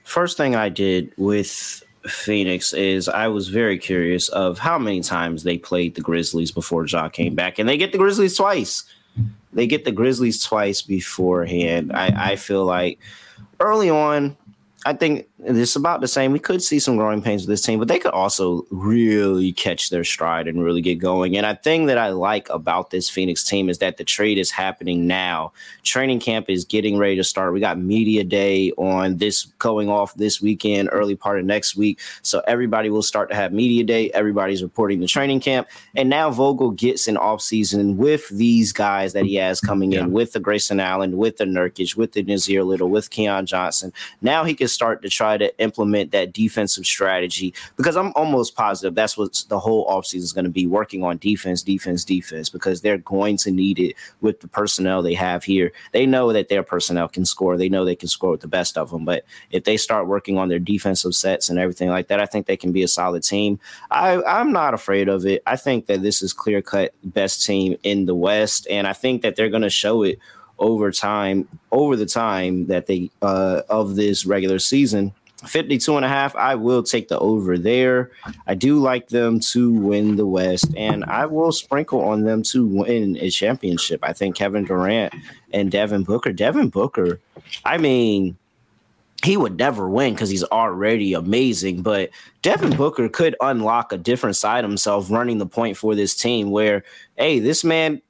First 0.04 0.38
thing 0.38 0.56
I 0.56 0.70
did 0.70 1.14
with 1.18 1.84
Phoenix 2.08 2.74
is 2.74 3.10
I 3.10 3.28
was 3.28 3.50
very 3.50 3.78
curious 3.78 4.30
of 4.30 4.60
how 4.60 4.78
many 4.78 5.02
times 5.02 5.44
they 5.44 5.58
played 5.58 5.96
the 5.96 6.02
Grizzlies 6.02 6.52
before 6.52 6.86
Ja 6.86 7.10
came 7.10 7.36
back, 7.36 7.58
and 7.58 7.68
they 7.68 7.78
get 7.78 7.92
the 7.92 7.98
Grizzlies 7.98 8.38
twice. 8.38 8.84
They 9.56 9.68
get 9.68 9.86
the 9.86 9.92
Grizzlies 9.92 10.44
twice 10.44 10.82
beforehand. 10.82 11.92
I, 11.94 12.34
I 12.34 12.36
feel 12.36 12.66
like 12.66 13.00
early 13.60 13.90
on, 13.90 14.38
I 14.86 14.94
think 14.94 15.28
it's 15.46 15.76
about 15.76 16.02
the 16.02 16.08
same. 16.08 16.32
We 16.32 16.40
could 16.40 16.64
see 16.64 16.80
some 16.80 16.98
growing 16.98 17.22
pains 17.22 17.44
with 17.44 17.50
this 17.50 17.62
team, 17.62 17.80
but 17.80 17.88
they 17.88 18.00
could 18.00 18.12
also 18.12 18.66
really 18.72 19.54
catch 19.54 19.90
their 19.90 20.04
stride 20.04 20.48
and 20.48 20.64
really 20.64 20.82
get 20.82 20.96
going. 20.96 21.38
And 21.38 21.46
a 21.46 21.56
thing 21.56 21.86
that 21.86 21.98
I 21.98 22.10
like 22.10 22.50
about 22.50 22.90
this 22.90 23.10
Phoenix 23.10 23.44
team 23.44 23.70
is 23.70 23.78
that 23.78 23.98
the 23.98 24.04
trade 24.04 24.38
is 24.38 24.50
happening 24.50 25.06
now. 25.06 25.54
Training 25.84 26.20
camp 26.20 26.50
is 26.50 26.66
getting 26.66 26.98
ready 26.98 27.16
to 27.16 27.24
start. 27.24 27.54
We 27.54 27.60
got 27.60 27.78
media 27.78 28.24
day 28.24 28.72
on 28.72 29.18
this 29.18 29.46
going 29.60 29.90
off 29.90 30.16
this 30.16 30.42
weekend, 30.42 30.90
early 30.92 31.16
part 31.16 31.40
of 31.40 31.46
next 31.46 31.76
week. 31.76 32.00
So 32.22 32.42
everybody 32.48 32.90
will 32.90 33.04
start 33.04 33.30
to 33.30 33.36
have 33.36 33.54
media 33.54 33.84
day. 33.84 34.10
Everybody's 34.12 34.64
reporting 34.64 35.00
the 35.00 35.08
training 35.08 35.42
camp. 35.42 35.68
And 35.96 36.10
now 36.10 36.32
Vogel 36.32 36.72
gets 36.72 37.08
an 37.08 37.18
offseason 37.18 37.98
with 37.98 38.28
these 38.30 38.74
guys 38.74 39.14
that 39.14 39.26
he 39.26 39.36
has 39.36 39.62
coming 39.62 39.94
in, 39.94 40.12
with 40.12 40.34
the 40.34 40.40
Grayson 40.40 40.80
Allen, 40.80 41.18
with 41.18 41.38
the 41.38 41.46
Nurkic, 41.46 41.96
with 41.96 42.14
the 42.14 42.24
Nassir 42.24 42.66
Little, 42.66 42.90
with 42.90 43.10
Keon 43.12 43.46
Johnson. 43.46 43.94
Now 44.22 44.44
he 44.44 44.56
can 44.56 44.68
start 44.68 45.02
to 45.04 45.10
try 45.10 45.35
to 45.38 45.58
implement 45.60 46.12
that 46.12 46.34
defensive 46.34 46.86
strategy 46.86 47.54
because 47.76 47.96
I'm 47.96 48.12
almost 48.16 48.56
positive 48.56 48.96
that's 48.96 49.18
what 49.18 49.44
the 49.50 49.60
whole 49.60 49.88
offseason 49.88 50.16
is 50.16 50.34
going 50.34 50.46
to 50.46 50.52
be 50.52 50.68
working 50.68 51.04
on 51.04 51.18
defense, 51.18 51.62
defense, 51.62 52.04
defense, 52.04 52.50
because 52.50 52.82
they're 52.82 52.98
going 52.98 53.38
to 53.38 53.52
need 53.52 53.80
it 53.80 53.96
with 54.22 54.40
the 54.42 54.48
personnel 54.48 55.02
they 55.02 55.14
have 55.14 55.44
here. 55.44 55.72
They 55.92 56.06
know 56.06 56.34
that 56.34 56.50
their 56.50 56.64
personnel 56.64 57.08
can 57.08 57.26
score. 57.26 57.58
They 57.58 57.70
know 57.70 57.86
they 57.86 57.96
can 57.96 58.10
score 58.10 58.32
with 58.32 58.42
the 58.42 58.48
best 58.48 58.78
of 58.78 58.90
them. 58.92 59.06
But 59.06 59.26
if 59.52 59.64
they 59.64 59.78
start 59.78 60.08
working 60.08 60.38
on 60.38 60.50
their 60.50 60.60
defensive 60.60 61.16
sets 61.16 61.50
and 61.50 61.60
everything 61.60 61.90
like 61.90 62.08
that, 62.08 62.20
I 62.20 62.26
think 62.26 62.46
they 62.46 62.58
can 62.58 62.72
be 62.72 62.84
a 62.84 62.88
solid 62.88 63.24
team. 63.24 63.60
I, 63.92 64.22
I'm 64.24 64.52
not 64.52 64.74
afraid 64.74 65.10
of 65.10 65.26
it. 65.26 65.44
I 65.46 65.56
think 65.56 65.88
that 65.88 66.02
this 66.02 66.22
is 66.22 66.34
clear 66.34 66.62
cut 66.62 66.94
best 67.04 67.46
team 67.46 67.78
in 67.84 68.06
the 68.06 68.16
West. 68.16 68.68
And 68.70 68.88
I 68.88 68.94
think 68.94 69.22
that 69.22 69.36
they're 69.36 69.50
going 69.50 69.62
to 69.62 69.70
show 69.70 70.04
it 70.04 70.20
over 70.58 70.92
time, 70.92 71.48
over 71.72 71.96
the 71.96 72.06
time 72.06 72.68
that 72.68 72.88
they 72.88 73.10
uh, 73.22 73.62
of 73.70 73.96
this 73.96 74.26
regular 74.26 74.60
season. 74.60 75.14
52 75.48 75.96
and 75.96 76.06
a 76.06 76.10
half. 76.10 76.36
I 76.36 76.56
will 76.56 76.84
take 76.84 77.08
the 77.08 77.20
over 77.20 77.58
there. 77.58 78.12
I 78.48 78.56
do 78.56 78.80
like 78.80 79.10
them 79.10 79.40
to 79.52 79.72
win 79.72 80.16
the 80.16 80.26
West, 80.26 80.74
and 80.76 81.04
I 81.06 81.26
will 81.26 81.52
sprinkle 81.52 82.02
on 82.02 82.24
them 82.24 82.44
to 82.44 82.66
win 82.66 83.18
a 83.20 83.30
championship. 83.30 84.00
I 84.04 84.14
think 84.14 84.36
Kevin 84.36 84.66
Durant 84.66 85.14
and 85.54 85.72
Devin 85.72 86.04
Booker. 86.04 86.34
Devin 86.34 86.70
Booker, 86.70 87.20
I 87.64 87.78
mean, 87.78 88.38
he 89.24 89.38
would 89.38 89.58
never 89.58 89.90
win 89.90 90.14
because 90.14 90.30
he's 90.30 90.44
already 90.44 91.14
amazing. 91.14 91.82
But 91.82 92.12
Devin 92.42 92.76
Booker 92.76 93.10
could 93.10 93.36
unlock 93.42 93.92
a 93.92 93.98
different 93.98 94.36
side 94.36 94.64
of 94.64 94.70
himself 94.70 95.10
running 95.10 95.40
the 95.40 95.46
point 95.46 95.78
for 95.78 95.96
this 95.96 96.16
team 96.16 96.52
where, 96.52 96.84
hey, 97.18 97.40
this 97.40 97.64
man, 97.64 98.02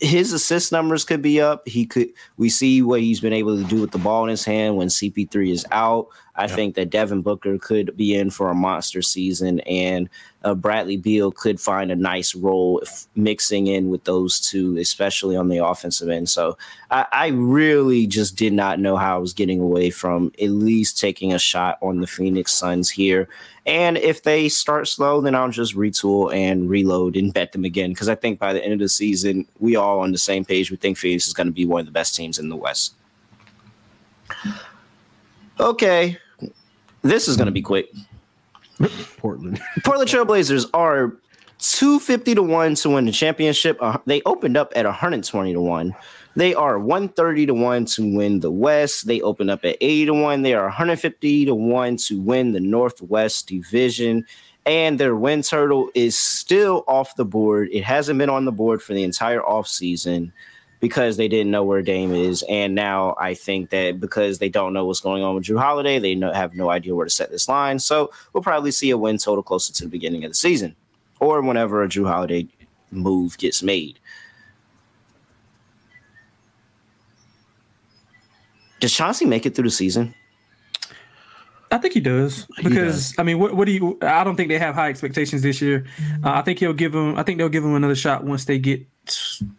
his 0.00 0.32
assist 0.32 0.72
numbers 0.72 1.04
could 1.04 1.22
be 1.22 1.40
up. 1.40 1.66
He 1.66 1.86
could, 1.86 2.10
we 2.36 2.48
see 2.48 2.82
what 2.82 3.00
he's 3.00 3.20
been 3.20 3.32
able 3.32 3.56
to 3.56 3.64
do 3.64 3.80
with 3.80 3.90
the 3.90 3.98
ball 3.98 4.24
in 4.24 4.30
his 4.30 4.44
hand 4.44 4.76
when 4.76 4.88
CP3 4.88 5.50
is 5.50 5.66
out. 5.70 6.08
I 6.38 6.46
think 6.46 6.76
that 6.76 6.90
Devin 6.90 7.22
Booker 7.22 7.58
could 7.58 7.96
be 7.96 8.14
in 8.14 8.30
for 8.30 8.48
a 8.48 8.54
monster 8.54 9.02
season, 9.02 9.58
and 9.60 10.08
uh, 10.44 10.54
Bradley 10.54 10.96
Beal 10.96 11.32
could 11.32 11.60
find 11.60 11.90
a 11.90 11.96
nice 11.96 12.34
role 12.34 12.78
if 12.78 13.06
mixing 13.16 13.66
in 13.66 13.90
with 13.90 14.04
those 14.04 14.40
two, 14.40 14.76
especially 14.78 15.36
on 15.36 15.48
the 15.48 15.58
offensive 15.58 16.08
end. 16.08 16.28
So 16.28 16.56
I, 16.92 17.06
I 17.10 17.26
really 17.28 18.06
just 18.06 18.36
did 18.36 18.52
not 18.52 18.78
know 18.78 18.96
how 18.96 19.16
I 19.16 19.18
was 19.18 19.32
getting 19.32 19.60
away 19.60 19.90
from 19.90 20.32
at 20.40 20.50
least 20.50 21.00
taking 21.00 21.32
a 21.32 21.40
shot 21.40 21.76
on 21.82 22.00
the 22.00 22.06
Phoenix 22.06 22.52
Suns 22.52 22.88
here. 22.88 23.28
And 23.66 23.98
if 23.98 24.22
they 24.22 24.48
start 24.48 24.86
slow, 24.86 25.20
then 25.20 25.34
I'll 25.34 25.50
just 25.50 25.74
retool 25.74 26.32
and 26.32 26.70
reload 26.70 27.16
and 27.16 27.34
bet 27.34 27.52
them 27.52 27.64
again. 27.64 27.90
Because 27.90 28.08
I 28.08 28.14
think 28.14 28.38
by 28.38 28.52
the 28.52 28.64
end 28.64 28.74
of 28.74 28.78
the 28.78 28.88
season, 28.88 29.44
we 29.58 29.74
all 29.74 29.98
on 30.00 30.12
the 30.12 30.18
same 30.18 30.44
page. 30.44 30.70
We 30.70 30.76
think 30.76 30.96
Phoenix 30.98 31.26
is 31.26 31.34
going 31.34 31.48
to 31.48 31.52
be 31.52 31.66
one 31.66 31.80
of 31.80 31.86
the 31.86 31.92
best 31.92 32.14
teams 32.14 32.38
in 32.38 32.48
the 32.48 32.56
West. 32.56 32.94
Okay, 35.60 36.16
this 37.08 37.28
is 37.28 37.36
going 37.36 37.46
to 37.46 37.52
be 37.52 37.62
quick. 37.62 37.90
Portland. 39.16 39.60
Portland 39.84 40.10
Trailblazers 40.10 40.68
are 40.72 41.16
250 41.58 42.36
to 42.36 42.42
1 42.42 42.74
to 42.76 42.90
win 42.90 43.04
the 43.04 43.12
championship. 43.12 43.76
Uh, 43.80 43.98
they 44.06 44.22
opened 44.24 44.56
up 44.56 44.72
at 44.76 44.84
120 44.84 45.52
to 45.52 45.60
1. 45.60 45.96
They 46.36 46.54
are 46.54 46.78
130 46.78 47.46
to 47.46 47.54
1 47.54 47.84
to 47.86 48.16
win 48.16 48.40
the 48.40 48.50
West. 48.50 49.06
They 49.06 49.20
opened 49.20 49.50
up 49.50 49.64
at 49.64 49.76
80 49.80 50.06
to 50.06 50.14
1. 50.14 50.42
They 50.42 50.54
are 50.54 50.64
150 50.64 51.46
to 51.46 51.54
1 51.54 51.96
to 51.96 52.20
win 52.20 52.52
the 52.52 52.60
Northwest 52.60 53.48
Division. 53.48 54.24
And 54.64 55.00
their 55.00 55.16
win 55.16 55.42
total 55.42 55.90
is 55.94 56.16
still 56.16 56.84
off 56.86 57.16
the 57.16 57.24
board. 57.24 57.70
It 57.72 57.82
hasn't 57.82 58.18
been 58.18 58.30
on 58.30 58.44
the 58.44 58.52
board 58.52 58.82
for 58.82 58.94
the 58.94 59.02
entire 59.02 59.40
offseason 59.40 60.30
because 60.80 61.16
they 61.16 61.28
didn't 61.28 61.50
know 61.50 61.64
where 61.64 61.82
Dame 61.82 62.14
is. 62.14 62.44
And 62.48 62.74
now 62.74 63.16
I 63.18 63.34
think 63.34 63.70
that 63.70 64.00
because 64.00 64.38
they 64.38 64.48
don't 64.48 64.72
know 64.72 64.84
what's 64.84 65.00
going 65.00 65.22
on 65.22 65.34
with 65.34 65.44
Jrue 65.44 65.58
Holiday, 65.58 65.98
they 65.98 66.14
have 66.32 66.54
no 66.54 66.70
idea 66.70 66.94
where 66.94 67.06
to 67.06 67.10
set 67.10 67.30
this 67.30 67.48
line. 67.48 67.78
So 67.78 68.10
we'll 68.32 68.42
probably 68.42 68.70
see 68.70 68.90
a 68.90 68.98
win 68.98 69.18
total 69.18 69.42
closer 69.42 69.72
to 69.72 69.84
the 69.84 69.90
beginning 69.90 70.24
of 70.24 70.30
the 70.30 70.36
season 70.36 70.76
or 71.20 71.42
whenever 71.42 71.82
a 71.82 71.88
Jrue 71.88 72.08
Holiday 72.08 72.46
move 72.90 73.38
gets 73.38 73.62
made. 73.62 73.98
Does 78.80 78.92
Chauncey 78.92 79.24
make 79.24 79.44
it 79.44 79.56
through 79.56 79.64
the 79.64 79.70
season? 79.70 80.14
I 81.70 81.78
think 81.78 81.94
he 81.94 82.00
does 82.00 82.46
because 82.62 83.14
I 83.18 83.22
mean, 83.22 83.38
what, 83.38 83.54
what 83.54 83.66
do 83.66 83.72
you? 83.72 83.98
I 84.02 84.24
don't 84.24 84.36
think 84.36 84.48
they 84.48 84.58
have 84.58 84.74
high 84.74 84.88
expectations 84.88 85.42
this 85.42 85.60
year. 85.60 85.84
Uh, 86.24 86.30
I 86.30 86.42
think 86.42 86.58
he'll 86.58 86.72
give 86.72 86.94
him. 86.94 87.16
I 87.18 87.22
think 87.22 87.38
they'll 87.38 87.48
give 87.50 87.64
him 87.64 87.74
another 87.74 87.94
shot 87.94 88.24
once 88.24 88.46
they 88.46 88.58
get, 88.58 88.86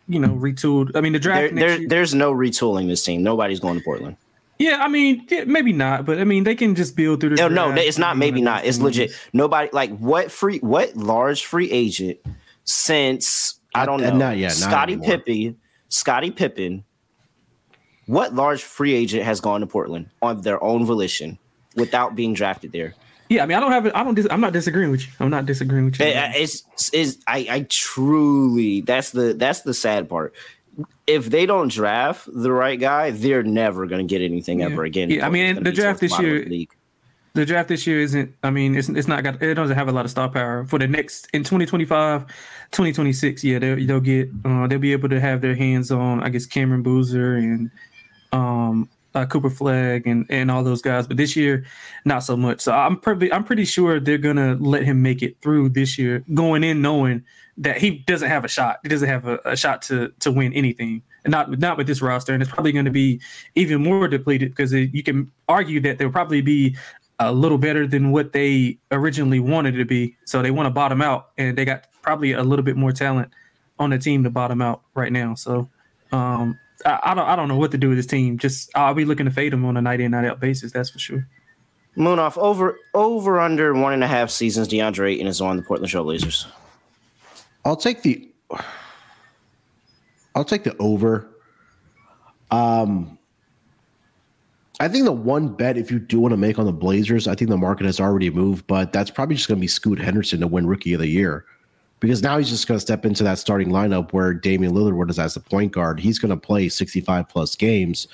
you 0.08 0.20
know, 0.20 0.30
retooled. 0.30 0.92
I 0.96 1.02
mean, 1.02 1.14
the 1.14 1.20
draft. 1.20 1.42
There, 1.42 1.52
next 1.52 1.62
there, 1.62 1.80
year- 1.80 1.88
there's 1.90 2.14
no 2.16 2.34
retooling 2.34 2.88
this 2.88 3.04
team. 3.04 3.22
Nobody's 3.22 3.60
going 3.60 3.78
to 3.78 3.84
Portland. 3.84 4.18
yeah, 4.58 4.80
I 4.82 4.88
mean, 4.88 5.26
yeah, 5.30 5.44
maybe 5.46 5.72
not, 5.72 6.06
but 6.06 6.20
I 6.20 6.24
mean, 6.24 6.44
they 6.46 6.56
can 6.56 6.74
just 6.76 6.96
build 6.96 7.22
through 7.22 7.36
the. 7.36 7.36
No, 7.36 7.48
no, 7.48 7.72
it's 7.80 7.98
not. 8.00 8.18
Maybe 8.18 8.42
not. 8.42 8.66
It's 8.66 8.78
things. 8.78 8.84
legit. 8.86 9.12
Nobody 9.34 9.70
like 9.72 9.96
what 10.00 10.32
free, 10.32 10.60
what 10.60 10.96
large 10.96 11.46
free 11.46 11.70
agent 11.72 12.20
since 12.64 13.60
I 13.76 13.86
don't 13.86 14.04
Uh, 14.04 14.10
know. 14.12 14.18
not 14.18 14.38
yet, 14.38 14.52
Scotty. 14.54 14.98
Pippen, 14.98 15.58
Scotty 15.90 16.32
Pippen. 16.32 16.84
What 18.08 18.34
large 18.34 18.64
free 18.64 18.96
agent 18.96 19.24
has 19.24 19.40
gone 19.40 19.62
to 19.62 19.68
Portland 19.68 20.10
on 20.24 20.42
their 20.42 20.62
own 20.64 20.84
volition 20.86 21.38
without 21.80 22.16
being 22.16 22.34
drafted 22.34 22.72
there? 22.72 22.94
Yeah, 23.30 23.44
I 23.44 23.46
mean, 23.46 23.58
I 23.58 23.62
don't 23.62 23.72
have. 23.72 23.86
it. 23.86 23.94
I 23.96 24.04
don't. 24.04 24.16
Dis- 24.16 24.28
I'm 24.32 24.42
not 24.42 24.54
disagreeing 24.54 24.92
with 24.92 25.02
you. 25.06 25.14
I'm 25.20 25.30
not 25.30 25.46
disagreeing 25.46 25.86
with 25.86 26.00
you. 26.00 26.06
It- 26.08 26.36
It's 26.36 26.90
is 26.94 27.20
I, 27.28 27.48
I 27.50 27.66
truly 27.70 28.82
that's 28.82 29.12
the 29.12 29.34
that's 29.34 29.62
the 29.62 29.74
sad 29.74 30.10
part. 30.10 30.34
If 31.08 31.30
they 31.30 31.46
don't 31.46 31.70
draft 31.72 32.28
the 32.32 32.52
right 32.52 32.80
guy, 32.80 33.12
they're 33.12 33.44
never 33.44 33.86
going 33.86 34.08
to 34.08 34.10
get 34.12 34.24
anything 34.24 34.62
ever 34.62 34.84
again. 34.84 35.10
Yeah, 35.10 35.26
I 35.26 35.30
mean, 35.30 35.62
the 35.64 35.72
draft 35.72 36.00
this 36.00 36.18
year- 36.20 36.44
the 36.44 36.50
league. 36.50 36.72
the 37.36 37.46
draft 37.46 37.70
this 37.70 37.86
year 37.86 38.00
isn't 38.02 38.34
i 38.44 38.50
mean 38.50 38.76
it's, 38.76 38.90
it's 38.90 39.08
not 39.08 39.24
got 39.24 39.40
it 39.42 39.54
doesn't 39.54 39.76
have 39.78 39.88
a 39.88 39.92
lot 39.92 40.04
of 40.04 40.10
star 40.12 40.28
power 40.30 40.66
for 40.66 40.80
the 40.80 40.88
next 40.88 41.28
in 41.32 41.44
2025 41.44 42.26
2026 42.72 43.44
yeah 43.44 43.60
they'll, 43.60 43.86
they'll 43.88 44.00
get 44.00 44.28
uh, 44.46 44.66
they'll 44.68 44.80
be 44.80 44.92
able 44.92 45.08
to 45.08 45.20
have 45.20 45.40
their 45.40 45.54
hands 45.56 45.92
on 45.92 46.22
i 46.24 46.28
guess 46.30 46.46
cameron 46.48 46.82
boozer 46.82 47.36
and 47.36 47.70
um 48.34 48.90
uh, 49.16 49.26
Cooper 49.26 49.50
Flagg 49.50 50.08
and 50.08 50.26
and 50.30 50.52
all 50.52 50.64
those 50.64 50.82
guys 50.82 51.08
but 51.08 51.18
this 51.18 51.36
year 51.36 51.66
not 52.06 52.20
so 52.20 52.38
much 52.38 52.62
so 52.62 52.72
i'm 52.72 52.98
probably 52.98 53.32
i'm 53.34 53.44
pretty 53.44 53.66
sure 53.66 54.00
they're 54.00 54.18
gonna 54.18 54.56
let 54.60 54.84
him 54.84 55.02
make 55.02 55.22
it 55.22 55.38
through 55.42 55.70
this 55.70 55.98
year 55.98 56.24
going 56.34 56.64
in 56.64 56.82
knowing 56.82 57.24
that 57.58 57.78
he 57.78 57.92
doesn't 58.08 58.30
have 58.30 58.46
a 58.46 58.48
shot 58.48 58.80
he 58.84 58.90
doesn't 58.90 59.10
have 59.10 59.28
a, 59.28 59.40
a 59.46 59.58
shot 59.58 59.82
to 59.82 60.12
to 60.20 60.32
win 60.32 60.54
anything 60.54 61.02
and 61.26 61.32
not 61.32 61.58
not 61.60 61.78
with 61.78 61.88
this 61.88 62.02
roster 62.02 62.34
and 62.34 62.42
it's 62.42 62.52
probably 62.52 62.72
going 62.72 62.86
to 62.86 62.92
be 62.92 63.20
even 63.56 63.84
more 63.84 64.08
depleted 64.08 64.50
because 64.52 64.72
you 64.74 65.04
can 65.04 65.32
argue 65.48 65.80
that 65.80 65.98
they'll 65.98 66.12
probably 66.12 66.42
be 66.42 66.76
a 67.20 67.32
little 67.32 67.58
better 67.58 67.86
than 67.86 68.12
what 68.12 68.32
they 68.32 68.78
originally 68.92 69.40
wanted 69.40 69.76
it 69.76 69.80
to 69.80 69.86
be. 69.86 70.16
So 70.26 70.42
they 70.42 70.52
want 70.52 70.68
to 70.68 70.72
bottom 70.72 71.02
out, 71.02 71.32
and 71.38 71.58
they 71.58 71.66
got 71.66 71.86
probably 72.02 72.32
a 72.32 72.44
little 72.44 72.64
bit 72.64 72.78
more 72.78 72.92
talent 72.92 73.32
on 73.78 73.90
the 73.90 73.98
team 73.98 74.24
to 74.24 74.30
bottom 74.30 74.62
out 74.62 74.82
right 74.96 75.12
now. 75.12 75.36
So 75.36 75.70
um, 76.12 76.58
I, 76.86 77.00
I 77.04 77.14
don't 77.14 77.28
I 77.28 77.36
don't 77.36 77.48
know 77.48 77.58
what 77.58 77.72
to 77.72 77.78
do 77.78 77.90
with 77.90 77.98
this 77.98 78.06
team. 78.06 78.38
Just 78.38 78.70
I'll 78.76 78.94
be 78.94 79.06
looking 79.06 79.26
to 79.26 79.32
fade 79.32 79.54
them 79.54 79.66
on 79.66 79.78
a 79.78 79.82
night 79.82 80.00
in 80.00 80.12
night 80.12 80.26
out 80.26 80.40
basis. 80.40 80.72
That's 80.72 80.90
for 80.90 81.00
sure. 81.00 81.28
Munaf 81.98 82.38
over 82.38 82.78
over 82.94 83.40
under 83.40 83.74
one 83.74 83.94
and 83.94 84.04
a 84.04 84.08
half 84.08 84.30
seasons. 84.30 84.68
DeAndre 84.68 85.14
Ayton 85.14 85.28
is 85.28 85.42
on 85.42 85.58
the 85.58 85.64
Portland 85.64 85.92
Trailblazers. 85.92 86.46
I'll 87.66 87.76
take 87.76 88.02
the 88.02 88.30
I'll 90.36 90.46
take 90.46 90.64
the 90.64 90.76
over. 90.78 91.28
Um 92.52 93.18
I 94.80 94.88
think 94.88 95.04
the 95.04 95.12
one 95.12 95.50
bet 95.50 95.78
if 95.78 95.92
you 95.92 96.00
do 96.00 96.22
want 96.22 96.32
to 96.32 96.38
make 96.38 96.58
on 96.58 96.66
the 96.66 96.72
Blazers, 96.72 97.28
I 97.28 97.36
think 97.36 97.50
the 97.50 97.58
market 97.58 97.86
has 97.86 98.00
already 98.00 98.30
moved, 98.30 98.66
but 98.66 98.94
that's 98.94 99.12
probably 99.12 99.36
just 99.36 99.50
going 99.50 99.58
to 99.58 99.62
be 99.62 99.68
Scoot 99.68 100.00
Henderson 100.00 100.40
to 100.40 100.48
win 100.48 100.68
Rookie 100.68 100.94
of 100.94 101.02
the 101.02 101.08
Year. 101.08 101.44
Because 102.00 102.24
now 102.24 102.38
he's 102.38 102.50
just 102.50 102.68
going 102.68 102.78
to 102.78 102.82
step 102.82 103.06
into 103.06 103.24
that 103.26 103.40
starting 103.40 103.70
lineup 103.70 104.14
where 104.14 104.34
Damian 104.34 104.74
Lillard 104.74 104.96
was 105.06 105.20
as 105.20 105.34
the 105.34 105.40
point 105.42 105.74
guard. 105.74 106.00
He's 106.00 106.18
going 106.18 106.30
to 106.30 106.38
play 106.38 106.70
65 106.70 107.28
plus 107.28 107.56
games. 107.58 108.08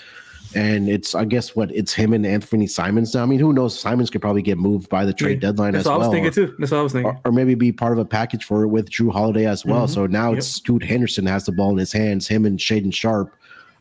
And 0.56 0.88
it's, 0.89 1.13
I 1.13 1.26
guess, 1.26 1.56
what 1.56 1.69
it's 1.71 1.93
him 1.93 2.13
and 2.13 2.26
Anthony 2.26 2.65
Simons 2.65 3.13
now. 3.13 3.24
I 3.24 3.26
mean, 3.26 3.39
who 3.39 3.52
knows? 3.52 3.78
Simons 3.78 4.10
could 4.10 4.21
probably 4.21 4.41
get 4.41 4.58
moved 4.58 4.89
by 4.89 5.04
the 5.06 5.12
trade 5.13 5.41
Yeah, 5.43 5.50
deadline 5.50 5.74
That's 5.74 5.86
as 5.86 5.89
what. 5.89 5.95
I 5.95 5.98
was 5.98 6.08
thinking 6.10 6.32
too. 6.32 6.56
That's 6.58 6.71
what 6.71 6.80
I 6.80 6.84
was 6.84 6.93
thinking. 6.93 7.12
or, 7.12 7.19
or 7.26 7.32
maybe 7.32 7.56
be 7.56 7.71
part 7.71 7.91
of 7.91 7.98
a 8.00 8.06
package 8.06 8.45
for 8.45 8.63
it 8.63 8.69
with 8.69 8.89
Jrue 8.89 9.12
Holiday 9.12 9.45
as 9.48 9.65
well. 9.65 9.86
Mhm. 9.86 9.89
So 9.93 10.06
now 10.08 10.30
Yep. 10.30 10.38
it's 10.38 10.48
Scoot 10.48 10.84
Henderson 10.84 11.26
has 11.26 11.45
the 11.45 11.52
ball 11.52 11.71
in 11.71 11.78
his 11.78 11.91
hands, 11.91 12.28
him 12.28 12.45
and 12.45 12.58
Shaedon 12.58 12.93
Sharpe 12.93 13.34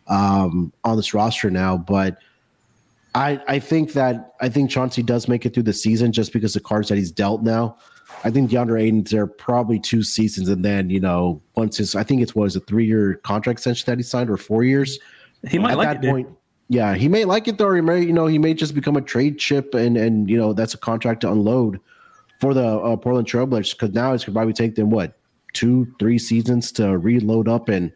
um, 0.08 0.72
on 0.82 0.96
this 0.96 1.14
roster 1.14 1.50
now. 1.50 1.76
But 1.78 2.18
I 3.14 3.40
I 3.46 3.58
think 3.60 3.92
that 3.92 4.34
I 4.40 4.48
think 4.48 4.68
Chauncey 4.70 5.02
does 5.02 5.28
make 5.28 5.46
it 5.46 5.54
through 5.54 5.62
the 5.62 5.72
season 5.72 6.10
just 6.12 6.32
because 6.32 6.54
the 6.54 6.60
cards 6.60 6.88
that 6.88 6.96
he's 6.98 7.12
dealt 7.12 7.42
now. 7.42 7.76
I 8.22 8.30
think 8.30 8.50
DeAndre 8.50 8.82
Ayton's 8.82 9.10
there 9.10 9.26
probably 9.26 9.78
two 9.78 10.02
seasons, 10.02 10.48
and 10.48 10.64
then 10.64 10.90
you 10.90 11.00
know 11.00 11.42
once 11.56 11.76
his 11.78 11.94
I 11.94 12.02
think 12.02 12.22
it's 12.22 12.34
was 12.34 12.56
a 12.56 12.60
three 12.60 12.86
year 12.86 13.14
contract 13.24 13.58
extension 13.58 13.84
that 13.86 13.98
he 13.98 14.02
signed 14.02 14.30
or 14.30 14.36
four 14.36 14.64
years. 14.64 14.98
He 15.48 15.58
might 15.58 15.72
At 15.72 15.78
like 15.78 15.88
that 16.00 16.04
it. 16.04 16.10
point, 16.10 16.28
yeah, 16.68 16.94
he 16.94 17.08
may 17.08 17.24
like 17.24 17.48
it 17.48 17.58
though. 17.58 17.74
He 17.74 17.80
may, 17.80 18.00
you 18.00 18.12
know, 18.12 18.26
he 18.26 18.38
may 18.38 18.54
just 18.54 18.74
become 18.74 18.96
a 18.96 19.02
trade 19.02 19.38
chip, 19.38 19.74
and 19.74 19.96
and 19.96 20.30
you 20.30 20.36
know 20.36 20.52
that's 20.52 20.74
a 20.74 20.78
contract 20.78 21.20
to 21.22 21.30
unload 21.30 21.80
for 22.40 22.54
the 22.54 22.66
uh, 22.66 22.96
Portland 22.96 23.28
Trailblazers 23.28 23.72
because 23.72 23.94
now 23.94 24.12
it's 24.12 24.24
probably 24.24 24.52
take 24.52 24.74
them 24.74 24.90
what 24.90 25.18
two, 25.52 25.86
three 25.98 26.18
seasons 26.18 26.72
to 26.72 26.98
reload 26.98 27.48
up 27.48 27.68
and 27.68 27.92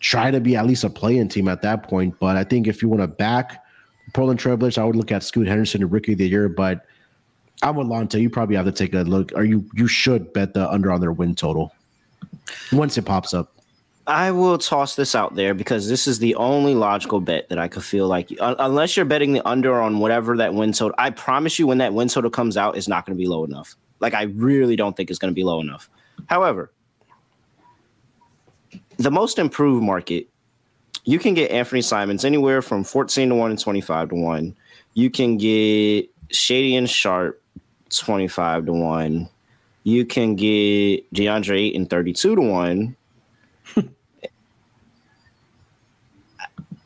try 0.00 0.30
to 0.30 0.40
be 0.40 0.54
at 0.54 0.66
least 0.66 0.84
a 0.84 0.90
play-in 0.90 1.28
team 1.28 1.48
at 1.48 1.62
that 1.62 1.82
point. 1.82 2.14
But 2.20 2.36
I 2.36 2.44
think 2.44 2.66
if 2.66 2.82
you 2.82 2.88
want 2.88 3.00
to 3.00 3.08
back 3.08 3.64
Portland 4.12 4.38
Trailblazers, 4.38 4.78
I 4.78 4.84
would 4.84 4.96
look 4.96 5.10
at 5.10 5.22
Scoot 5.22 5.48
Henderson, 5.48 5.80
the 5.80 5.86
rookie 5.86 6.12
of 6.12 6.18
the 6.18 6.28
year. 6.28 6.48
But 6.48 6.84
I'm 7.62 7.76
with 7.76 7.86
Lonte. 7.86 8.20
You 8.20 8.30
probably 8.30 8.56
have 8.56 8.66
to 8.66 8.72
take 8.72 8.94
a 8.94 9.02
look, 9.02 9.32
or 9.34 9.44
you 9.44 9.64
you 9.74 9.86
should 9.86 10.32
bet 10.32 10.54
the 10.54 10.70
under 10.70 10.92
on 10.92 11.00
their 11.00 11.12
win 11.12 11.34
total 11.34 11.72
once 12.72 12.98
it 12.98 13.02
pops 13.02 13.32
up. 13.32 13.54
I 14.06 14.32
will 14.32 14.58
toss 14.58 14.96
this 14.96 15.14
out 15.14 15.34
there 15.34 15.54
because 15.54 15.88
this 15.88 16.06
is 16.06 16.18
the 16.18 16.34
only 16.34 16.74
logical 16.74 17.20
bet 17.20 17.48
that 17.48 17.58
I 17.58 17.68
could 17.68 17.84
feel 17.84 18.06
like, 18.06 18.30
un- 18.38 18.56
unless 18.58 18.96
you're 18.96 19.06
betting 19.06 19.32
the 19.32 19.46
under 19.48 19.80
on 19.80 19.98
whatever 19.98 20.36
that 20.36 20.52
win 20.52 20.72
total. 20.72 20.94
I 20.98 21.08
promise 21.08 21.58
you, 21.58 21.66
when 21.66 21.78
that 21.78 21.94
win 21.94 22.08
total 22.08 22.30
comes 22.30 22.58
out, 22.58 22.76
it's 22.76 22.88
not 22.88 23.06
going 23.06 23.16
to 23.16 23.20
be 23.20 23.26
low 23.26 23.44
enough. 23.44 23.76
Like 24.00 24.12
I 24.12 24.24
really 24.24 24.76
don't 24.76 24.94
think 24.94 25.08
it's 25.08 25.18
going 25.18 25.32
to 25.32 25.34
be 25.34 25.44
low 25.44 25.60
enough. 25.60 25.88
However, 26.26 26.70
the 28.98 29.10
most 29.10 29.38
improved 29.38 29.82
market, 29.82 30.28
you 31.04 31.18
can 31.18 31.32
get 31.34 31.50
Anthony 31.50 31.80
Simons 31.80 32.24
anywhere 32.24 32.60
from 32.60 32.84
14 32.84 33.30
to 33.30 33.34
1 33.34 33.50
and 33.50 33.60
25 33.60 34.10
to 34.10 34.14
1. 34.14 34.56
You 34.94 35.10
can 35.10 35.38
get 35.38 36.10
Shaedon 36.28 36.88
Sharpe 36.88 37.42
25 37.98 38.66
to 38.66 38.72
1. 38.72 39.28
You 39.84 40.04
can 40.06 40.34
get 40.34 41.12
DeAndre 41.14 41.58
Ayton 41.58 41.86
32 41.86 42.36
to 42.36 42.40
1. 42.42 42.96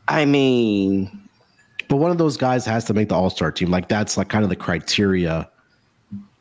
I 0.09 0.25
mean, 0.25 1.11
But 1.89 1.97
one 1.97 2.11
of 2.11 2.19
those 2.19 2.37
guys 2.37 2.65
has 2.67 2.85
to 2.87 2.95
make 2.95 3.09
the 3.09 3.15
All 3.15 3.31
Star 3.31 3.53
team. 3.53 3.71
Like 3.71 3.89
that's 3.89 4.17
like 4.17 4.29
kind 4.29 4.43
of 4.45 4.51
the 4.51 4.57
criteria 4.57 5.49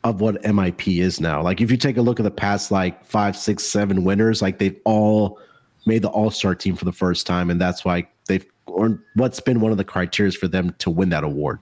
of 0.04 0.20
what 0.20 0.42
MIP 0.42 1.00
is 1.00 1.20
now. 1.20 1.42
Like 1.42 1.60
if 1.60 1.70
you 1.70 1.76
take 1.76 1.96
a 1.96 2.02
look 2.02 2.18
at 2.20 2.24
the 2.24 2.30
past 2.30 2.70
like 2.70 3.04
five, 3.04 3.36
six, 3.36 3.64
seven 3.64 4.04
winners, 4.04 4.40
like 4.40 4.58
they've 4.58 4.78
all 4.84 5.38
made 5.86 6.02
the 6.02 6.08
All 6.08 6.30
Star 6.30 6.54
team 6.54 6.76
for 6.76 6.84
the 6.84 6.92
first 6.92 7.26
time, 7.26 7.50
and 7.50 7.60
that's 7.60 7.84
why 7.84 8.08
they've 8.26 8.46
or 8.66 9.02
what's 9.14 9.40
been 9.40 9.60
one 9.60 9.72
of 9.72 9.78
the 9.78 9.84
criteria 9.84 10.32
for 10.32 10.48
them 10.48 10.74
to 10.78 10.90
win 10.90 11.08
that 11.10 11.24
award. 11.24 11.58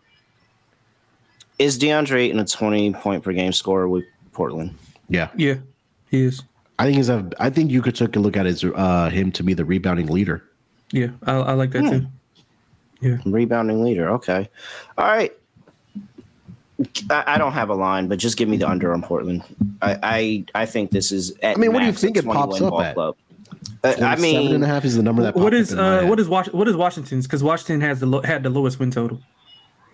Is 1.58 1.78
DeAndre 1.78 2.18
Ayton 2.18 2.38
a 2.40 2.44
20 2.44 2.92
point 2.94 3.22
per 3.22 3.32
game 3.32 3.52
scorer 3.52 3.88
with 3.88 4.04
Portland? 4.32 4.76
Yeah, 5.08 5.28
Yeah, 5.36 5.56
he 6.10 6.22
is. 6.24 6.42
I 6.78 6.84
think 6.84 6.96
he's 6.96 7.08
a. 7.08 7.28
I 7.38 7.48
think 7.48 7.70
you 7.70 7.80
could 7.80 7.94
take 7.96 8.16
a 8.16 8.18
look 8.20 8.36
at 8.36 8.44
his 8.44 8.62
uh 8.62 9.08
him 9.08 9.32
to 9.32 9.42
be 9.42 9.54
the 9.54 9.64
rebounding 9.64 10.08
leader. 10.08 10.44
Yeah, 10.92 11.08
I, 11.22 11.32
I 11.36 11.52
like 11.54 11.70
that 11.70 11.88
too. 11.88 12.06
Yeah. 13.00 13.16
Rebounding 13.24 13.82
leader. 13.82 14.10
Okay. 14.10 14.48
All 14.98 15.06
right. 15.06 15.32
I, 17.08 17.24
I 17.26 17.38
don't 17.38 17.52
have 17.52 17.70
a 17.70 17.74
line, 17.74 18.06
but 18.08 18.18
just 18.18 18.36
give 18.36 18.48
me 18.48 18.58
the 18.58 18.68
under 18.68 18.92
on 18.92 19.00
Portland. 19.02 19.42
I 19.80 19.98
I, 20.02 20.44
I 20.62 20.66
think 20.66 20.90
this 20.90 21.10
is. 21.12 21.30
At 21.42 21.56
I 21.56 21.60
mean, 21.60 21.72
what 21.72 21.80
do 21.80 21.86
you 21.86 21.92
think 21.92 22.16
it 22.18 22.26
pops 22.26 22.60
up 22.60 22.70
ball 22.70 22.82
at? 22.82 22.94
club. 22.94 23.16
Uh, 23.82 23.94
I 24.02 24.16
mean, 24.16 24.54
and 24.54 24.62
a 24.64 24.66
half 24.66 24.84
is 24.84 24.96
the 24.96 25.02
number 25.02 25.22
that. 25.22 25.34
What 25.34 25.44
popped 25.52 25.54
is 25.54 25.72
up 25.72 25.78
in 25.78 25.84
my 25.84 25.88
uh 25.96 26.00
head. 26.00 26.10
what 26.10 26.20
is 26.20 26.28
Was- 26.28 26.52
what 26.52 26.68
is 26.68 26.76
Washington's? 26.76 27.26
Because 27.26 27.42
Washington 27.42 27.80
has 27.80 28.00
the 28.00 28.06
lo- 28.06 28.22
had 28.22 28.42
the 28.42 28.50
lowest 28.50 28.78
win 28.78 28.90
total. 28.90 29.20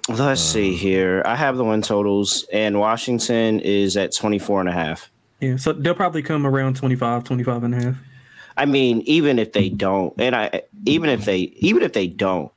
Let's 0.08 0.40
see 0.40 0.70
um, 0.70 0.76
here. 0.76 1.22
I 1.24 1.36
have 1.36 1.56
the 1.56 1.64
win 1.64 1.82
totals, 1.82 2.44
and 2.52 2.78
Washington 2.78 3.60
is 3.60 3.96
at 3.96 4.14
24 4.14 4.60
and 4.60 4.68
a 4.68 4.72
half. 4.72 5.10
Yeah, 5.40 5.56
so 5.56 5.72
they'll 5.72 5.94
probably 5.94 6.22
come 6.22 6.46
around 6.46 6.76
25, 6.76 7.24
25 7.24 7.64
and 7.64 7.74
a 7.74 7.82
half. 7.82 7.96
I 8.56 8.66
mean, 8.66 9.00
even 9.02 9.38
if 9.38 9.52
they 9.52 9.68
don't, 9.68 10.14
and 10.18 10.36
I 10.36 10.62
even 10.86 11.08
if 11.08 11.24
they 11.24 11.38
even 11.38 11.82
if 11.82 11.94
they 11.94 12.06
don't, 12.06 12.52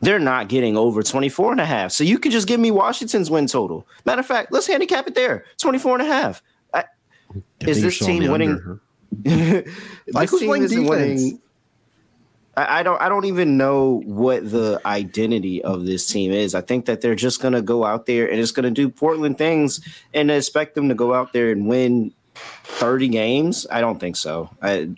they're 0.00 0.18
not 0.18 0.48
getting 0.48 0.76
over 0.76 1.02
24 1.02 1.52
and 1.52 1.60
a 1.60 1.66
half. 1.66 1.92
So 1.92 2.04
you 2.04 2.18
could 2.18 2.32
just 2.32 2.46
give 2.46 2.60
me 2.60 2.70
Washington's 2.70 3.30
win 3.30 3.46
total. 3.46 3.86
Matter 4.04 4.20
of 4.20 4.26
fact, 4.26 4.52
let's 4.52 4.66
handicap 4.66 5.06
it 5.06 5.14
there. 5.14 5.44
24 5.58 6.00
and 6.00 6.02
a 6.02 6.12
half. 6.12 6.42
I, 6.72 6.80
I 6.80 7.40
is 7.60 7.82
this 7.82 7.98
team 7.98 8.30
winning? 8.30 8.50
under. 8.50 9.64
Like 10.12 10.28
who's 10.30 10.42
playing 10.42 10.68
defense? 10.68 11.34
I, 11.34 11.38
I 12.54 12.82
don't. 12.82 13.00
I 13.00 13.08
don't 13.08 13.24
even 13.24 13.56
know 13.56 14.02
what 14.04 14.50
the 14.50 14.78
identity 14.84 15.62
of 15.64 15.86
this 15.86 16.06
team 16.06 16.32
is. 16.32 16.54
I 16.54 16.60
think 16.60 16.84
that 16.84 17.00
they're 17.00 17.14
just 17.14 17.40
gonna 17.40 17.62
go 17.62 17.84
out 17.84 18.04
there 18.04 18.30
and 18.30 18.38
it's 18.38 18.50
gonna 18.50 18.70
do 18.70 18.90
Portland 18.90 19.38
things 19.38 19.80
and 20.12 20.30
expect 20.30 20.74
them 20.74 20.90
to 20.90 20.94
go 20.94 21.14
out 21.14 21.32
there 21.32 21.50
and 21.50 21.66
win 21.66 22.12
30 22.34 23.08
games. 23.08 23.66
I 23.70 23.80
don't 23.80 23.98
think 23.98 24.16
so. 24.16 24.50
I, 24.60 24.90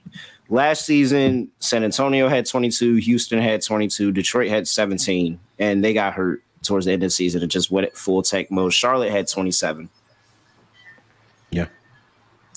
last 0.48 0.84
season, 0.84 1.50
San 1.60 1.84
Antonio 1.84 2.28
had 2.28 2.46
22, 2.46 2.96
Houston 2.96 3.40
had 3.40 3.62
22, 3.62 4.10
Detroit 4.10 4.48
had 4.48 4.66
17, 4.66 5.38
and 5.60 5.84
they 5.84 5.92
got 5.94 6.14
hurt 6.14 6.42
towards 6.62 6.86
the 6.86 6.92
end 6.92 7.02
of 7.02 7.08
the 7.08 7.10
season 7.10 7.42
and 7.42 7.50
just 7.50 7.70
went 7.70 7.86
at 7.86 7.96
full 7.96 8.22
tank 8.22 8.50
mode. 8.50 8.72
Charlotte 8.72 9.12
had 9.12 9.28
27. 9.28 9.88
Yeah. 11.50 11.66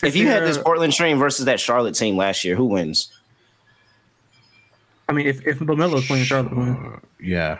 If 0.04 0.16
you 0.16 0.28
had 0.28 0.44
this 0.44 0.58
Portland 0.58 0.94
stream 0.94 1.20
versus 1.20 1.46
that 1.46 1.60
Charlotte 1.60 1.96
team 1.96 2.18
last 2.18 2.44
year, 2.44 2.56
who 2.56 2.66
wins? 2.66 3.12
I 5.10 5.14
mean, 5.14 5.28
if 5.28 5.46
if 5.48 5.60
Lamelo's 5.60 6.06
playing 6.08 6.26
Charlotte, 6.26 6.56
win. 6.56 7.02
Yeah. 7.22 7.60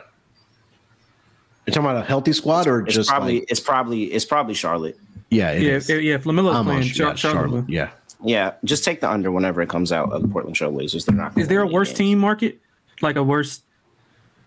You're 1.66 1.74
talking 1.74 1.90
about 1.90 2.04
a 2.04 2.06
healthy 2.06 2.34
squad 2.34 2.66
or 2.68 2.86
It's 2.86 2.96
just 2.96 3.10
probably 3.10 3.40
like, 3.40 3.52
it's 3.52 3.60
probably 3.60 4.04
it's 4.06 4.26
probably 4.26 4.54
Charlotte. 4.54 4.98
yeah, 5.30 5.52
it 5.52 5.62
yeah, 5.62 5.72
is. 5.72 5.90
if, 5.90 6.02
yeah. 6.02 6.16
If 6.16 6.24
Lamelo's 6.24 6.56
I'm 6.56 6.60
on 6.60 6.66
playing 6.66 6.84
yeah, 6.84 6.94
Charlotte, 6.94 7.20
Charlotte. 7.20 7.70
Yeah. 7.70 7.90
Yeah, 8.24 8.54
just 8.64 8.84
take 8.84 9.00
the 9.02 9.10
under 9.10 9.32
whenever 9.32 9.62
it 9.62 9.70
comes 9.70 9.92
out 9.92 10.12
of 10.12 10.22
the 10.24 10.28
Portland 10.28 10.56
Trailblazers. 10.56 11.06
They're 11.06 11.16
not. 11.16 11.38
Is 11.38 11.48
there 11.50 11.62
a 11.62 11.66
win 11.66 11.74
worse 11.74 11.90
games. 11.90 11.98
team 11.98 12.20
market? 12.20 12.60
Like 13.02 13.16
a 13.16 13.22
worse, 13.22 13.62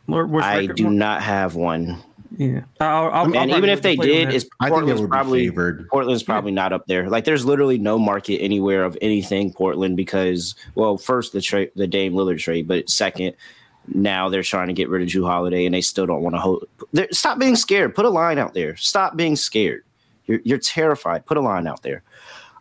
worse 0.09 0.43
I 0.43 0.67
do 0.67 0.83
market? 0.85 0.97
not 0.97 1.23
have 1.23 1.55
one. 1.55 2.03
Yeah, 2.37 2.61
I'll, 2.79 3.07
I'll, 3.09 3.13
I'll 3.27 3.37
and 3.39 3.51
even 3.51 3.69
if 3.69 3.83
they 3.83 3.97
to 3.97 4.03
play 4.03 4.11
on 4.11 4.17
did, 4.17 4.29
that. 4.29 4.35
is 4.35 4.49
I 4.61 4.71
think 4.71 4.89
it 4.89 4.97
Portland's 4.97 5.09
probably. 5.09 5.51
Portland's 5.91 6.23
probably 6.23 6.53
not 6.53 6.73
up 6.73 6.87
there. 6.87 7.09
Like, 7.11 7.25
there's 7.25 7.45
literally 7.45 7.77
no 7.77 7.99
market 7.99 8.39
anywhere 8.39 8.85
of 8.85 8.97
anything 9.03 9.53
Portland 9.53 9.97
because, 9.97 10.55
well, 10.77 10.97
first 10.97 11.33
the 11.33 11.41
trade, 11.41 11.73
the 11.75 11.89
Dame 11.89 12.13
Lillard 12.13 12.39
trade, 12.39 12.69
but 12.69 12.89
second, 12.89 13.35
now 13.93 14.29
they're 14.29 14.45
trying 14.45 14.69
to 14.69 14.73
get 14.73 14.89
rid 14.89 15.03
of 15.03 15.09
Jrue 15.09 15.27
Holiday 15.27 15.67
and 15.67 15.75
they 15.75 15.81
still 15.81 16.07
don't 16.07 16.23
want 16.23 16.37
to 16.37 16.41
hold. 16.41 16.65
they're- 16.93 17.09
Stop 17.11 17.41
being 17.41 17.57
scared. 17.57 17.97
Put 17.97 18.05
a 18.05 18.11
line 18.11 18.39
out 18.39 18.55
there. 18.55 18.77
Stop 18.77 19.17
being 19.17 19.35
scared. 19.35 19.83
You're 20.27 20.41
you're 20.45 20.59
terrified. 20.59 21.27
Put 21.27 21.37
a 21.37 21.41
line 21.41 21.67
out 21.67 21.83
there. 21.83 22.05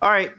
All 0.01 0.09
right. 0.09 0.31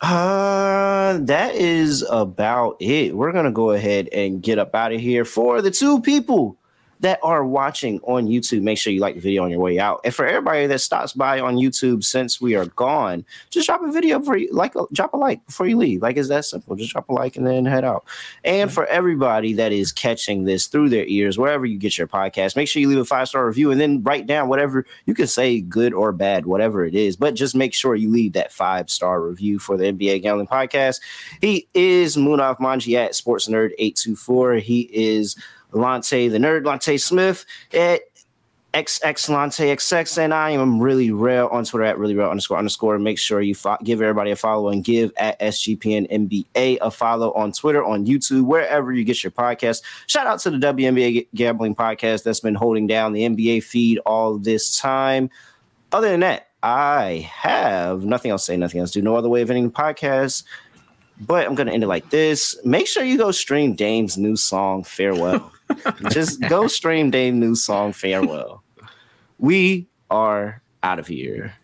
Uh, 0.00 1.18
that 1.20 1.54
is 1.54 2.04
about 2.10 2.76
it. 2.80 3.14
We're 3.14 3.32
gonna 3.32 3.52
go 3.52 3.72
ahead 3.72 4.08
and 4.12 4.42
get 4.42 4.58
up 4.58 4.74
out 4.74 4.92
of 4.92 5.00
here 5.00 5.24
for 5.26 5.60
the 5.60 5.70
two 5.70 6.00
people 6.00 6.56
that 7.02 7.18
are 7.22 7.44
watching 7.44 7.98
on 8.04 8.26
YouTube. 8.26 8.62
Make 8.62 8.78
sure 8.78 8.92
you 8.92 9.00
like 9.00 9.16
the 9.16 9.20
video 9.20 9.42
on 9.42 9.50
your 9.50 9.58
way 9.58 9.78
out. 9.78 10.00
And 10.04 10.14
for 10.14 10.24
everybody 10.24 10.66
that 10.68 10.80
stops 10.80 11.12
by 11.12 11.40
on 11.40 11.56
YouTube 11.56 12.04
since 12.04 12.40
we 12.40 12.54
are 12.54 12.66
gone, 12.66 13.24
just 13.50 13.66
drop 13.66 13.82
a 13.82 13.90
video 13.90 14.20
for 14.20 14.36
you, 14.36 14.52
like 14.52 14.74
drop 14.92 15.12
a 15.12 15.16
like 15.16 15.44
before 15.44 15.66
you 15.66 15.76
leave. 15.76 16.00
Like 16.00 16.16
it's 16.16 16.28
that 16.28 16.44
simple. 16.44 16.76
Just 16.76 16.92
drop 16.92 17.08
a 17.08 17.12
like 17.12 17.36
and 17.36 17.46
then 17.46 17.64
head 17.64 17.84
out. 17.84 18.04
And 18.44 18.72
for 18.72 18.86
everybody 18.86 19.52
that 19.54 19.72
is 19.72 19.90
catching 19.90 20.44
this 20.44 20.68
through 20.68 20.90
their 20.90 21.04
ears, 21.06 21.36
wherever 21.36 21.66
you 21.66 21.76
get 21.76 21.98
your 21.98 22.06
podcast, 22.06 22.54
make 22.54 22.68
sure 22.68 22.80
you 22.80 22.88
leave 22.88 22.98
a 22.98 23.04
five 23.04 23.28
star 23.28 23.46
review 23.46 23.72
and 23.72 23.80
then 23.80 24.02
write 24.04 24.28
down 24.28 24.48
whatever 24.48 24.86
you 25.04 25.14
can 25.14 25.26
say, 25.26 25.60
good 25.60 25.92
or 25.92 26.12
bad, 26.12 26.46
whatever 26.46 26.84
it 26.84 26.94
is. 26.94 27.16
But 27.16 27.34
just 27.34 27.56
make 27.56 27.74
sure 27.74 27.96
you 27.96 28.10
leave 28.10 28.34
that 28.34 28.52
five 28.52 28.88
star 28.88 29.20
review 29.20 29.58
for 29.58 29.76
the 29.76 29.92
NBA 29.92 30.22
Gambling 30.22 30.46
Podcast. 30.46 31.00
He 31.40 31.66
is 31.74 32.16
Munaf 32.16 32.58
Manji 32.58 32.94
at 32.94 33.16
Sports 33.16 33.48
Nerd 33.48 33.72
824. 33.78 34.54
He 34.54 34.82
is 34.92 35.36
Lonte 35.72 36.30
the 36.30 36.38
Nerd, 36.38 36.64
Lonte 36.64 37.00
Smith 37.00 37.44
at 37.72 38.02
XX 38.74 39.28
Lonte 39.28 39.66
XX, 39.66 40.18
and 40.18 40.32
I 40.32 40.50
am 40.50 40.80
really 40.80 41.10
real 41.10 41.48
on 41.52 41.64
Twitter 41.64 41.84
at 41.84 41.98
really 41.98 42.14
real 42.14 42.30
underscore 42.30 42.56
underscore. 42.56 42.98
Make 42.98 43.18
sure 43.18 43.42
you 43.42 43.54
fo- 43.54 43.76
give 43.84 44.00
everybody 44.00 44.30
a 44.30 44.36
follow 44.36 44.70
and 44.70 44.82
give 44.82 45.12
at 45.18 45.38
SGPN 45.40 46.10
NBA 46.10 46.78
a 46.80 46.90
follow 46.90 47.32
on 47.34 47.52
Twitter, 47.52 47.84
on 47.84 48.06
YouTube, 48.06 48.46
wherever 48.46 48.90
you 48.90 49.04
get 49.04 49.22
your 49.22 49.30
podcast. 49.30 49.82
Shout 50.06 50.26
out 50.26 50.40
to 50.40 50.50
the 50.50 50.56
WNBA 50.56 51.28
Gambling 51.34 51.74
Podcast 51.74 52.22
that's 52.22 52.40
been 52.40 52.54
holding 52.54 52.86
down 52.86 53.12
the 53.12 53.28
NBA 53.28 53.62
feed 53.62 53.98
all 54.06 54.38
this 54.38 54.78
time. 54.78 55.28
Other 55.92 56.08
than 56.08 56.20
that, 56.20 56.48
I 56.62 57.28
have 57.30 58.06
nothing 58.06 58.30
else 58.30 58.46
to 58.46 58.52
say, 58.52 58.56
nothing 58.56 58.80
else 58.80 58.92
to 58.92 59.00
do. 59.00 59.04
No 59.04 59.16
other 59.16 59.28
way 59.28 59.42
of 59.42 59.50
ending 59.50 59.68
the 59.68 59.74
podcast. 59.74 60.44
But 61.20 61.46
I'm 61.46 61.54
gonna 61.54 61.72
end 61.72 61.82
it 61.82 61.88
like 61.88 62.08
this. 62.08 62.58
Make 62.64 62.86
sure 62.86 63.04
you 63.04 63.18
go 63.18 63.32
stream 63.32 63.74
Dame's 63.74 64.16
new 64.16 64.34
song, 64.34 64.82
Farewell. 64.82 65.52
Just 66.10 66.40
go 66.48 66.66
stream 66.66 67.10
Dame's 67.10 67.38
new 67.38 67.54
song, 67.54 67.92
Farewell. 67.92 68.62
We 69.38 69.88
are 70.10 70.62
out 70.82 70.98
of 70.98 71.06
here. 71.06 71.54